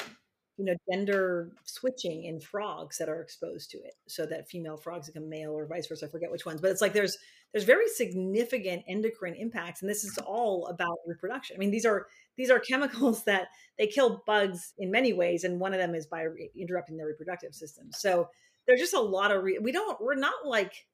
you 0.56 0.64
know 0.64 0.74
gender 0.90 1.52
switching 1.64 2.24
in 2.24 2.40
frogs 2.40 2.98
that 2.98 3.08
are 3.08 3.20
exposed 3.20 3.70
to 3.70 3.78
it 3.78 3.94
so 4.08 4.24
that 4.26 4.48
female 4.48 4.76
frogs 4.76 5.08
become 5.08 5.28
male 5.28 5.52
or 5.52 5.66
vice 5.66 5.86
versa 5.86 6.06
i 6.06 6.08
forget 6.08 6.32
which 6.32 6.44
ones 6.44 6.60
but 6.60 6.72
it's 6.72 6.80
like 6.80 6.92
there's 6.92 7.16
there's 7.52 7.64
very 7.64 7.88
significant 7.88 8.82
endocrine 8.88 9.34
impacts 9.34 9.80
and 9.80 9.90
this 9.90 10.04
is 10.04 10.18
all 10.18 10.66
about 10.66 10.98
reproduction. 11.06 11.56
I 11.56 11.58
mean 11.58 11.70
these 11.70 11.86
are 11.86 12.06
these 12.36 12.50
are 12.50 12.58
chemicals 12.58 13.24
that 13.26 13.48
they 13.78 13.86
kill 13.86 14.22
bugs 14.26 14.74
in 14.78 14.90
many 14.90 15.12
ways 15.12 15.44
and 15.44 15.60
one 15.60 15.72
of 15.72 15.80
them 15.80 15.94
is 15.94 16.06
by 16.06 16.22
re- 16.22 16.50
interrupting 16.56 16.96
their 16.96 17.06
reproductive 17.06 17.54
system. 17.54 17.90
So 17.92 18.28
there's 18.68 18.80
just 18.80 18.94
a 18.94 19.00
lot 19.00 19.32
of 19.32 19.42
re- 19.42 19.58
we 19.60 19.72
don't 19.72 20.00
we're 20.00 20.14
not 20.14 20.46
like 20.46 20.86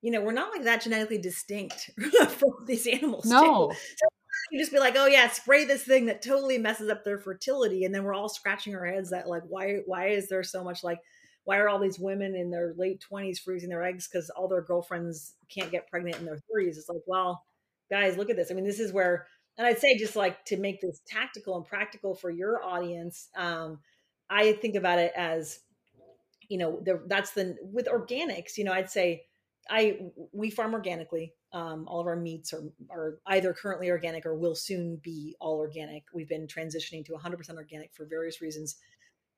you 0.00 0.10
know 0.10 0.22
we're 0.22 0.32
not 0.32 0.50
like 0.50 0.64
that 0.64 0.82
genetically 0.82 1.18
distinct 1.18 1.90
from 2.28 2.64
these 2.66 2.86
animals 2.86 3.26
no 3.26 3.70
so 3.70 4.08
you 4.50 4.58
just 4.58 4.72
be 4.72 4.78
like, 4.78 4.96
oh 4.96 5.06
yeah, 5.06 5.28
spray 5.28 5.64
this 5.64 5.84
thing 5.84 6.06
that 6.06 6.22
totally 6.22 6.58
messes 6.58 6.90
up 6.90 7.04
their 7.04 7.18
fertility, 7.18 7.84
and 7.84 7.94
then 7.94 8.02
we're 8.02 8.14
all 8.14 8.28
scratching 8.28 8.74
our 8.74 8.84
heads 8.84 9.10
that 9.10 9.28
like, 9.28 9.42
why 9.48 9.80
why 9.86 10.08
is 10.08 10.28
there 10.28 10.42
so 10.42 10.64
much 10.64 10.82
like, 10.82 10.98
why 11.44 11.58
are 11.58 11.68
all 11.68 11.78
these 11.78 11.98
women 11.98 12.34
in 12.34 12.50
their 12.50 12.74
late 12.76 13.00
twenties 13.00 13.38
freezing 13.38 13.70
their 13.70 13.84
eggs 13.84 14.08
because 14.08 14.28
all 14.30 14.48
their 14.48 14.62
girlfriends 14.62 15.34
can't 15.48 15.70
get 15.70 15.88
pregnant 15.88 16.16
in 16.16 16.24
their 16.24 16.40
thirties? 16.52 16.78
It's 16.78 16.88
like, 16.88 17.02
well, 17.06 17.44
guys, 17.90 18.16
look 18.16 18.30
at 18.30 18.36
this. 18.36 18.50
I 18.50 18.54
mean, 18.54 18.64
this 18.64 18.80
is 18.80 18.92
where, 18.92 19.26
and 19.56 19.66
I'd 19.66 19.78
say 19.78 19.96
just 19.96 20.16
like 20.16 20.44
to 20.46 20.56
make 20.56 20.80
this 20.80 21.00
tactical 21.06 21.56
and 21.56 21.64
practical 21.64 22.14
for 22.14 22.30
your 22.30 22.64
audience, 22.64 23.28
um, 23.36 23.78
I 24.28 24.52
think 24.54 24.74
about 24.74 24.98
it 24.98 25.12
as, 25.16 25.60
you 26.50 26.58
know, 26.58 26.80
the, 26.82 27.00
that's 27.06 27.30
the 27.30 27.56
with 27.62 27.86
organics. 27.86 28.58
You 28.58 28.64
know, 28.64 28.72
I'd 28.72 28.90
say 28.90 29.22
I 29.70 30.00
we 30.32 30.50
farm 30.50 30.74
organically. 30.74 31.32
Um, 31.52 31.86
all 31.88 32.00
of 32.00 32.06
our 32.06 32.16
meats 32.16 32.52
are 32.52 32.64
are 32.90 33.18
either 33.26 33.54
currently 33.54 33.88
organic 33.88 34.26
or 34.26 34.34
will 34.34 34.56
soon 34.56 34.96
be 34.96 35.36
all 35.40 35.58
organic. 35.58 36.04
We've 36.12 36.28
been 36.28 36.48
transitioning 36.48 37.04
to 37.06 37.12
100% 37.12 37.56
organic 37.56 37.94
for 37.94 38.04
various 38.04 38.42
reasons, 38.42 38.76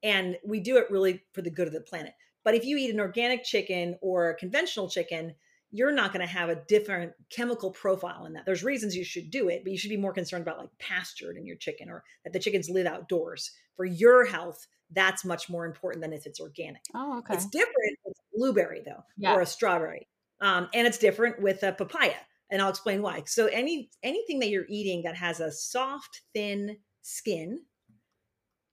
and 0.02 0.38
we 0.44 0.58
do 0.58 0.78
it 0.78 0.90
really 0.90 1.22
for 1.32 1.42
the 1.42 1.50
good 1.50 1.68
of 1.68 1.74
the 1.74 1.82
planet. 1.82 2.14
But 2.44 2.54
if 2.54 2.64
you 2.64 2.78
eat 2.78 2.92
an 2.92 2.98
organic 2.98 3.44
chicken 3.44 3.96
or 4.00 4.30
a 4.30 4.34
conventional 4.34 4.88
chicken, 4.88 5.34
you're 5.72 5.92
not 5.92 6.12
going 6.12 6.26
to 6.26 6.32
have 6.32 6.48
a 6.48 6.62
different 6.68 7.12
chemical 7.30 7.70
profile 7.70 8.26
in 8.26 8.34
that. 8.34 8.44
There's 8.46 8.62
reasons 8.62 8.94
you 8.94 9.04
should 9.04 9.30
do 9.30 9.48
it, 9.48 9.62
but 9.64 9.72
you 9.72 9.78
should 9.78 9.90
be 9.90 9.96
more 9.96 10.12
concerned 10.12 10.42
about 10.42 10.58
like 10.58 10.78
pastured 10.78 11.36
in 11.36 11.46
your 11.46 11.56
chicken 11.56 11.88
or 11.88 12.04
that 12.24 12.32
the 12.32 12.38
chickens 12.38 12.68
live 12.68 12.86
outdoors. 12.86 13.50
For 13.76 13.84
your 13.84 14.26
health, 14.26 14.66
that's 14.90 15.24
much 15.24 15.48
more 15.48 15.64
important 15.64 16.02
than 16.02 16.12
if 16.12 16.26
it's 16.26 16.40
organic. 16.40 16.82
Oh, 16.94 17.18
okay. 17.18 17.34
It's 17.34 17.46
different 17.46 17.98
with 18.04 18.16
blueberry 18.34 18.82
though, 18.84 19.02
yeah. 19.16 19.34
or 19.34 19.40
a 19.40 19.46
strawberry 19.46 20.06
um, 20.42 20.68
and 20.74 20.86
it's 20.86 20.98
different 20.98 21.40
with 21.40 21.62
a 21.62 21.72
papaya 21.72 22.16
and 22.50 22.60
i'll 22.60 22.68
explain 22.68 23.00
why 23.00 23.22
so 23.26 23.46
any 23.46 23.90
anything 24.02 24.40
that 24.40 24.48
you're 24.48 24.66
eating 24.68 25.02
that 25.02 25.14
has 25.14 25.40
a 25.40 25.52
soft 25.52 26.22
thin 26.34 26.76
skin 27.00 27.60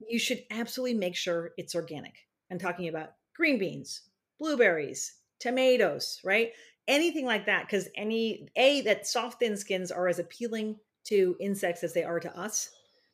you 0.07 0.19
should 0.19 0.43
absolutely 0.51 0.97
make 0.97 1.15
sure 1.15 1.51
it's 1.57 1.75
organic. 1.75 2.13
I'm 2.51 2.59
talking 2.59 2.87
about 2.87 3.09
green 3.35 3.59
beans, 3.59 4.01
blueberries, 4.39 5.13
tomatoes, 5.39 6.19
right? 6.23 6.51
Anything 6.89 7.25
like 7.25 7.45
that. 7.45 7.65
Because 7.65 7.87
any, 7.95 8.49
A, 8.57 8.81
that 8.81 9.07
soft, 9.07 9.39
thin 9.39 9.55
skins 9.55 9.91
are 9.91 10.07
as 10.07 10.19
appealing 10.19 10.77
to 11.05 11.37
insects 11.39 11.83
as 11.83 11.93
they 11.93 12.03
are 12.03 12.19
to 12.19 12.37
us. 12.37 12.69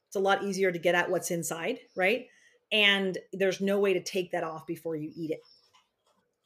It's 0.07 0.15
a 0.15 0.19
lot 0.19 0.43
easier 0.43 0.71
to 0.71 0.79
get 0.79 0.95
at 0.95 1.11
what's 1.11 1.29
inside, 1.29 1.79
right? 1.95 2.25
And 2.71 3.17
there's 3.33 3.61
no 3.61 3.79
way 3.79 3.93
to 3.93 4.03
take 4.03 4.31
that 4.31 4.43
off 4.43 4.65
before 4.65 4.95
you 4.95 5.11
eat 5.15 5.31
it. 5.31 5.41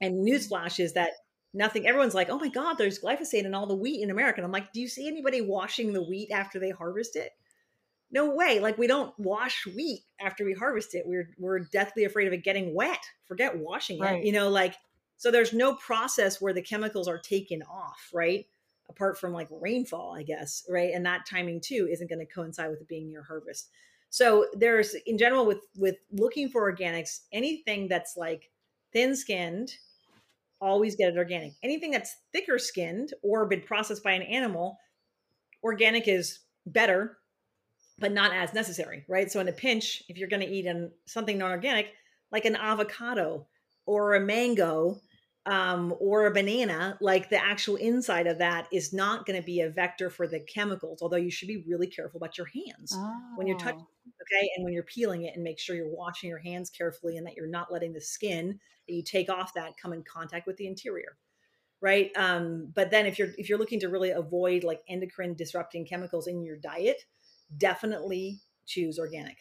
And 0.01 0.15
mm-hmm. 0.15 0.33
newsflash 0.33 0.79
is 0.79 0.93
that 0.93 1.11
nothing, 1.53 1.87
everyone's 1.87 2.15
like, 2.15 2.29
oh 2.29 2.39
my 2.39 2.49
God, 2.49 2.73
there's 2.73 2.99
glyphosate 2.99 3.45
in 3.45 3.55
all 3.55 3.67
the 3.67 3.75
wheat 3.75 4.01
in 4.01 4.11
America. 4.11 4.39
And 4.39 4.45
I'm 4.45 4.51
like, 4.51 4.73
do 4.73 4.81
you 4.81 4.87
see 4.87 5.07
anybody 5.07 5.41
washing 5.41 5.93
the 5.93 6.03
wheat 6.03 6.31
after 6.31 6.59
they 6.59 6.71
harvest 6.71 7.15
it? 7.15 7.31
no 8.11 8.33
way 8.33 8.59
like 8.59 8.77
we 8.77 8.87
don't 8.87 9.13
wash 9.17 9.65
wheat 9.75 10.01
after 10.19 10.45
we 10.45 10.53
harvest 10.53 10.95
it 10.95 11.05
we're 11.05 11.29
we're 11.37 11.59
deathly 11.59 12.05
afraid 12.05 12.27
of 12.27 12.33
it 12.33 12.43
getting 12.43 12.73
wet 12.73 12.99
forget 13.27 13.57
washing 13.57 13.99
right. 13.99 14.19
it 14.19 14.25
you 14.25 14.31
know 14.31 14.49
like 14.49 14.75
so 15.19 15.29
there's 15.29 15.53
no 15.53 15.75
process 15.75 16.41
where 16.41 16.53
the 16.53 16.61
chemicals 16.61 17.07
are 17.07 17.19
taken 17.19 17.61
off 17.63 18.09
right? 18.13 18.47
Apart 18.89 19.19
from 19.19 19.33
like 19.33 19.47
rainfall 19.51 20.15
i 20.17 20.23
guess 20.23 20.63
right? 20.67 20.91
And 20.93 21.05
that 21.05 21.27
timing 21.27 21.61
too 21.61 21.87
isn't 21.91 22.09
going 22.09 22.25
to 22.25 22.33
coincide 22.33 22.71
with 22.71 22.81
it 22.81 22.87
being 22.87 23.07
near 23.07 23.21
harvest. 23.21 23.69
So 24.09 24.47
there's 24.53 24.95
in 25.05 25.17
general 25.19 25.45
with 25.45 25.59
with 25.75 25.97
looking 26.11 26.49
for 26.49 26.73
organics 26.73 27.19
anything 27.31 27.87
that's 27.87 28.17
like 28.17 28.49
thin 28.91 29.15
skinned 29.15 29.73
always 30.61 30.95
get 30.95 31.09
it 31.09 31.17
organic. 31.17 31.53
Anything 31.63 31.91
that's 31.91 32.17
thicker 32.33 32.57
skinned 32.57 33.13
or 33.21 33.45
been 33.45 33.61
processed 33.61 34.03
by 34.03 34.13
an 34.13 34.23
animal 34.23 34.79
organic 35.63 36.07
is 36.07 36.39
better 36.65 37.17
but 37.99 38.13
not 38.13 38.33
as 38.33 38.53
necessary, 38.53 39.03
right? 39.09 39.29
So 39.31 39.41
in 39.41 39.49
a 39.49 39.53
pinch, 39.53 40.03
if 40.07 40.17
you're 40.17 40.29
going 40.29 40.41
to 40.41 40.49
eat 40.49 40.65
in 40.65 40.89
something 41.05 41.37
non-organic, 41.37 41.87
like 42.31 42.45
an 42.45 42.55
avocado 42.55 43.45
or 43.85 44.15
a 44.15 44.19
mango 44.19 45.01
um, 45.49 45.93
or 45.99 46.25
a 46.25 46.31
banana, 46.31 46.97
like 47.01 47.29
the 47.29 47.43
actual 47.43 47.75
inside 47.75 48.27
of 48.27 48.37
that 48.37 48.67
is 48.71 48.93
not 48.93 49.25
going 49.25 49.39
to 49.39 49.45
be 49.45 49.61
a 49.61 49.69
vector 49.69 50.09
for 50.09 50.27
the 50.27 50.39
chemicals. 50.39 51.01
Although 51.01 51.17
you 51.17 51.31
should 51.31 51.47
be 51.47 51.63
really 51.67 51.87
careful 51.87 52.17
about 52.17 52.37
your 52.37 52.47
hands 52.47 52.93
oh. 52.95 53.13
when 53.35 53.47
you're 53.47 53.57
touching, 53.57 53.79
oh. 53.79 54.11
okay, 54.33 54.49
and 54.55 54.63
when 54.63 54.73
you're 54.73 54.83
peeling 54.83 55.23
it, 55.23 55.33
and 55.35 55.43
make 55.43 55.59
sure 55.59 55.75
you're 55.75 55.93
washing 55.93 56.29
your 56.29 56.39
hands 56.39 56.69
carefully, 56.69 57.17
and 57.17 57.25
that 57.25 57.35
you're 57.35 57.47
not 57.47 57.71
letting 57.71 57.93
the 57.93 58.01
skin 58.01 58.59
that 58.87 58.93
you 58.93 59.03
take 59.03 59.29
off 59.29 59.53
that 59.53 59.73
come 59.81 59.93
in 59.93 60.03
contact 60.03 60.47
with 60.47 60.57
the 60.57 60.67
interior 60.67 61.17
right 61.81 62.11
um, 62.17 62.69
but 62.75 62.91
then 62.91 63.05
if 63.05 63.17
you're 63.17 63.29
if 63.37 63.47
you're 63.47 63.59
looking 63.59 63.79
to 63.79 63.87
really 63.87 64.09
avoid 64.09 64.65
like 64.65 64.81
endocrine 64.89 65.33
disrupting 65.35 65.85
chemicals 65.85 66.27
in 66.27 66.43
your 66.43 66.57
diet 66.57 67.03
definitely 67.57 68.41
choose 68.65 68.99
organic. 68.99 69.37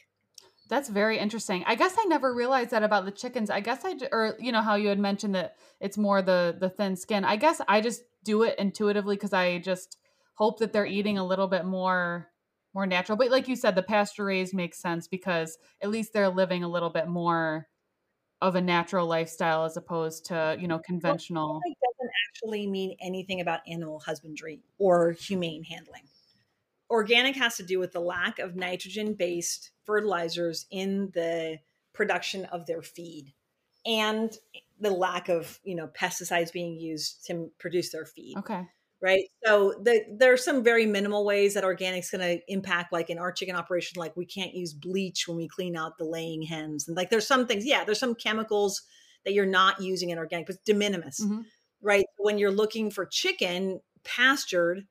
That's 0.69 0.89
very 0.91 1.19
interesting. 1.19 1.65
I 1.67 1.75
guess 1.75 1.97
I 1.99 2.05
never 2.05 2.35
realized 2.35 2.71
that 2.71 2.83
about 2.83 3.07
the 3.07 3.11
chickens. 3.11 3.49
I 3.49 3.61
guess 3.61 3.85
I 3.85 3.97
or 4.13 4.37
you 4.39 4.53
know 4.53 4.61
how 4.61 4.75
you 4.75 4.89
had 4.89 4.99
mentioned 4.99 5.35
that 5.35 5.57
it's 5.81 5.97
more 5.97 6.21
the 6.21 6.57
the 6.59 6.69
thin 6.69 6.95
skin. 6.97 7.25
I 7.25 7.37
guess 7.37 7.61
I 7.67 7.81
just 7.81 8.03
do 8.23 8.43
it 8.43 8.59
intuitively 8.59 9.17
cuz 9.17 9.33
I 9.33 9.59
just 9.59 9.97
hope 10.35 10.59
that 10.59 10.73
they're 10.73 10.87
eating 10.87 11.17
a 11.17 11.27
little 11.27 11.49
bit 11.49 11.65
more 11.65 12.29
more 12.75 12.87
natural. 12.87 13.17
But 13.17 13.31
like 13.31 13.49
you 13.49 13.57
said 13.57 13.75
the 13.77 13.83
pasture 13.83 14.25
raised 14.25 14.55
makes 14.55 14.79
sense 14.79 15.09
because 15.09 15.59
at 15.83 15.91
least 15.91 16.13
they're 16.13 16.29
living 16.29 16.63
a 16.65 16.69
little 16.69 16.91
bit 16.91 17.09
more 17.09 17.69
of 18.43 18.55
a 18.55 18.61
natural 18.61 19.07
lifestyle 19.07 19.65
as 19.65 19.77
opposed 19.77 20.27
to, 20.27 20.57
you 20.61 20.69
know, 20.69 20.79
conventional. 20.79 21.61
Well, 21.65 21.75
doesn't 21.83 22.13
actually 22.29 22.67
mean 22.67 22.97
anything 23.01 23.41
about 23.41 23.61
animal 23.67 24.01
husbandry 24.01 24.63
or 24.79 25.13
humane 25.13 25.65
handling 25.65 26.05
organic 26.91 27.37
has 27.37 27.57
to 27.57 27.63
do 27.63 27.79
with 27.79 27.93
the 27.93 28.01
lack 28.01 28.39
of 28.39 28.57
nitrogen 28.57 29.15
based 29.15 29.71
fertilizers 29.85 30.67
in 30.71 31.11
the 31.15 31.59
production 31.93 32.45
of 32.47 32.67
their 32.67 32.83
feed 32.83 33.33
and 33.87 34.37
the 34.81 34.91
lack 34.91 35.29
of 35.29 35.59
you 35.65 35.75
know 35.75 35.89
pesticides 35.89 36.53
being 36.53 36.79
used 36.79 37.27
to 37.27 37.51
produce 37.59 37.91
their 37.91 38.05
feed 38.05 38.37
okay. 38.39 38.67
right? 39.03 39.25
So 39.45 39.75
the, 39.83 40.05
there 40.19 40.33
are 40.33 40.39
some 40.39 40.63
very 40.63 40.87
minimal 40.87 41.25
ways 41.25 41.55
that 41.55 41.65
organic's 41.65 42.11
going 42.11 42.21
to 42.21 42.53
impact 42.53 42.93
like 42.93 43.11
in 43.11 43.19
our 43.19 43.33
chicken 43.33 43.57
operation 43.57 43.99
like 43.99 44.17
we 44.17 44.27
can't 44.27 44.55
use 44.55 44.73
bleach 44.73 45.27
when 45.27 45.37
we 45.37 45.49
clean 45.49 45.77
out 45.77 45.99
the 45.99 46.05
laying 46.05 46.43
hens 46.43 46.87
and 46.87 46.97
like 46.97 47.11
there's 47.11 47.27
some 47.27 47.47
things 47.47 47.65
yeah 47.65 47.85
there's 47.85 48.01
some 48.01 48.15
chemicals 48.15 48.83
that 49.25 49.33
you're 49.33 49.47
not 49.47 49.81
using 49.81 50.11
in 50.11 50.19
organic 50.19 50.47
but 50.47 50.65
de 50.65 50.75
minimis 50.75 51.21
mm-hmm. 51.21 51.41
right? 51.83 52.05
When 52.19 52.39
you're 52.39 52.51
looking 52.51 52.91
for 52.91 53.05
chicken 53.05 53.81
pastured 54.05 54.87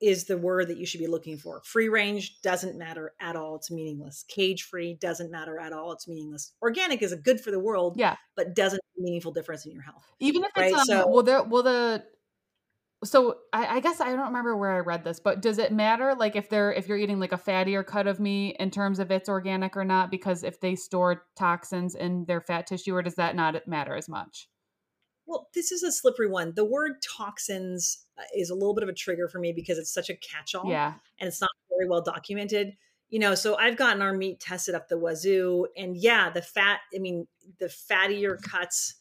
is 0.00 0.24
the 0.24 0.38
word 0.38 0.68
that 0.68 0.78
you 0.78 0.86
should 0.86 1.00
be 1.00 1.06
looking 1.06 1.36
for. 1.36 1.60
Free 1.64 1.88
range 1.88 2.40
doesn't 2.42 2.78
matter 2.78 3.12
at 3.20 3.36
all. 3.36 3.56
It's 3.56 3.70
meaningless. 3.70 4.24
Cage 4.28 4.64
free 4.64 4.94
doesn't 4.94 5.30
matter 5.30 5.58
at 5.58 5.72
all. 5.72 5.92
It's 5.92 6.08
meaningless. 6.08 6.54
Organic 6.62 7.02
is 7.02 7.12
a 7.12 7.16
good 7.16 7.40
for 7.40 7.50
the 7.50 7.60
world, 7.60 7.96
yeah, 7.98 8.16
but 8.36 8.54
doesn't 8.54 8.80
meaningful 8.96 9.32
difference 9.32 9.66
in 9.66 9.72
your 9.72 9.82
health. 9.82 10.04
Even 10.18 10.44
if 10.44 10.50
right? 10.56 10.70
it's 10.70 10.80
um, 10.80 10.84
so, 10.86 11.08
well, 11.08 11.22
the 11.22 11.44
well, 11.48 11.62
the 11.62 12.04
so 13.02 13.38
I, 13.52 13.76
I, 13.76 13.80
guess 13.80 14.00
I 14.00 14.10
don't 14.10 14.26
remember 14.26 14.56
where 14.56 14.72
I 14.72 14.80
read 14.80 15.04
this, 15.04 15.20
but 15.20 15.40
does 15.40 15.56
it 15.56 15.72
matter 15.72 16.14
like 16.14 16.36
if 16.36 16.50
they're 16.50 16.72
if 16.72 16.86
you're 16.86 16.98
eating 16.98 17.18
like 17.18 17.32
a 17.32 17.38
fattier 17.38 17.84
cut 17.84 18.06
of 18.06 18.20
meat 18.20 18.56
in 18.60 18.70
terms 18.70 18.98
of 18.98 19.10
it's 19.10 19.28
organic 19.28 19.76
or 19.76 19.84
not? 19.84 20.10
Because 20.10 20.44
if 20.44 20.60
they 20.60 20.74
store 20.74 21.24
toxins 21.36 21.94
in 21.94 22.26
their 22.26 22.40
fat 22.40 22.66
tissue, 22.66 22.94
or 22.94 23.02
does 23.02 23.14
that 23.14 23.36
not 23.36 23.66
matter 23.66 23.96
as 23.96 24.08
much? 24.08 24.48
Well, 25.30 25.48
this 25.54 25.70
is 25.70 25.84
a 25.84 25.92
slippery 25.92 26.28
one. 26.28 26.54
The 26.56 26.64
word 26.64 26.94
toxins 27.00 28.04
uh, 28.18 28.24
is 28.36 28.50
a 28.50 28.54
little 28.54 28.74
bit 28.74 28.82
of 28.82 28.88
a 28.88 28.92
trigger 28.92 29.28
for 29.28 29.38
me 29.38 29.52
because 29.52 29.78
it's 29.78 29.94
such 29.94 30.10
a 30.10 30.16
catch-all. 30.16 30.68
Yeah. 30.68 30.94
And 31.20 31.28
it's 31.28 31.40
not 31.40 31.50
very 31.70 31.88
well 31.88 32.02
documented. 32.02 32.76
You 33.10 33.20
know, 33.20 33.36
so 33.36 33.56
I've 33.56 33.76
gotten 33.76 34.02
our 34.02 34.12
meat 34.12 34.40
tested 34.40 34.74
up 34.74 34.88
the 34.88 34.98
wazoo. 34.98 35.68
And 35.76 35.96
yeah, 35.96 36.30
the 36.30 36.42
fat, 36.42 36.80
I 36.92 36.98
mean, 36.98 37.28
the 37.60 37.66
fattier 37.66 38.42
cuts, 38.42 38.96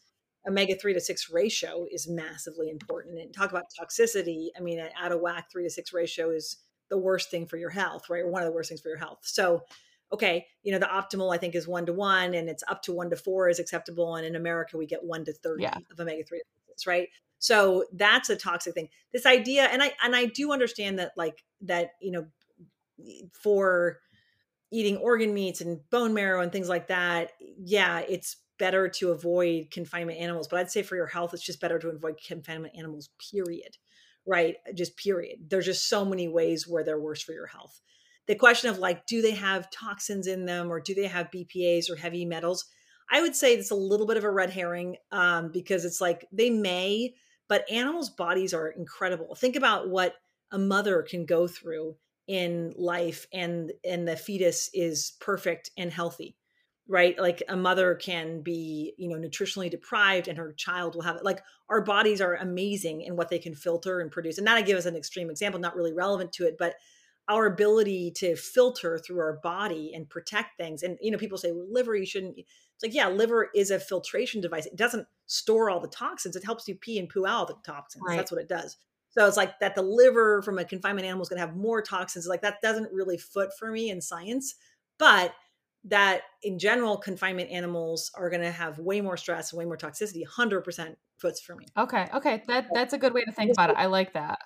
omega 0.48 0.76
3 0.76 0.94
to 0.94 1.02
6 1.02 1.32
ratio 1.32 1.88
is 1.92 2.08
massively 2.08 2.70
important. 2.70 3.18
And 3.18 3.34
talk 3.34 3.50
about 3.50 3.64
toxicity. 3.82 4.50
I 4.56 4.60
mean, 4.60 4.78
an 4.78 4.90
out 5.02 5.12
of 5.12 5.22
whack 5.22 5.52
3 5.52 5.64
to 5.64 5.70
6 5.72 5.94
ratio 5.94 6.30
is 6.30 6.58
the 6.92 6.98
worst 7.00 7.32
thing 7.32 7.48
for 7.48 7.58
your 7.58 7.72
health, 7.72 8.08
right? 8.08 8.22
Or 8.22 8.30
one 8.30 8.44
of 8.44 8.48
the 8.48 8.54
worst 8.54 8.70
things 8.70 8.82
for 8.82 8.90
your 8.90 9.00
health. 9.00 9.22
So 9.24 9.64
okay, 10.12 10.48
you 10.64 10.72
know, 10.72 10.80
the 10.80 10.86
optimal 10.86 11.34
I 11.34 11.38
think 11.38 11.56
is 11.56 11.68
one 11.68 11.86
to 11.86 11.94
one 11.94 12.34
and 12.34 12.50
it's 12.50 12.64
up 12.68 12.82
to 12.84 12.94
one 12.94 13.10
to 13.12 13.16
four 13.16 13.50
is 13.50 13.60
acceptable. 13.60 14.16
And 14.16 14.26
in 14.26 14.36
America, 14.36 14.78
we 14.78 14.86
get 14.86 15.04
one 15.04 15.24
to 15.26 15.34
30 15.34 15.64
yeah. 15.64 15.78
of 15.92 16.00
omega 16.00 16.24
3 16.24 16.42
right? 16.86 17.10
So 17.40 17.86
that's 17.94 18.30
a 18.30 18.36
toxic 18.36 18.74
thing. 18.74 18.90
This 19.14 19.26
idea, 19.26 19.64
and 19.64 19.82
I 19.82 19.94
and 20.04 20.16
I 20.16 20.26
do 20.26 20.52
understand 20.52 21.00
that 21.00 21.14
like 21.16 21.44
that, 21.62 21.92
you 22.02 22.12
know, 22.12 22.26
for 23.32 24.00
eating 24.72 24.98
organ 24.98 25.34
meats 25.34 25.62
and 25.62 25.80
bone 25.90 26.14
marrow 26.14 26.42
and 26.42 26.52
things 26.52 26.70
like 26.70 26.88
that, 26.88 27.32
yeah, 27.40 28.00
it's 28.00 28.38
better 28.60 28.90
to 28.90 29.12
avoid 29.12 29.72
confinement 29.72 30.20
animals. 30.20 30.48
But 30.48 30.60
I'd 30.60 30.72
say 30.72 30.84
for 30.84 30.96
your 30.96 31.08
health, 31.08 31.34
it's 31.34 31.46
just 31.46 31.62
better 31.62 31.80
to 31.80 31.90
avoid 31.90 32.20
confinement 32.26 32.76
animals, 32.78 33.10
period. 33.32 33.78
Right? 34.28 34.58
Just 34.76 34.98
period. 34.98 35.50
There's 35.50 35.66
just 35.66 35.90
so 35.90 36.06
many 36.06 36.28
ways 36.28 36.68
where 36.68 36.84
they're 36.84 37.00
worse 37.00 37.24
for 37.24 37.32
your 37.32 37.48
health 37.48 37.82
the 38.30 38.36
question 38.36 38.70
of 38.70 38.78
like, 38.78 39.08
do 39.08 39.24
they 39.24 39.32
have 39.32 39.72
toxins 39.72 40.28
in 40.28 40.46
them 40.46 40.72
or 40.72 40.80
do 40.80 40.94
they 40.94 41.08
have 41.08 41.32
BPAs 41.32 41.90
or 41.90 41.96
heavy 41.96 42.26
metals? 42.26 42.66
I 43.12 43.22
would 43.22 43.36
say 43.36 43.56
it's 43.56 43.72
a 43.72 43.76
little 43.76 44.06
bit 44.06 44.18
of 44.18 44.24
a 44.24 44.30
red 44.30 44.52
herring 44.52 44.98
um, 45.12 45.50
because 45.52 45.84
it's 45.84 46.00
like 46.00 46.28
they 46.32 46.52
may, 46.52 47.16
but 47.48 47.70
animals' 47.72 48.12
bodies 48.12 48.54
are 48.54 48.68
incredible. 48.68 49.34
Think 49.34 49.56
about 49.56 49.90
what 49.90 50.14
a 50.52 50.60
mother 50.60 51.02
can 51.02 51.26
go 51.26 51.48
through 51.48 51.96
in 52.28 52.72
life, 52.78 53.26
and 53.34 53.72
and 53.84 54.08
the 54.08 54.16
fetus 54.16 54.70
is 54.76 55.14
perfect 55.20 55.72
and 55.76 55.92
healthy, 55.92 56.38
right? 56.88 57.18
Like 57.18 57.42
a 57.50 57.58
mother 57.58 57.96
can 57.96 58.42
be, 58.42 58.94
you 59.00 59.10
know, 59.10 59.16
nutritionally 59.16 59.72
deprived, 59.72 60.28
and 60.28 60.38
her 60.38 60.54
child 60.54 60.94
will 60.94 61.02
have 61.02 61.16
it. 61.16 61.26
Like 61.26 61.42
our 61.68 61.82
bodies 61.82 62.22
are 62.22 62.36
amazing 62.36 63.02
in 63.02 63.16
what 63.16 63.30
they 63.30 63.40
can 63.40 63.56
filter 63.56 64.02
and 64.02 64.12
produce. 64.12 64.38
And 64.38 64.46
that 64.46 64.58
I 64.58 64.62
give 64.62 64.78
as 64.78 64.86
an 64.86 64.96
extreme 64.96 65.32
example, 65.32 65.60
not 65.60 65.76
really 65.76 65.94
relevant 65.94 66.32
to 66.34 66.46
it, 66.46 66.58
but 66.60 66.76
our 67.30 67.46
ability 67.46 68.12
to 68.12 68.36
filter 68.36 68.98
through 68.98 69.20
our 69.20 69.40
body 69.44 69.92
and 69.94 70.10
protect 70.10 70.58
things. 70.58 70.82
And 70.82 70.98
you 71.00 71.12
know, 71.12 71.18
people 71.18 71.38
say, 71.38 71.52
well, 71.52 71.68
liver, 71.70 71.96
you 71.96 72.06
shouldn't. 72.06 72.38
It's 72.38 72.84
like, 72.84 72.94
yeah, 72.94 73.08
liver 73.08 73.50
is 73.54 73.72
a 73.72 73.80
filtration 73.80 74.42
device. 74.42 74.66
It 74.66 74.76
doesn't 74.76 75.08
store 75.28 75.70
all 75.70 75.80
the 75.80 75.88
toxins. 75.88 76.36
It 76.36 76.44
helps 76.44 76.68
you 76.68 76.76
pee 76.76 76.98
and 76.98 77.08
poo 77.08 77.28
out 77.28 77.48
the 77.48 77.56
toxins. 77.64 78.04
Right. 78.06 78.18
That's 78.18 78.32
what 78.32 78.42
it 78.42 78.50
does. 78.50 78.78
So 79.12 79.26
it's 79.28 79.38
like 79.38 79.60
that 79.60 79.76
the 79.76 79.82
liver 79.82 80.42
from 80.42 80.58
a 80.60 80.66
confinement 80.66 81.06
animal 81.06 81.24
is 81.24 81.30
going 81.30 81.40
to 81.40 81.46
have 81.46 81.56
more 81.56 81.82
toxins. 81.82 82.28
Like 82.28 82.42
that 82.42 82.62
doesn't 82.62 82.92
really 82.92 83.18
foot 83.18 83.50
for 83.58 83.72
me 83.72 83.90
in 83.90 84.02
science, 84.02 84.56
but 84.98 85.34
that 85.86 86.22
in 86.44 86.60
general, 86.60 86.98
confinement 86.98 87.50
animals 87.52 88.12
are 88.16 88.30
going 88.30 88.42
to 88.42 88.52
have 88.52 88.80
way 88.80 89.02
more 89.02 89.18
stress 89.18 89.52
and 89.52 89.60
way 89.60 89.66
more 89.66 89.78
toxicity. 89.78 90.26
Hundred 90.26 90.62
percent 90.62 90.98
foots 91.18 91.42
for 91.42 91.56
me. 91.56 91.66
Okay, 91.78 92.08
okay, 92.14 92.44
that 92.48 92.68
that's 92.74 92.94
a 92.94 92.98
good 92.98 93.14
way 93.14 93.24
to 93.24 93.32
think 93.32 93.52
about 93.52 93.70
it. 93.70 93.78
I 93.78 93.86
like 93.86 94.14
that 94.14 94.40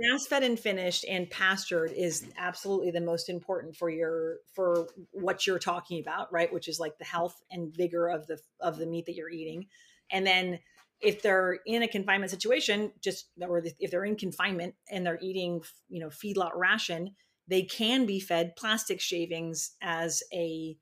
grass 0.00 0.26
fed 0.26 0.42
and 0.42 0.58
finished 0.58 1.04
and 1.08 1.30
pastured 1.30 1.92
is 1.92 2.26
absolutely 2.38 2.90
the 2.90 3.00
most 3.00 3.28
important 3.28 3.76
for 3.76 3.90
your 3.90 4.38
for 4.54 4.88
what 5.12 5.46
you're 5.46 5.58
talking 5.58 6.00
about 6.00 6.32
right? 6.32 6.52
Which 6.52 6.68
is 6.68 6.80
like 6.80 6.98
the 6.98 7.04
health 7.04 7.40
and 7.50 7.74
vigor 7.74 8.08
of 8.08 8.26
the 8.26 8.38
of 8.60 8.78
the 8.78 8.86
meat 8.86 9.06
that 9.06 9.14
you're 9.14 9.30
eating. 9.30 9.66
And 10.10 10.26
then 10.26 10.58
if 11.00 11.22
they're 11.22 11.58
in 11.66 11.82
a 11.82 11.88
confinement 11.88 12.30
situation 12.30 12.92
just 13.02 13.28
or 13.40 13.62
if 13.78 13.90
they're 13.90 14.04
in 14.04 14.16
confinement 14.16 14.74
and 14.90 15.06
they're 15.06 15.18
eating 15.22 15.62
you 15.88 16.00
know 16.00 16.08
feedlot 16.08 16.54
ration 16.54 17.14
they 17.48 17.62
can 17.62 18.06
be 18.06 18.20
fed 18.20 18.54
plastic 18.56 19.00
shavings 19.00 19.72
as 19.82 20.22
a 20.32 20.76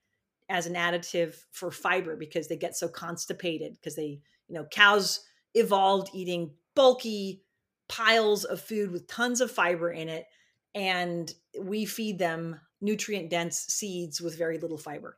as 0.49 0.67
an 0.67 0.75
additive 0.75 1.35
for 1.53 1.71
fiber 1.71 2.17
because 2.17 2.49
they 2.49 2.57
get 2.57 2.77
so 2.77 2.89
constipated 2.89 3.75
because 3.75 3.97
they, 3.97 4.21
you 4.49 4.55
know, 4.55 4.65
cows 4.71 5.21
evolved 5.55 6.09
eating 6.15 6.53
bulky 6.75 7.43
piles 7.89 8.45
of 8.45 8.61
food 8.61 8.91
with 8.91 9.07
tons 9.07 9.41
of 9.41 9.51
fiber 9.51 9.91
in 9.91 10.09
it 10.09 10.27
and 10.75 11.33
we 11.61 11.85
feed 11.85 12.19
them 12.19 12.61
nutrient 12.81 13.31
dense 13.31 13.59
seeds 13.59 14.21
with 14.21 14.39
very 14.39 14.59
little 14.59 14.79
fiber 14.79 15.17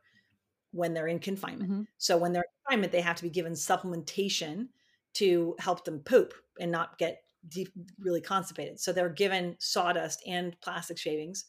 when 0.71 0.93
they're 0.93 1.07
in 1.07 1.19
confinement. 1.19 1.69
Mm-hmm. 1.69 1.81
So 1.97 2.17
when 2.17 2.31
they're 2.31 2.43
in 2.43 2.65
confinement, 2.65 2.91
they 2.91 3.01
have 3.01 3.17
to 3.17 3.23
be 3.23 3.29
given 3.29 3.53
supplementation 3.53 4.69
to 5.15 5.55
help 5.59 5.83
them 5.83 5.99
poop 5.99 6.33
and 6.59 6.71
not 6.71 6.97
get 6.97 7.19
deep, 7.47 7.69
really 7.99 8.21
constipated. 8.21 8.79
So 8.79 8.93
they're 8.93 9.09
given 9.09 9.55
sawdust 9.59 10.23
and 10.25 10.55
plastic 10.61 10.97
shavings 10.97 11.45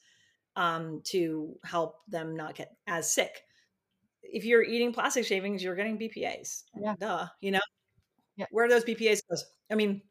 um, 0.57 1.01
to 1.05 1.55
help 1.65 1.97
them 2.09 2.37
not 2.37 2.55
get 2.55 2.73
as 2.87 3.13
sick. 3.13 3.43
If 4.23 4.45
you're 4.45 4.63
eating 4.63 4.93
plastic 4.93 5.25
shavings, 5.25 5.63
you're 5.63 5.77
getting 5.77 5.99
BPAs. 5.99 6.65
Yeah. 6.81 6.95
Duh. 6.99 7.27
You 7.41 7.53
know, 7.53 7.61
yeah. 8.37 8.47
where 8.51 8.67
do 8.67 8.75
those 8.75 8.85
BPAs? 8.85 9.21
I 9.71 9.75
mean, 9.75 10.03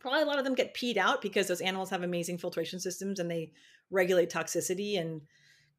probably 0.00 0.22
a 0.22 0.26
lot 0.26 0.38
of 0.38 0.44
them 0.44 0.54
get 0.54 0.74
peed 0.74 0.96
out 0.96 1.22
because 1.22 1.48
those 1.48 1.60
animals 1.60 1.90
have 1.90 2.02
amazing 2.02 2.38
filtration 2.38 2.80
systems 2.80 3.18
and 3.18 3.30
they 3.30 3.52
regulate 3.90 4.30
toxicity 4.30 5.00
and 5.00 5.22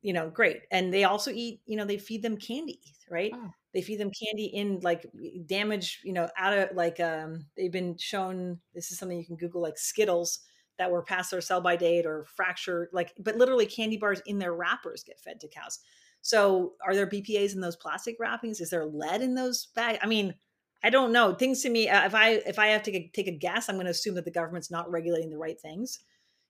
you 0.02 0.14
know 0.14 0.30
great. 0.30 0.62
And 0.72 0.94
they 0.94 1.04
also 1.04 1.32
eat 1.32 1.62
you 1.66 1.78
know 1.78 1.86
they 1.86 1.98
feed 1.98 2.22
them 2.22 2.38
candy 2.38 2.80
right? 3.10 3.32
Oh. 3.34 3.52
they 3.74 3.82
feed 3.82 4.00
them 4.00 4.12
candy 4.12 4.46
in 4.46 4.80
like 4.82 5.06
damage 5.46 6.02
you 6.04 6.14
know 6.14 6.30
out 6.38 6.58
of 6.58 6.76
like 6.76 7.00
um 7.00 7.46
they've 7.58 7.72
been 7.72 7.98
shown 7.98 8.60
this 8.74 8.92
is 8.92 8.98
something 8.98 9.18
you 9.18 9.26
can 9.26 9.36
google 9.36 9.62
like 9.62 9.78
skittles 9.78 10.40
that 10.78 10.92
were 10.92 11.04
past 11.04 11.32
their 11.32 11.42
sell 11.42 11.60
by 11.60 11.76
date 11.76 12.06
or 12.06 12.26
fractured 12.26 12.90
like 12.94 13.14
but 13.20 13.36
literally 13.36 13.66
candy 13.66 13.98
bars 13.98 14.22
in 14.26 14.40
their 14.40 14.54
wrappers 14.54 15.04
get 15.04 15.20
fed 15.20 15.40
to 15.40 15.48
cows. 15.48 15.80
So 16.22 16.74
are 16.86 16.96
there 16.96 17.08
bpas 17.08 17.54
in 17.54 17.62
those 17.62 17.78
plastic 17.78 18.18
wrappings? 18.20 18.60
Is 18.60 18.70
there 18.70 18.86
lead 18.86 19.22
in 19.22 19.36
those 19.36 19.68
bags 19.76 20.00
i 20.02 20.08
mean 20.08 20.36
i 20.84 20.90
don't 20.90 21.12
know 21.12 21.34
things 21.34 21.62
to 21.62 21.70
me 21.70 21.90
uh, 21.90 22.06
if 22.06 22.16
i 22.16 22.32
if 22.46 22.60
i 22.60 22.68
have 22.68 22.84
to 22.84 23.10
take 23.10 23.28
a 23.28 23.32
guess 23.32 23.70
i'm 23.70 23.76
going 23.76 23.86
to 23.86 23.92
assume 23.92 24.16
that 24.16 24.26
the 24.26 24.32
government's 24.32 24.72
not 24.72 24.90
regulating 24.92 25.30
the 25.30 25.38
right 25.38 25.60
things 25.60 26.00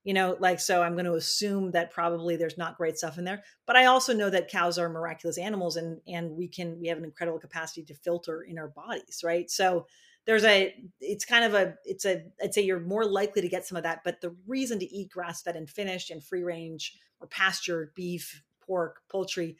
you 0.04 0.14
know 0.14 0.38
like 0.40 0.60
so 0.60 0.82
i'm 0.82 0.94
going 0.94 1.06
to 1.06 1.16
assume 1.16 1.72
that 1.72 1.92
probably 1.92 2.36
there's 2.36 2.58
not 2.58 2.78
great 2.78 2.98
stuff 2.98 3.18
in 3.18 3.24
there 3.24 3.44
but 3.66 3.76
i 3.76 3.86
also 3.86 4.14
know 4.14 4.30
that 4.30 4.50
cows 4.50 4.78
are 4.78 4.90
miraculous 4.90 5.38
animals 5.38 5.76
and 5.76 6.00
and 6.08 6.32
we 6.32 6.48
can 6.48 6.80
we 6.80 6.88
have 6.88 6.98
an 6.98 7.06
incredible 7.06 7.40
capacity 7.40 7.84
to 7.84 7.94
filter 7.94 8.44
in 8.44 8.58
our 8.58 8.70
bodies 8.70 9.22
right? 9.24 9.50
So 9.50 9.86
there's 10.26 10.44
a 10.44 10.76
it's 11.02 11.26
kind 11.26 11.44
of 11.44 11.56
a 11.56 11.74
it's 11.86 12.06
a 12.06 12.24
i'd 12.44 12.54
say 12.54 12.62
you're 12.62 12.80
more 12.80 13.04
likely 13.04 13.42
to 13.42 13.50
get 13.50 13.66
some 13.66 13.76
of 13.76 13.84
that 13.84 14.02
but 14.04 14.22
the 14.22 14.36
reason 14.46 14.78
to 14.78 14.86
eat 14.94 15.10
grass 15.10 15.42
fed 15.42 15.56
and 15.56 15.68
finished 15.68 16.12
and 16.12 16.24
free 16.24 16.44
range 16.44 17.00
or 17.20 17.26
pasture 17.26 17.92
beef 17.96 18.44
pork 18.62 19.02
poultry 19.10 19.58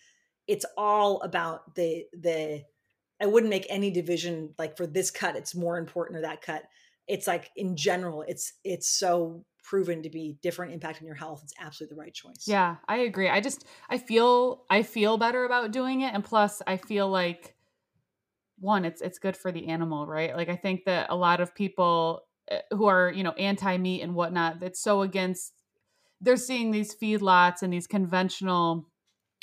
it's 0.48 0.66
all 0.78 1.22
about 1.22 1.74
the 1.74 2.06
the 2.14 2.64
i 3.22 3.26
wouldn't 3.26 3.50
make 3.50 3.66
any 3.70 3.92
division 3.92 4.54
like 4.58 4.78
for 4.78 4.88
this 4.88 5.12
cut 5.12 5.36
it's 5.36 5.56
more 5.56 5.78
important 5.78 6.18
or 6.18 6.22
that 6.22 6.42
cut. 6.42 6.64
It's 7.08 7.26
like 7.26 7.50
in 7.56 7.76
general 7.76 8.24
it's 8.28 8.54
it's 8.64 8.88
so 8.88 9.44
proven 9.64 10.04
to 10.04 10.10
be 10.10 10.38
different 10.44 10.74
impact 10.74 11.00
on 11.02 11.08
your 11.08 11.16
health 11.16 11.42
it's 11.44 11.54
absolutely 11.60 11.96
the 11.96 12.02
right 12.02 12.14
choice. 12.14 12.46
Yeah 12.46 12.76
i 12.88 12.98
agree 12.98 13.30
i 13.30 13.42
just 13.42 13.66
i 13.90 13.98
feel 13.98 14.64
i 14.70 14.84
feel 14.84 15.18
better 15.18 15.44
about 15.46 15.72
doing 15.72 16.02
it 16.02 16.14
and 16.14 16.24
plus 16.24 16.62
i 16.68 16.78
feel 16.78 17.10
like 17.10 17.56
one 18.60 18.86
it's 18.86 19.02
it's 19.02 19.20
good 19.20 19.36
for 19.36 19.52
the 19.52 19.68
animal 19.68 20.06
right? 20.06 20.36
Like 20.36 20.50
i 20.50 20.56
think 20.56 20.86
that 20.86 21.08
a 21.10 21.16
lot 21.16 21.42
of 21.42 21.56
people 21.56 22.24
eh, 22.50 22.60
who 22.72 22.86
are 22.86 23.12
you 23.12 23.24
know 23.24 23.32
anti 23.32 23.78
meat 23.78 24.02
and 24.02 24.14
whatnot 24.14 24.62
it's 24.62 24.82
so 24.82 25.02
against 25.02 25.54
they're 26.22 26.38
seeing 26.38 26.72
these 26.72 26.94
feedlots 26.94 27.62
and 27.62 27.72
these 27.72 27.88
conventional 27.88 28.86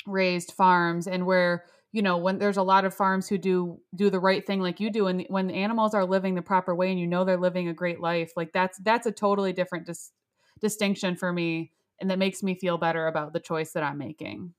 raised 0.05 0.51
farms 0.53 1.07
and 1.07 1.25
where 1.25 1.65
you 1.91 2.01
know 2.01 2.17
when 2.17 2.37
there's 2.37 2.57
a 2.57 2.63
lot 2.63 2.85
of 2.85 2.93
farms 2.93 3.27
who 3.27 3.37
do 3.37 3.79
do 3.95 4.09
the 4.09 4.19
right 4.19 4.45
thing 4.45 4.59
like 4.59 4.79
you 4.79 4.89
do 4.89 5.07
and 5.07 5.25
when 5.29 5.49
animals 5.49 5.93
are 5.93 6.05
living 6.05 6.35
the 6.35 6.41
proper 6.41 6.75
way 6.75 6.91
and 6.91 6.99
you 6.99 7.07
know 7.07 7.23
they're 7.23 7.37
living 7.37 7.67
a 7.67 7.73
great 7.73 7.99
life 7.99 8.31
like 8.35 8.51
that's 8.51 8.77
that's 8.79 9.07
a 9.07 9.11
totally 9.11 9.53
different 9.53 9.85
dis- 9.85 10.11
distinction 10.59 11.15
for 11.15 11.31
me 11.31 11.71
and 11.99 12.11
that 12.11 12.19
makes 12.19 12.43
me 12.43 12.55
feel 12.55 12.77
better 12.77 13.07
about 13.07 13.33
the 13.33 13.39
choice 13.39 13.71
that 13.71 13.83
i'm 13.83 13.97
making. 13.97 14.53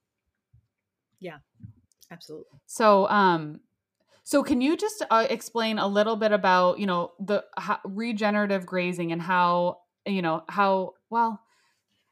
Yeah 1.21 1.39
absolutely. 2.11 2.61
So 2.67 3.09
um 3.09 3.61
so 4.25 4.43
can 4.43 4.61
you 4.61 4.77
just 4.77 5.03
uh, 5.11 5.27
explain 5.31 5.79
a 5.79 5.89
little 5.89 6.17
bit 6.17 6.33
about 6.33 6.79
you 6.79 6.87
know 6.87 7.13
the 7.19 7.45
how, 7.57 7.79
regenerative 7.85 8.67
grazing 8.67 9.13
and 9.13 9.23
how 9.23 9.79
you 10.07 10.23
know 10.23 10.45
how 10.49 10.95
well 11.11 11.41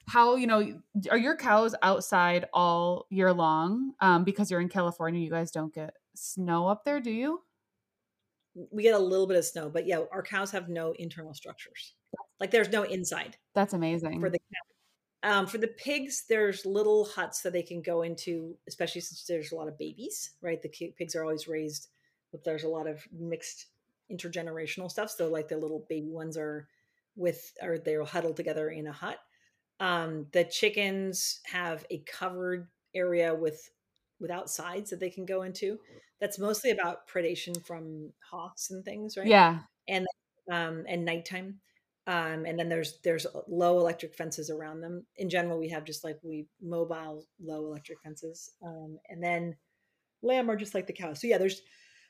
how 0.09 0.37
you 0.37 0.47
know 0.47 0.81
are 1.11 1.19
your 1.19 1.37
cows 1.37 1.75
outside 1.83 2.47
all 2.53 3.07
year 3.11 3.33
long? 3.33 3.93
Um, 4.01 4.25
because 4.25 4.51
you're 4.51 4.61
in 4.61 4.69
california 4.69 5.21
you 5.21 5.31
guys 5.31 5.51
don't 5.51 5.75
get 5.75 5.95
snow 6.15 6.69
up 6.69 6.85
there 6.85 7.01
do 7.01 7.11
you? 7.11 7.43
We 8.71 8.83
get 8.83 8.95
a 8.95 8.99
little 8.99 9.27
bit 9.27 9.37
of 9.37 9.45
snow 9.45 9.69
but 9.69 9.87
yeah 9.87 10.01
our 10.13 10.23
cows 10.23 10.51
have 10.53 10.69
no 10.69 10.93
internal 10.93 11.35
structures. 11.35 11.95
Like 12.41 12.51
there's 12.51 12.71
no 12.71 12.83
inside 12.83 13.37
that's 13.55 13.75
amazing. 13.75 14.21
for 14.21 14.31
the 14.31 14.39
um, 15.23 15.47
for 15.47 15.59
the 15.59 15.69
pigs 15.69 16.25
there's 16.29 16.65
little 16.65 17.05
huts 17.05 17.43
that 17.43 17.53
they 17.53 17.63
can 17.63 17.83
go 17.83 18.03
into 18.03 18.57
especially 18.69 19.01
since 19.01 19.25
there's 19.25 19.53
a 19.53 19.57
lot 19.57 19.69
of 19.69 19.79
babies 19.79 20.33
right? 20.41 20.63
The 20.63 20.69
pigs 20.69 21.17
are 21.17 21.23
always 21.23 21.49
raised 21.49 21.89
but 22.31 22.45
there's 22.45 22.65
a 22.65 22.69
lot 22.69 22.87
of 22.87 23.03
mixed 23.13 23.67
intergenerational 24.13 24.91
stuff 24.91 25.11
so 25.11 25.29
like 25.29 25.49
the 25.49 25.57
little 25.57 25.85
baby 25.89 26.11
ones 26.11 26.37
are 26.37 26.69
with 27.17 27.53
or 27.63 27.79
they're 27.79 28.05
huddled 28.05 28.37
together 28.37 28.69
in 28.69 28.87
a 28.87 28.93
hut 28.93 29.19
um, 29.81 30.27
the 30.33 30.45
chickens 30.45 31.41
have 31.45 31.85
a 31.91 32.03
covered 32.07 32.69
area 32.95 33.35
with 33.35 33.71
without 34.19 34.49
sides 34.49 34.91
that 34.91 35.01
they 35.01 35.11
can 35.11 35.27
go 35.27 35.43
into. 35.43 35.79
That's 36.21 36.39
mostly 36.39 36.71
about 36.71 37.07
predation 37.09 37.65
from 37.67 38.13
hawks 38.31 38.71
and 38.71 38.85
things, 38.85 39.17
right? 39.17 39.27
Yeah. 39.27 39.61
And 39.89 40.07
um, 40.51 40.85
and 40.89 41.05
nighttime. 41.05 41.61
Um, 42.09 42.47
and 42.47 42.59
then 42.59 42.69
there's 42.69 43.01
there's 43.03 43.27
low 43.49 43.79
electric 43.79 44.15
fences 44.15 44.49
around 44.49 44.81
them. 44.81 45.05
In 45.17 45.29
general, 45.29 45.59
we 45.59 45.69
have 45.71 45.85
just 45.85 46.05
like 46.05 46.19
we 46.23 46.47
mobile 46.63 47.27
low 47.43 47.67
electric 47.67 48.01
fences. 48.01 48.53
Um, 48.65 48.99
and 49.09 49.23
then 49.23 49.57
lamb 50.23 50.51
are 50.51 50.57
just 50.57 50.75
like 50.75 50.87
the 50.87 50.93
cows. 50.93 51.21
So 51.21 51.27
yeah, 51.27 51.39
there's 51.39 51.63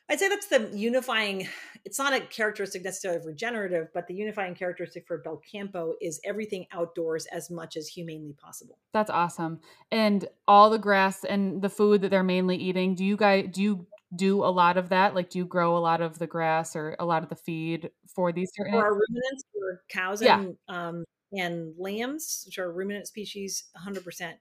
I'd 0.09 0.19
say 0.19 0.29
that's 0.29 0.47
the 0.47 0.69
unifying. 0.73 1.47
It's 1.83 1.99
not 1.99 2.13
a 2.13 2.21
characteristic 2.21 2.83
necessarily 2.83 3.19
of 3.19 3.25
regenerative, 3.25 3.89
but 3.93 4.07
the 4.07 4.13
unifying 4.13 4.55
characteristic 4.55 5.05
for 5.05 5.21
Belcampo 5.21 5.93
is 6.01 6.21
everything 6.23 6.65
outdoors 6.71 7.25
as 7.25 7.49
much 7.49 7.75
as 7.75 7.89
humanely 7.89 8.33
possible. 8.33 8.77
That's 8.93 9.09
awesome. 9.09 9.59
And 9.91 10.27
all 10.47 10.69
the 10.69 10.79
grass 10.79 11.25
and 11.25 11.61
the 11.61 11.69
food 11.69 12.01
that 12.01 12.09
they're 12.09 12.23
mainly 12.23 12.55
eating. 12.55 12.95
Do 12.95 13.03
you 13.03 13.17
guys 13.17 13.49
do 13.51 13.61
you 13.61 13.87
do 14.15 14.45
a 14.45 14.47
lot 14.47 14.77
of 14.77 14.89
that? 14.89 15.13
Like, 15.13 15.29
do 15.29 15.39
you 15.39 15.45
grow 15.45 15.77
a 15.77 15.79
lot 15.79 16.01
of 16.01 16.19
the 16.19 16.27
grass 16.27 16.75
or 16.75 16.95
a 16.99 17.05
lot 17.05 17.23
of 17.23 17.29
the 17.29 17.35
feed 17.35 17.91
for 18.07 18.31
these 18.31 18.49
certain? 18.55 18.73
For 18.73 18.79
our 18.79 18.93
ruminants, 18.93 19.43
for 19.51 19.81
cows 19.89 20.21
yeah. 20.21 20.39
and 20.39 20.57
um, 20.69 21.03
and 21.33 21.73
lambs, 21.77 22.43
which 22.45 22.57
are 22.57 22.71
ruminant 22.71 23.07
species, 23.07 23.65
100. 23.73 23.97
Um, 23.97 24.03
percent 24.03 24.37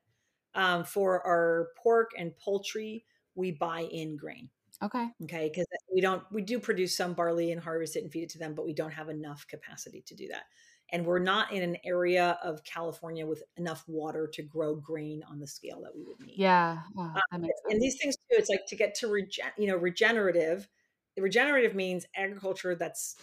For 0.86 1.26
our 1.26 1.68
pork 1.82 2.12
and 2.16 2.36
poultry, 2.36 3.04
we 3.34 3.50
buy 3.50 3.80
in 3.80 4.16
grain. 4.16 4.48
Okay. 4.82 5.08
Okay. 5.24 5.48
Because 5.48 5.66
we 5.92 6.00
don't, 6.00 6.22
we 6.30 6.42
do 6.42 6.58
produce 6.58 6.96
some 6.96 7.14
barley 7.14 7.52
and 7.52 7.60
harvest 7.60 7.96
it 7.96 8.02
and 8.02 8.12
feed 8.12 8.24
it 8.24 8.28
to 8.30 8.38
them, 8.38 8.54
but 8.54 8.64
we 8.64 8.74
don't 8.74 8.92
have 8.92 9.08
enough 9.08 9.46
capacity 9.48 10.02
to 10.06 10.14
do 10.14 10.28
that. 10.28 10.44
And 10.92 11.04
we're 11.04 11.18
not 11.18 11.52
in 11.52 11.62
an 11.62 11.76
area 11.84 12.38
of 12.44 12.62
California 12.62 13.26
with 13.26 13.42
enough 13.56 13.82
water 13.88 14.28
to 14.34 14.42
grow 14.42 14.76
grain 14.76 15.22
on 15.28 15.40
the 15.40 15.46
scale 15.46 15.80
that 15.82 15.96
we 15.96 16.04
would 16.04 16.20
need. 16.20 16.38
Yeah. 16.38 16.78
um, 16.98 17.16
and 17.32 17.82
these 17.82 17.96
things 18.00 18.16
too, 18.16 18.36
it's 18.38 18.48
like 18.48 18.66
to 18.68 18.76
get 18.76 18.94
to 18.96 19.08
regen, 19.08 19.46
you 19.58 19.66
know, 19.66 19.76
regenerative. 19.76 20.68
Regenerative 21.18 21.74
means 21.74 22.06
agriculture 22.14 22.74
that's 22.76 23.16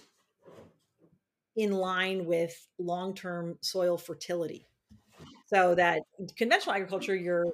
in 1.56 1.72
line 1.72 2.26
with 2.26 2.68
long-term 2.80 3.60
soil 3.62 3.98
fertility. 3.98 4.68
So 5.46 5.76
that 5.76 6.02
conventional 6.36 6.74
agriculture, 6.76 7.16
you're 7.16 7.46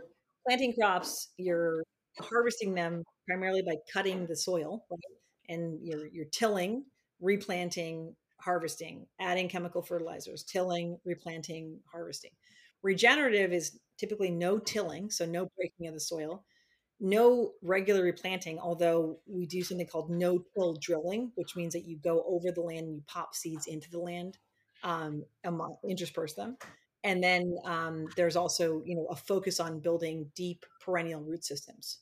planting 0.47 0.73
crops, 0.73 1.29
you're 1.37 1.83
harvesting 2.19 2.73
them 2.73 3.03
primarily 3.29 3.61
by 3.61 3.75
cutting 3.93 4.25
the 4.25 4.35
soil, 4.35 4.85
right? 4.89 4.99
and 5.49 5.79
you're 5.83 6.07
you're 6.07 6.25
tilling, 6.25 6.85
replanting, 7.19 8.15
harvesting, 8.39 9.05
adding 9.19 9.49
chemical 9.49 9.81
fertilizers, 9.81 10.43
tilling, 10.43 10.97
replanting, 11.05 11.79
harvesting. 11.91 12.31
Regenerative 12.81 13.51
is 13.51 13.77
typically 13.97 14.31
no 14.31 14.57
tilling, 14.57 15.11
so 15.11 15.25
no 15.25 15.49
breaking 15.57 15.87
of 15.87 15.93
the 15.93 15.99
soil, 15.99 16.45
no 17.01 17.51
regular 17.61 18.03
replanting, 18.03 18.57
although 18.59 19.19
we 19.27 19.45
do 19.45 19.63
something 19.63 19.87
called 19.87 20.09
no 20.09 20.43
till 20.55 20.75
drilling, 20.75 21.31
which 21.35 21.55
means 21.55 21.73
that 21.73 21.85
you 21.85 21.97
go 21.97 22.23
over 22.27 22.51
the 22.51 22.61
land 22.61 22.87
and 22.87 22.95
you 22.95 23.03
pop 23.07 23.35
seeds 23.35 23.67
into 23.67 23.89
the 23.91 23.99
land, 23.99 24.37
um, 24.83 25.25
intersperse 25.87 26.33
them. 26.33 26.57
And 27.03 27.23
then 27.23 27.55
um, 27.65 28.07
there's 28.15 28.35
also, 28.35 28.81
you 28.85 28.95
know, 28.95 29.07
a 29.09 29.15
focus 29.15 29.59
on 29.59 29.79
building 29.79 30.29
deep 30.35 30.65
perennial 30.81 31.21
root 31.21 31.43
systems 31.45 31.99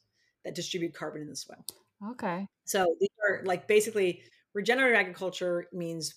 that 0.47 0.55
distribute 0.55 0.93
carbon 0.93 1.21
in 1.21 1.27
the 1.27 1.35
soil. 1.35 1.63
Okay. 2.11 2.47
So 2.65 2.95
these 2.99 3.09
are 3.27 3.43
like 3.43 3.67
basically 3.67 4.21
regenerative 4.53 4.97
agriculture 4.97 5.67
means 5.73 6.15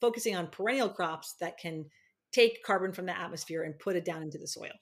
focusing 0.00 0.36
on 0.36 0.48
perennial 0.48 0.90
crops 0.90 1.34
that 1.40 1.58
can 1.58 1.86
take 2.32 2.62
carbon 2.64 2.92
from 2.92 3.06
the 3.06 3.18
atmosphere 3.18 3.62
and 3.62 3.78
put 3.78 3.96
it 3.96 4.04
down 4.04 4.22
into 4.22 4.36
the 4.36 4.46
soil. 4.46 4.72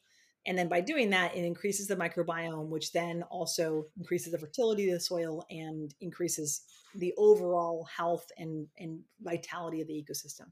And 0.47 0.59
then 0.59 0.69
by 0.69 0.81
doing 0.81 1.11
that, 1.11 1.37
it 1.37 1.45
increases 1.45 1.87
the 1.87 1.97
microbiome, 1.97 2.69
which 2.69 2.93
then 2.93 3.23
also 3.25 3.87
increases 3.99 4.33
the 4.33 4.39
fertility 4.39 4.89
of 4.89 4.95
the 4.95 5.01
soil 5.01 5.45
and 5.51 5.95
increases 6.01 6.63
the 6.95 7.13
overall 7.17 7.87
health 7.95 8.27
and, 8.39 8.67
and 8.79 9.01
vitality 9.21 9.83
of 9.83 9.87
the 9.87 9.95
ecosystem. 9.95 10.47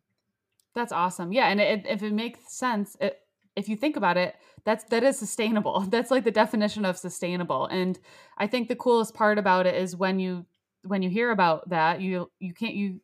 That's 0.74 0.93
awesome. 0.93 1.32
Yeah, 1.32 1.49
and 1.49 1.61
it, 1.61 1.86
if 1.89 2.03
it 2.03 2.12
makes 2.12 2.57
sense, 2.57 2.97
it, 3.01 3.18
if 3.59 3.69
you 3.69 3.77
think 3.77 3.97
about 3.97 4.17
it, 4.17 4.37
that's 4.65 4.85
that 4.85 5.03
is 5.03 5.19
sustainable. 5.19 5.81
That's 5.89 6.11
like 6.11 6.25
the 6.25 6.31
definition 6.31 6.85
of 6.85 6.97
sustainable. 6.97 7.67
And 7.67 7.99
I 8.39 8.47
think 8.47 8.69
the 8.69 8.77
coolest 8.77 9.15
part 9.15 9.39
about 9.39 9.67
it 9.67 9.75
is 9.75 9.97
when 9.97 10.19
you 10.21 10.47
when 10.85 11.03
you 11.03 11.11
hear 11.11 11.31
about 11.31 11.69
that, 11.71 12.01
you 12.01 12.31
you 12.39 12.55
can't 12.55 12.75
you 12.75 13.01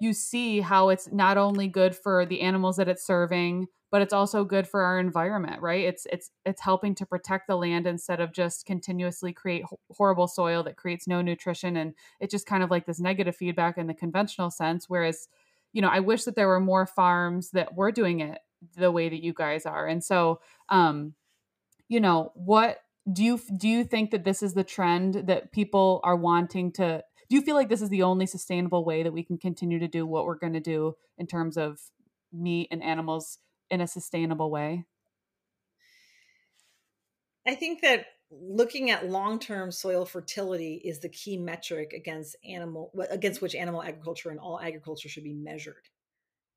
you 0.00 0.12
see 0.12 0.60
how 0.60 0.88
it's 0.88 1.10
not 1.12 1.36
only 1.36 1.68
good 1.68 1.94
for 1.94 2.24
the 2.24 2.40
animals 2.40 2.76
that 2.76 2.88
it's 2.88 3.04
serving, 3.04 3.66
but 3.90 4.00
it's 4.00 4.14
also 4.14 4.44
good 4.44 4.66
for 4.66 4.82
our 4.82 4.98
environment, 5.00 5.60
right? 5.60 5.84
It's 5.84 6.06
it's 6.12 6.30
it's 6.46 6.60
helping 6.60 6.94
to 6.96 7.06
protect 7.06 7.48
the 7.48 7.56
land 7.56 7.86
instead 7.86 8.20
of 8.20 8.32
just 8.32 8.66
continuously 8.66 9.32
create 9.32 9.64
horrible 9.90 10.28
soil 10.28 10.62
that 10.62 10.76
creates 10.76 11.08
no 11.08 11.20
nutrition 11.20 11.76
and 11.76 11.94
it's 12.20 12.30
just 12.30 12.46
kind 12.46 12.62
of 12.62 12.70
like 12.70 12.86
this 12.86 13.00
negative 13.00 13.36
feedback 13.36 13.76
in 13.76 13.88
the 13.88 13.94
conventional 13.94 14.50
sense 14.50 14.86
whereas 14.88 15.28
you 15.72 15.82
know, 15.82 15.88
I 15.88 16.00
wish 16.00 16.24
that 16.24 16.34
there 16.34 16.48
were 16.48 16.60
more 16.60 16.86
farms 16.86 17.50
that 17.52 17.76
were 17.76 17.92
doing 17.92 18.20
it 18.20 18.38
the 18.76 18.90
way 18.90 19.08
that 19.08 19.22
you 19.22 19.32
guys 19.32 19.66
are. 19.66 19.86
And 19.86 20.02
so 20.02 20.40
um 20.68 21.14
you 21.88 22.00
know, 22.00 22.30
what 22.34 22.78
do 23.10 23.24
you 23.24 23.40
do 23.56 23.68
you 23.68 23.84
think 23.84 24.10
that 24.10 24.24
this 24.24 24.42
is 24.42 24.54
the 24.54 24.64
trend 24.64 25.14
that 25.26 25.52
people 25.52 26.00
are 26.04 26.16
wanting 26.16 26.72
to 26.72 27.02
do 27.28 27.36
you 27.36 27.42
feel 27.42 27.54
like 27.54 27.68
this 27.68 27.82
is 27.82 27.90
the 27.90 28.02
only 28.02 28.26
sustainable 28.26 28.84
way 28.84 29.04
that 29.04 29.12
we 29.12 29.22
can 29.22 29.38
continue 29.38 29.78
to 29.78 29.86
do 29.86 30.04
what 30.04 30.26
we're 30.26 30.34
going 30.34 30.52
to 30.52 30.60
do 30.60 30.96
in 31.16 31.28
terms 31.28 31.56
of 31.56 31.78
meat 32.32 32.66
and 32.72 32.82
animals 32.82 33.38
in 33.70 33.80
a 33.80 33.86
sustainable 33.86 34.50
way? 34.50 34.84
I 37.46 37.54
think 37.54 37.82
that 37.82 38.06
looking 38.32 38.90
at 38.90 39.08
long-term 39.08 39.70
soil 39.70 40.04
fertility 40.04 40.80
is 40.84 41.00
the 41.00 41.08
key 41.08 41.36
metric 41.36 41.92
against 41.92 42.36
animal 42.44 42.92
against 43.10 43.40
which 43.40 43.54
animal 43.54 43.82
agriculture 43.82 44.30
and 44.30 44.38
all 44.38 44.60
agriculture 44.60 45.08
should 45.08 45.24
be 45.24 45.32
measured. 45.32 45.88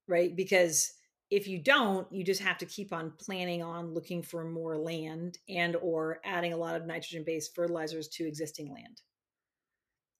Right? 0.07 0.35
Because 0.35 0.91
if 1.29 1.47
you 1.47 1.57
don't, 1.57 2.11
you 2.11 2.23
just 2.23 2.41
have 2.41 2.57
to 2.59 2.65
keep 2.65 2.93
on 2.93 3.13
planning 3.19 3.63
on 3.63 3.93
looking 3.93 4.21
for 4.21 4.43
more 4.43 4.77
land 4.77 5.39
and 5.49 5.75
or 5.77 6.19
adding 6.23 6.53
a 6.53 6.57
lot 6.57 6.75
of 6.75 6.85
nitrogen-based 6.85 7.55
fertilizers 7.55 8.07
to 8.09 8.27
existing 8.27 8.71
land. 8.71 9.01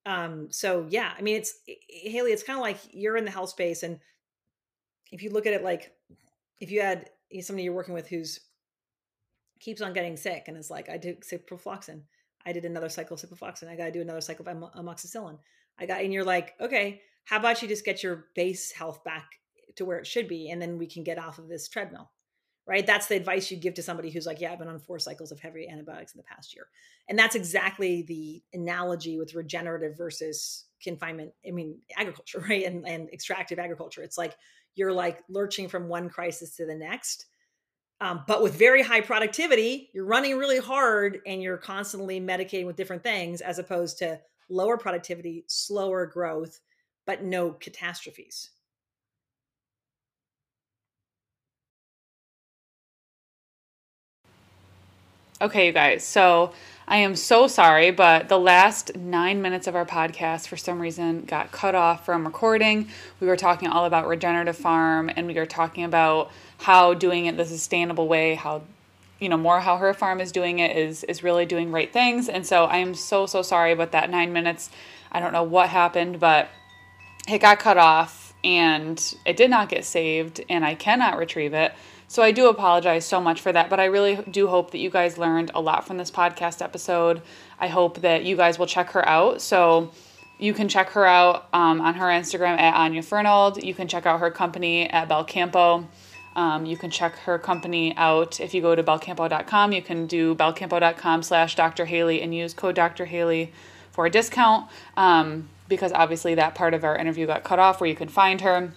Um, 0.06 0.47
so 0.51 0.86
yeah, 0.89 1.14
I 1.18 1.22
mean, 1.22 1.38
it's 1.38 1.54
eh, 1.70 1.74
eh, 2.06 2.10
Halie. 2.10 2.32
It's 2.32 2.43
kind 2.43 2.58
of 2.58 2.64
like 2.64 2.80
you're 2.91 3.18
in 3.18 3.26
the 3.26 3.32
health 3.32 3.49
space, 3.49 3.84
and 3.84 3.99
if 5.12 5.22
you 5.22 5.30
look 5.30 5.45
at 5.45 5.54
it 5.54 5.64
like 5.64 5.93
if 6.60 6.72
you 6.72 6.82
had 6.82 7.10
eh, 7.32 7.41
somebody 7.41 7.64
you're 7.64 7.74
working 7.74 7.93
with 7.93 8.08
who's 8.08 8.39
keeps 9.64 9.82
on 9.82 9.93
getting 9.93 10.18
sick 10.18 10.45
and 10.47 10.58
it's 10.58 10.70
like, 10.70 10.89
I 10.89 10.97
did 10.97 11.22
ciprofloxacin, 11.22 12.01
I 12.45 12.51
did 12.51 12.66
another 12.66 12.89
cycle 12.89 13.16
of 13.16 13.22
ciprofloxacin, 13.22 13.70
I 13.70 13.76
got 13.76 13.86
to 13.86 13.91
do 13.91 14.01
another 14.01 14.22
cycle 14.22 14.47
of 14.47 14.58
amoxicillin, 14.58 15.39
I 15.80 15.86
got, 15.86 16.01
and 16.01 16.12
you're 16.12 16.26
like, 16.26 16.54
okay, 16.60 17.01
how 17.26 17.38
about 17.38 17.62
you 17.62 17.68
just 17.68 17.86
get 17.86 18.04
your 18.04 18.26
base 18.36 18.72
health 18.72 19.04
back 19.04 19.26
to 19.78 19.86
where 19.86 19.99
it 19.99 20.07
should 20.07 20.28
be, 20.28 20.49
and 20.49 20.61
then 20.61 20.78
we 20.78 20.88
can 20.88 21.03
get 21.03 21.17
off 21.17 21.39
of 21.39 21.47
this 21.47 21.67
treadmill 21.67 22.11
right? 22.65 22.86
That's 22.86 23.07
the 23.07 23.15
advice 23.15 23.51
you'd 23.51 23.61
give 23.61 23.74
to 23.76 23.84
somebody 23.84 24.09
who's 24.09 24.26
like, 24.26 24.39
yeah, 24.39 24.51
I've 24.51 24.59
been 24.59 24.67
on 24.67 24.80
four 24.80 24.99
cycles 24.99 25.32
of 25.32 25.39
heavy 25.39 25.67
antibiotics 25.67 26.13
in 26.13 26.17
the 26.17 26.24
past 26.24 26.55
year. 26.55 26.67
And 27.09 27.19
that's 27.19 27.36
exactly 27.36 28.03
the 28.03 28.41
analogy 28.53 29.17
with 29.17 29.36
regenerative 29.36 29.97
versus 29.97 30.65
confinement. 30.82 31.34
I 31.45 31.51
mean, 31.51 31.80
agriculture, 31.97 32.39
right? 32.49 32.63
And, 32.63 32.88
and 32.88 33.09
extractive 33.09 33.59
agriculture. 33.59 34.01
It's 34.01 34.17
like 34.17 34.36
you're 34.76 34.93
like 34.93 35.19
lurching 35.30 35.67
from 35.67 35.88
one 35.88 36.09
crisis 36.09 36.55
to 36.55 36.65
the 36.65 36.76
next. 36.76 37.26
Um, 38.01 38.24
but 38.28 38.41
with 38.41 38.55
very 38.55 38.82
high 38.82 39.01
productivity, 39.01 39.89
you're 39.93 40.05
running 40.05 40.38
really 40.38 40.59
hard 40.59 41.19
and 41.26 41.41
you're 41.41 41.57
constantly 41.57 42.19
medicating 42.19 42.65
with 42.65 42.76
different 42.76 43.03
things 43.03 43.39
as 43.39 43.59
opposed 43.59 43.97
to 43.99 44.19
lower 44.49 44.78
productivity, 44.78 45.45
slower 45.47 46.05
growth, 46.05 46.59
but 47.05 47.24
no 47.24 47.51
catastrophes. 47.51 48.49
Okay, 55.43 55.65
you 55.65 55.73
guys. 55.73 56.05
So 56.05 56.53
I 56.87 56.99
am 56.99 57.17
so 57.17 57.47
sorry, 57.47 57.91
but 57.91 58.29
the 58.29 58.39
last 58.39 58.95
nine 58.95 59.41
minutes 59.41 59.67
of 59.67 59.75
our 59.75 59.85
podcast, 59.85 60.47
for 60.47 60.55
some 60.55 60.79
reason, 60.79 61.25
got 61.25 61.51
cut 61.51 61.75
off 61.75 62.05
from 62.05 62.25
recording. 62.25 62.87
We 63.19 63.27
were 63.27 63.35
talking 63.35 63.67
all 63.67 63.83
about 63.83 64.07
regenerative 64.07 64.55
farm 64.55 65.11
and 65.13 65.27
we 65.27 65.33
were 65.33 65.45
talking 65.45 65.83
about 65.83 66.31
how 66.59 66.93
doing 66.93 67.25
it 67.25 67.35
the 67.35 67.45
sustainable 67.45 68.07
way, 68.07 68.35
how 68.35 68.61
you 69.19 69.27
know 69.27 69.35
more 69.35 69.59
how 69.59 69.75
her 69.75 69.93
farm 69.93 70.21
is 70.21 70.31
doing 70.31 70.59
it 70.59 70.77
is 70.77 71.03
is 71.03 71.23
really 71.23 71.45
doing 71.45 71.71
right 71.71 71.93
things 71.93 72.27
and 72.27 72.45
so 72.45 72.65
i 72.65 72.77
am 72.77 72.93
so 72.93 73.25
so 73.25 73.41
sorry 73.41 73.71
about 73.71 73.93
that 73.93 74.09
nine 74.09 74.33
minutes 74.33 74.69
i 75.13 75.19
don't 75.21 75.31
know 75.31 75.43
what 75.43 75.69
happened 75.69 76.19
but 76.19 76.49
it 77.29 77.39
got 77.39 77.57
cut 77.57 77.77
off 77.77 78.33
and 78.43 79.15
it 79.25 79.37
did 79.37 79.49
not 79.49 79.69
get 79.69 79.85
saved 79.85 80.43
and 80.49 80.65
i 80.65 80.75
cannot 80.75 81.17
retrieve 81.17 81.53
it 81.53 81.71
so 82.14 82.22
I 82.22 82.30
do 82.30 82.47
apologize 82.47 83.07
so 83.07 83.20
much 83.20 83.41
for 83.41 83.51
that, 83.51 83.72
but 83.72 83.80
I 83.80 83.86
really 83.86 84.18
do 84.30 84.45
hope 84.45 84.70
that 84.70 84.78
you 84.78 84.91
guys 84.91 85.18
learned 85.18 85.49
a 85.55 85.59
lot 85.59 85.88
from 85.88 85.97
this 85.97 86.11
podcast 86.11 86.61
episode. 86.61 87.24
I 87.59 87.70
hope 87.70 88.01
that 88.01 88.24
you 88.24 88.38
guys 88.38 88.59
will 88.59 88.68
check 88.68 88.91
her 88.91 89.03
out. 89.09 89.41
So 89.41 89.89
you 90.38 90.53
can 90.53 90.70
check 90.70 90.89
her 90.89 91.07
out 91.07 91.47
um, 91.53 91.82
on 91.82 91.95
her 91.95 92.05
Instagram 92.05 92.59
at 92.59 92.76
Anya 92.76 93.01
Fernald. 93.01 93.64
You 93.64 93.74
can 93.74 93.88
check 93.88 94.05
out 94.05 94.20
her 94.20 94.30
company 94.30 94.88
at 94.88 95.09
Belcampo. 95.09 95.88
Um, 96.36 96.68
you 96.68 96.78
can 96.78 96.91
check 96.91 97.16
her 97.16 97.39
company 97.39 97.97
out 97.97 98.39
if 98.39 98.53
you 98.53 98.61
go 98.61 98.76
to 98.76 98.84
belcampo.com. 98.84 99.72
You 99.72 99.82
can 99.82 100.05
do 100.05 100.36
belcampo.com 100.36 101.24
slash 101.24 101.55
Dr. 101.55 101.86
Halie 101.86 102.22
and 102.22 102.36
use 102.36 102.53
code 102.53 102.76
Dr. 102.76 103.07
Halie 103.07 103.51
for 103.91 104.05
a 104.05 104.11
discount 104.11 104.70
um, 104.97 105.49
because 105.68 105.91
obviously 105.91 106.36
that 106.36 106.53
part 106.53 106.76
of 106.76 106.84
our 106.84 106.95
interview 106.95 107.26
got 107.26 107.43
cut 107.43 107.57
off 107.57 107.82
where 107.82 107.89
you 107.89 107.95
can 107.95 108.07
find 108.07 108.41
her 108.41 108.72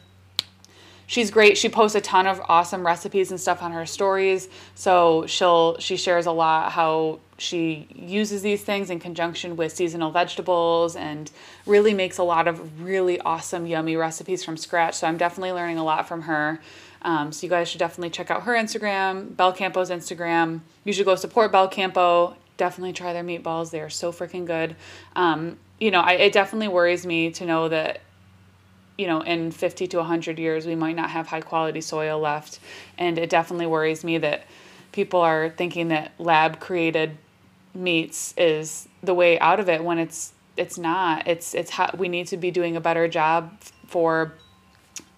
she's 1.06 1.30
great. 1.30 1.56
She 1.56 1.68
posts 1.68 1.94
a 1.94 2.00
ton 2.00 2.26
of 2.26 2.40
awesome 2.48 2.84
recipes 2.84 3.30
and 3.30 3.40
stuff 3.40 3.62
on 3.62 3.72
her 3.72 3.86
stories. 3.86 4.48
So 4.74 5.26
she'll 5.26 5.78
she 5.78 5.96
shares 5.96 6.26
a 6.26 6.32
lot 6.32 6.72
how 6.72 7.20
she 7.38 7.86
uses 7.94 8.42
these 8.42 8.62
things 8.62 8.90
in 8.90 8.98
conjunction 8.98 9.56
with 9.56 9.72
seasonal 9.72 10.10
vegetables 10.10 10.96
and 10.96 11.30
really 11.66 11.92
makes 11.92 12.18
a 12.18 12.22
lot 12.22 12.48
of 12.48 12.82
really 12.82 13.20
awesome 13.20 13.66
yummy 13.66 13.96
recipes 13.96 14.42
from 14.42 14.56
scratch. 14.56 14.94
So 14.94 15.06
I'm 15.06 15.18
definitely 15.18 15.52
learning 15.52 15.78
a 15.78 15.84
lot 15.84 16.08
from 16.08 16.22
her. 16.22 16.60
Um, 17.02 17.30
so 17.32 17.46
you 17.46 17.50
guys 17.50 17.68
should 17.68 17.78
definitely 17.78 18.10
check 18.10 18.30
out 18.30 18.44
her 18.44 18.54
Instagram, 18.54 19.36
Belcampo's 19.36 19.90
Instagram. 19.90 20.60
You 20.84 20.92
should 20.92 21.04
go 21.04 21.14
support 21.14 21.52
Belcampo. 21.52 22.34
Definitely 22.56 22.94
try 22.94 23.12
their 23.12 23.22
meatballs. 23.22 23.70
They 23.70 23.80
are 23.80 23.90
so 23.90 24.12
freaking 24.12 24.46
good. 24.46 24.74
Um, 25.14 25.58
you 25.78 25.90
know, 25.90 26.00
I, 26.00 26.14
it 26.14 26.32
definitely 26.32 26.68
worries 26.68 27.04
me 27.04 27.30
to 27.32 27.44
know 27.44 27.68
that 27.68 28.00
you 28.98 29.06
know, 29.06 29.20
in 29.20 29.50
50 29.50 29.86
to 29.88 29.98
100 29.98 30.38
years, 30.38 30.66
we 30.66 30.74
might 30.74 30.96
not 30.96 31.10
have 31.10 31.26
high 31.26 31.40
quality 31.40 31.80
soil 31.80 32.18
left. 32.18 32.60
And 32.96 33.18
it 33.18 33.28
definitely 33.28 33.66
worries 33.66 34.02
me 34.02 34.18
that 34.18 34.46
people 34.92 35.20
are 35.20 35.50
thinking 35.50 35.88
that 35.88 36.12
lab 36.18 36.60
created 36.60 37.18
meats 37.74 38.32
is 38.38 38.88
the 39.02 39.12
way 39.12 39.38
out 39.38 39.60
of 39.60 39.68
it 39.68 39.84
when 39.84 39.98
it's 39.98 40.32
it's 40.56 40.78
not. 40.78 41.26
It's 41.26 41.54
it's 41.54 41.70
how 41.70 41.90
we 41.96 42.08
need 42.08 42.28
to 42.28 42.38
be 42.38 42.50
doing 42.50 42.76
a 42.76 42.80
better 42.80 43.06
job 43.06 43.60
for 43.86 44.32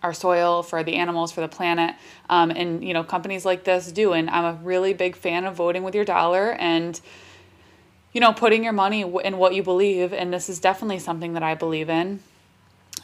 our 0.02 0.12
soil 0.12 0.62
for 0.62 0.82
the 0.82 0.94
animals 0.96 1.30
for 1.30 1.40
the 1.40 1.48
planet. 1.48 1.94
Um, 2.28 2.50
and 2.50 2.84
you 2.84 2.92
know 2.92 3.04
companies 3.04 3.44
like 3.44 3.62
this 3.62 3.92
do. 3.92 4.12
And 4.12 4.28
i'm 4.30 4.44
a 4.44 4.58
really 4.64 4.94
big 4.94 5.14
fan 5.14 5.44
of 5.44 5.54
voting 5.54 5.84
with 5.84 5.94
your 5.94 6.04
dollar 6.04 6.52
and 6.54 7.00
you 8.12 8.20
know 8.20 8.32
putting 8.32 8.64
your 8.64 8.72
money 8.72 9.02
in 9.02 9.38
what 9.38 9.54
you 9.54 9.62
believe. 9.62 10.12
And 10.12 10.32
this 10.32 10.48
is 10.48 10.58
definitely 10.58 10.98
something 10.98 11.34
that 11.34 11.44
i 11.44 11.54
believe 11.54 11.88
in 11.88 12.20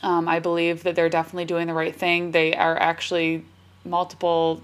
um, 0.05 0.29
I 0.29 0.39
believe 0.39 0.83
that 0.83 0.95
they're 0.95 1.09
definitely 1.09 1.47
doing 1.47 1.67
the 1.67 1.75
right 1.75 1.95
thing. 1.95 2.31
They 2.31 2.55
are 2.55 2.77
actually 2.77 3.45
multiple 3.85 4.63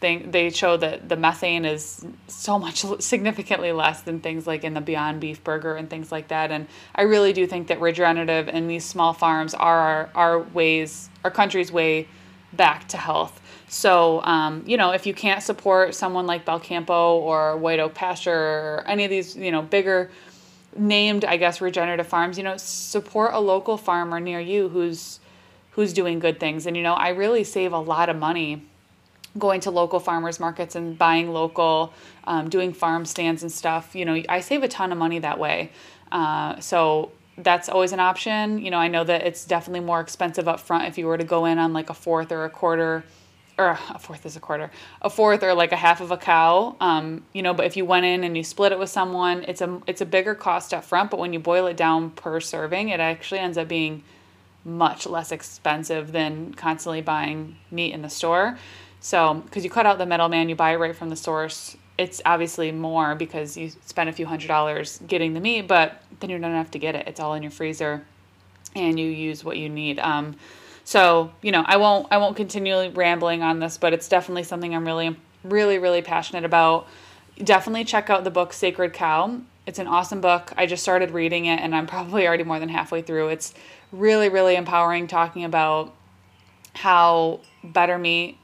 thing 0.00 0.30
they 0.30 0.50
show 0.50 0.76
that 0.76 1.08
the 1.08 1.16
methane 1.16 1.64
is 1.64 2.04
so 2.28 2.58
much 2.58 2.84
significantly 3.00 3.72
less 3.72 4.02
than 4.02 4.20
things 4.20 4.46
like 4.46 4.62
in 4.62 4.74
the 4.74 4.80
Beyond 4.80 5.20
Beef 5.20 5.42
burger 5.42 5.74
and 5.74 5.90
things 5.90 6.12
like 6.12 6.28
that. 6.28 6.52
And 6.52 6.68
I 6.94 7.02
really 7.02 7.32
do 7.32 7.46
think 7.46 7.66
that 7.68 7.80
regenerative 7.80 8.48
and 8.48 8.70
these 8.70 8.84
small 8.84 9.12
farms 9.12 9.54
are 9.54 9.78
our, 9.78 10.10
our 10.14 10.38
ways, 10.40 11.10
our 11.24 11.30
country's 11.30 11.72
way 11.72 12.06
back 12.52 12.86
to 12.88 12.96
health. 12.96 13.40
So, 13.68 14.22
um, 14.22 14.62
you 14.66 14.76
know, 14.76 14.92
if 14.92 15.06
you 15.06 15.14
can't 15.14 15.42
support 15.42 15.94
someone 15.96 16.26
like 16.26 16.44
Belcampo 16.44 17.14
or 17.16 17.56
White 17.56 17.80
Oak 17.80 17.94
Pasture 17.94 18.32
or 18.32 18.84
any 18.86 19.04
of 19.04 19.10
these, 19.10 19.34
you 19.34 19.50
know, 19.50 19.62
bigger 19.62 20.10
named, 20.78 21.24
I 21.24 21.36
guess, 21.36 21.60
regenerative 21.60 22.06
farms, 22.06 22.38
you 22.38 22.44
know, 22.44 22.56
support 22.56 23.34
a 23.34 23.40
local 23.40 23.76
farmer 23.76 24.20
near 24.20 24.40
you 24.40 24.68
who's 24.68 25.20
who's 25.72 25.92
doing 25.92 26.18
good 26.18 26.40
things. 26.40 26.66
And 26.66 26.76
you 26.76 26.82
know, 26.82 26.94
I 26.94 27.10
really 27.10 27.44
save 27.44 27.72
a 27.72 27.78
lot 27.78 28.08
of 28.08 28.16
money 28.16 28.62
going 29.38 29.60
to 29.60 29.70
local 29.70 30.00
farmers 30.00 30.40
markets 30.40 30.74
and 30.74 30.96
buying 30.96 31.30
local, 31.32 31.92
um, 32.24 32.48
doing 32.48 32.72
farm 32.72 33.04
stands 33.04 33.42
and 33.42 33.52
stuff. 33.52 33.94
You 33.94 34.04
know, 34.04 34.22
I 34.28 34.40
save 34.40 34.62
a 34.62 34.68
ton 34.68 34.92
of 34.92 34.98
money 34.98 35.18
that 35.18 35.38
way. 35.38 35.70
Uh, 36.10 36.58
so 36.60 37.10
that's 37.36 37.68
always 37.68 37.92
an 37.92 38.00
option. 38.00 38.58
You 38.58 38.70
know, 38.70 38.78
I 38.78 38.88
know 38.88 39.04
that 39.04 39.26
it's 39.26 39.44
definitely 39.44 39.80
more 39.80 40.00
expensive 40.00 40.48
up 40.48 40.60
front 40.60 40.86
if 40.86 40.96
you 40.96 41.06
were 41.06 41.18
to 41.18 41.24
go 41.24 41.44
in 41.44 41.58
on 41.58 41.72
like 41.72 41.90
a 41.90 41.94
fourth 41.94 42.32
or 42.32 42.44
a 42.44 42.50
quarter 42.50 43.04
or 43.58 43.78
a 43.94 43.98
fourth 43.98 44.26
is 44.26 44.36
a 44.36 44.40
quarter, 44.40 44.70
a 45.00 45.08
fourth 45.08 45.42
or 45.42 45.54
like 45.54 45.72
a 45.72 45.76
half 45.76 46.00
of 46.00 46.10
a 46.10 46.16
cow. 46.16 46.76
Um, 46.80 47.24
you 47.32 47.42
know, 47.42 47.54
but 47.54 47.66
if 47.66 47.76
you 47.76 47.84
went 47.84 48.04
in 48.04 48.24
and 48.24 48.36
you 48.36 48.44
split 48.44 48.72
it 48.72 48.78
with 48.78 48.90
someone, 48.90 49.44
it's 49.48 49.60
a 49.60 49.80
it's 49.86 50.00
a 50.00 50.06
bigger 50.06 50.34
cost 50.34 50.74
up 50.74 50.84
front. 50.84 51.10
But 51.10 51.20
when 51.20 51.32
you 51.32 51.38
boil 51.38 51.66
it 51.66 51.76
down 51.76 52.10
per 52.10 52.40
serving, 52.40 52.90
it 52.90 53.00
actually 53.00 53.40
ends 53.40 53.56
up 53.56 53.68
being 53.68 54.02
much 54.64 55.06
less 55.06 55.32
expensive 55.32 56.12
than 56.12 56.52
constantly 56.54 57.00
buying 57.00 57.56
meat 57.70 57.94
in 57.94 58.02
the 58.02 58.10
store. 58.10 58.58
So, 59.00 59.34
because 59.34 59.62
you 59.62 59.70
cut 59.70 59.86
out 59.86 59.98
the 59.98 60.06
middleman, 60.06 60.48
you 60.48 60.56
buy 60.56 60.72
it 60.72 60.76
right 60.76 60.96
from 60.96 61.10
the 61.10 61.16
source. 61.16 61.76
It's 61.96 62.20
obviously 62.26 62.72
more 62.72 63.14
because 63.14 63.56
you 63.56 63.70
spend 63.86 64.08
a 64.10 64.12
few 64.12 64.26
hundred 64.26 64.48
dollars 64.48 65.00
getting 65.06 65.32
the 65.32 65.40
meat, 65.40 65.62
but 65.68 66.02
then 66.20 66.28
you 66.30 66.38
don't 66.38 66.52
have 66.52 66.72
to 66.72 66.78
get 66.78 66.94
it. 66.94 67.06
It's 67.06 67.20
all 67.20 67.34
in 67.34 67.42
your 67.42 67.52
freezer, 67.52 68.04
and 68.74 68.98
you 68.98 69.06
use 69.06 69.44
what 69.44 69.56
you 69.56 69.68
need. 69.68 69.98
Um, 70.00 70.36
so, 70.86 71.32
you 71.42 71.50
know, 71.50 71.64
I 71.66 71.78
won't 71.78 72.06
I 72.12 72.18
won't 72.18 72.36
continually 72.36 72.90
rambling 72.90 73.42
on 73.42 73.58
this, 73.58 73.76
but 73.76 73.92
it's 73.92 74.08
definitely 74.08 74.44
something 74.44 74.72
I'm 74.72 74.86
really 74.86 75.16
really 75.42 75.78
really 75.78 76.00
passionate 76.00 76.44
about. 76.44 76.86
Definitely 77.42 77.84
check 77.84 78.08
out 78.08 78.22
the 78.22 78.30
book 78.30 78.52
Sacred 78.52 78.92
Cow. 78.92 79.40
It's 79.66 79.80
an 79.80 79.88
awesome 79.88 80.20
book. 80.20 80.52
I 80.56 80.66
just 80.66 80.84
started 80.84 81.10
reading 81.10 81.46
it 81.46 81.58
and 81.58 81.74
I'm 81.74 81.86
probably 81.94 82.24
already 82.24 82.44
more 82.44 82.60
than 82.60 82.68
halfway 82.68 83.02
through. 83.02 83.30
It's 83.30 83.52
really 83.90 84.28
really 84.28 84.54
empowering 84.54 85.08
talking 85.08 85.42
about 85.42 85.92
how 86.76 87.40
better 87.64 87.98
meat 87.98 88.38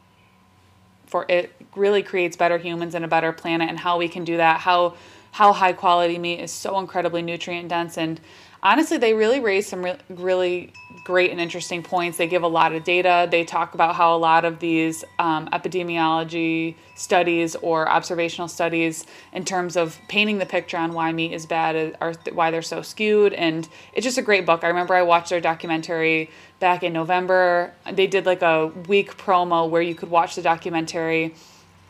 for 1.07 1.25
it 1.29 1.53
really 1.77 2.03
creates 2.03 2.37
better 2.37 2.59
humans 2.59 2.97
and 2.97 3.05
a 3.05 3.09
better 3.09 3.31
planet 3.31 3.69
and 3.69 3.79
how 3.79 3.99
we 3.99 4.09
can 4.09 4.25
do 4.25 4.39
that. 4.39 4.59
How 4.59 4.97
how 5.31 5.53
high 5.53 5.75
quality 5.75 6.19
meat 6.19 6.41
is 6.41 6.51
so 6.51 6.81
incredibly 6.81 7.23
nutrient 7.23 7.69
dense 7.69 7.97
and 7.97 8.21
honestly, 8.63 8.97
they 8.97 9.15
really 9.15 9.41
raise 9.41 9.67
some 9.67 9.85
re- 9.85 9.99
really 10.09 10.73
great 11.05 11.33
and 11.33 11.41
interesting 11.41 11.83
points. 11.83 12.17
They 12.17 12.29
give 12.29 12.43
a 12.43 12.49
lot 12.49 12.73
of 12.73 12.85
data. 12.85 13.27
They 13.31 13.45
talk 13.45 13.75
about 13.75 13.97
how 13.97 14.15
a 14.15 14.19
lot 14.19 14.45
of 14.45 14.61
these 14.61 15.05
um, 15.19 15.49
epidemiology 15.49 16.77
studies 16.95 17.57
or 17.57 17.89
observational 17.89 18.47
studies, 18.47 19.05
in 19.33 19.45
terms 19.45 19.77
of 19.77 19.99
painting 20.09 20.39
the 20.39 20.47
picture 20.47 20.77
on 20.77 20.93
why 20.93 21.11
meat 21.13 21.33
is 21.33 21.45
bad, 21.45 21.97
or 22.01 22.15
why 22.33 22.51
they're 22.51 22.63
so 22.63 22.83
skewed. 22.83 23.33
And 23.33 23.69
it's 23.95 24.05
just 24.05 24.19
a 24.19 24.23
great 24.23 24.47
book. 24.47 24.63
I 24.63 24.69
remember 24.69 24.95
I 24.95 25.03
watched 25.03 25.31
their 25.31 25.41
documentary 25.41 26.31
back 26.61 26.85
in 26.85 26.93
November. 26.93 27.73
They 27.91 28.07
did 28.07 28.27
like 28.27 28.43
a 28.43 28.69
week 28.87 29.17
promo 29.17 29.69
where 29.69 29.83
you 29.83 29.97
could 29.97 30.11
watch 30.11 30.37
the 30.37 30.43
documentary 30.43 31.35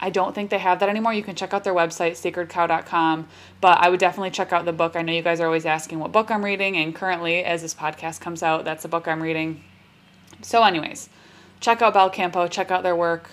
I 0.03 0.11
don't 0.11 0.35
think 0.35 0.51
they 0.51 0.59
have 0.59 0.81
that 0.81 0.89
anymore. 0.89 1.15
You 1.15 1.23
can 1.23 1.37
check 1.37 1.55
out 1.55 1.63
their 1.63 1.73
website, 1.73 2.13
sacredcow.com. 2.13 3.29
But 3.61 3.79
I 3.79 3.89
would 3.89 4.01
definitely 4.01 4.33
check 4.33 4.53
out 4.53 4.65
the 4.65 4.73
book. 4.73 4.97
I 4.97 5.03
know 5.03 5.13
you 5.13 5.23
guys 5.23 5.41
are 5.41 5.47
always 5.47 5.65
asking 5.65 6.01
what 6.01 6.11
book 6.11 6.29
I'm 6.29 6.45
reading, 6.45 6.77
and 6.77 6.93
currently, 6.93 7.45
as 7.45 7.63
this 7.63 7.73
podcast 7.73 8.21
comes 8.21 8.43
out, 8.43 8.65
that's 8.65 8.83
the 8.83 8.89
book 8.89 9.07
I'm 9.07 9.23
reading. 9.23 9.63
So, 10.41 10.65
anyways, 10.65 11.09
check 11.61 11.83
out 11.83 11.95
Belcampo, 11.95 12.51
check 12.51 12.73
out 12.73 12.83
their 12.83 12.97
work, 12.97 13.31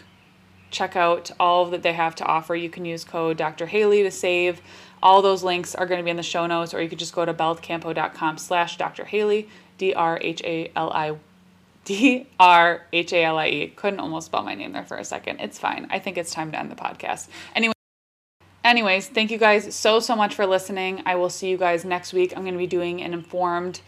check 0.69 0.95
out 0.95 1.31
all 1.39 1.65
that 1.71 1.81
they 1.81 1.93
have 1.93 2.13
to 2.15 2.25
offer. 2.25 2.55
You 2.55 2.69
can 2.69 2.85
use 2.85 3.03
code 3.03 3.35
Dr. 3.35 3.65
Halie 3.65 4.03
to 4.03 4.11
save. 4.11 4.61
All 5.01 5.23
those 5.23 5.43
links 5.43 5.73
are 5.73 5.87
going 5.87 5.97
to 5.97 6.03
be 6.03 6.11
in 6.11 6.17
the 6.17 6.23
show 6.23 6.45
notes, 6.45 6.71
or 6.71 6.83
you 6.83 6.87
could 6.87 6.99
just 6.99 7.15
go 7.15 7.25
to 7.25 7.33
belcampo.com 7.33 8.37
slash 8.37 8.77
Dr. 8.77 9.05
Haley, 9.05 9.49
D 9.79 9.95
R 9.95 10.19
H 10.21 10.43
A 10.43 10.71
L 10.75 10.91
I 10.93 11.17
D 11.85 12.27
R 12.39 12.85
H 12.93 13.13
A 13.13 13.23
L 13.23 13.37
I 13.37 13.47
E. 13.47 13.67
Couldn't 13.67 13.99
almost 13.99 14.27
spell 14.27 14.43
my 14.43 14.55
name 14.55 14.73
there 14.73 14.85
for 14.85 14.97
a 14.97 15.05
second. 15.05 15.39
It's 15.39 15.57
fine. 15.57 15.87
I 15.89 15.99
think 15.99 16.17
it's 16.17 16.31
time 16.31 16.51
to 16.51 16.59
end 16.59 16.71
the 16.71 16.75
podcast. 16.75 17.27
Anyway. 17.55 17.73
Anyways, 18.63 19.07
thank 19.07 19.31
you 19.31 19.37
guys 19.37 19.73
so 19.73 19.99
so 19.99 20.15
much 20.15 20.35
for 20.35 20.45
listening. 20.45 21.01
I 21.05 21.15
will 21.15 21.29
see 21.29 21.49
you 21.49 21.57
guys 21.57 21.85
next 21.85 22.13
week. 22.13 22.33
I'm 22.35 22.43
going 22.43 22.53
to 22.53 22.59
be 22.59 22.67
doing 22.67 23.01
an 23.01 23.13
informed 23.13 23.81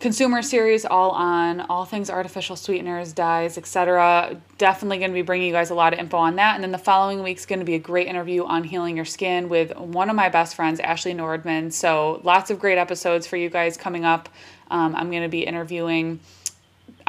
consumer 0.00 0.40
series 0.40 0.86
all 0.86 1.10
on 1.10 1.60
all 1.60 1.84
things 1.84 2.08
artificial 2.08 2.56
sweeteners, 2.56 3.12
dyes, 3.12 3.58
etc. 3.58 4.40
Definitely 4.56 4.98
going 4.98 5.10
to 5.10 5.14
be 5.14 5.22
bringing 5.22 5.46
you 5.46 5.52
guys 5.52 5.68
a 5.70 5.74
lot 5.74 5.92
of 5.92 5.98
info 5.98 6.16
on 6.16 6.36
that. 6.36 6.54
And 6.54 6.64
then 6.64 6.72
the 6.72 6.78
following 6.78 7.22
week's 7.22 7.44
going 7.44 7.58
to 7.58 7.66
be 7.66 7.74
a 7.74 7.78
great 7.78 8.06
interview 8.06 8.44
on 8.44 8.64
healing 8.64 8.96
your 8.96 9.04
skin 9.04 9.48
with 9.50 9.76
one 9.76 10.08
of 10.08 10.16
my 10.16 10.30
best 10.30 10.56
friends, 10.56 10.80
Ashley 10.80 11.12
Nordman. 11.12 11.70
So 11.70 12.20
lots 12.24 12.50
of 12.50 12.58
great 12.58 12.78
episodes 12.78 13.26
for 13.26 13.36
you 13.36 13.50
guys 13.50 13.76
coming 13.76 14.06
up. 14.06 14.30
Um, 14.70 14.96
I'm 14.96 15.10
going 15.10 15.22
to 15.22 15.28
be 15.28 15.42
interviewing 15.42 16.20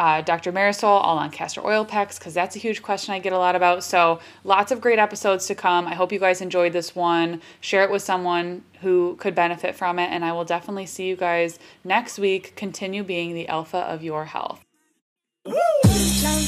uh, 0.02 0.20
Dr. 0.20 0.52
Marisol, 0.52 0.88
all 0.88 1.20
on 1.20 1.30
castor 1.30 1.64
oil 1.64 1.86
packs, 1.86 2.18
because 2.18 2.34
that's 2.34 2.56
a 2.56 2.60
huge 2.60 2.82
question 2.82 3.14
I 3.14 3.20
get 3.20 3.34
a 3.34 3.38
lot 3.38 3.56
about. 3.56 3.84
So, 3.84 4.20
lots 4.44 4.72
of 4.72 4.82
great 4.82 4.98
episodes 4.98 5.46
to 5.46 5.54
come. 5.54 5.86
I 5.86 5.94
hope 5.94 6.12
you 6.12 6.18
guys 6.18 6.42
enjoyed 6.42 6.74
this 6.74 6.96
one. 6.96 7.40
Share 7.60 7.84
it 7.84 7.92
with 7.92 8.02
someone 8.02 8.64
who 8.82 9.16
could 9.18 9.36
benefit 9.36 9.76
from 9.76 10.00
it, 10.00 10.10
and 10.10 10.26
I 10.26 10.32
will 10.32 10.44
definitely 10.44 10.88
see 10.88 11.08
you 11.08 11.16
guys 11.16 11.60
next 11.84 12.18
week. 12.18 12.56
Continue 12.56 13.04
being 13.04 13.36
the 13.36 13.48
alpha 13.48 13.78
of 13.78 14.02
your 14.02 14.26
health. 14.26 14.66
Woo! 15.46 16.41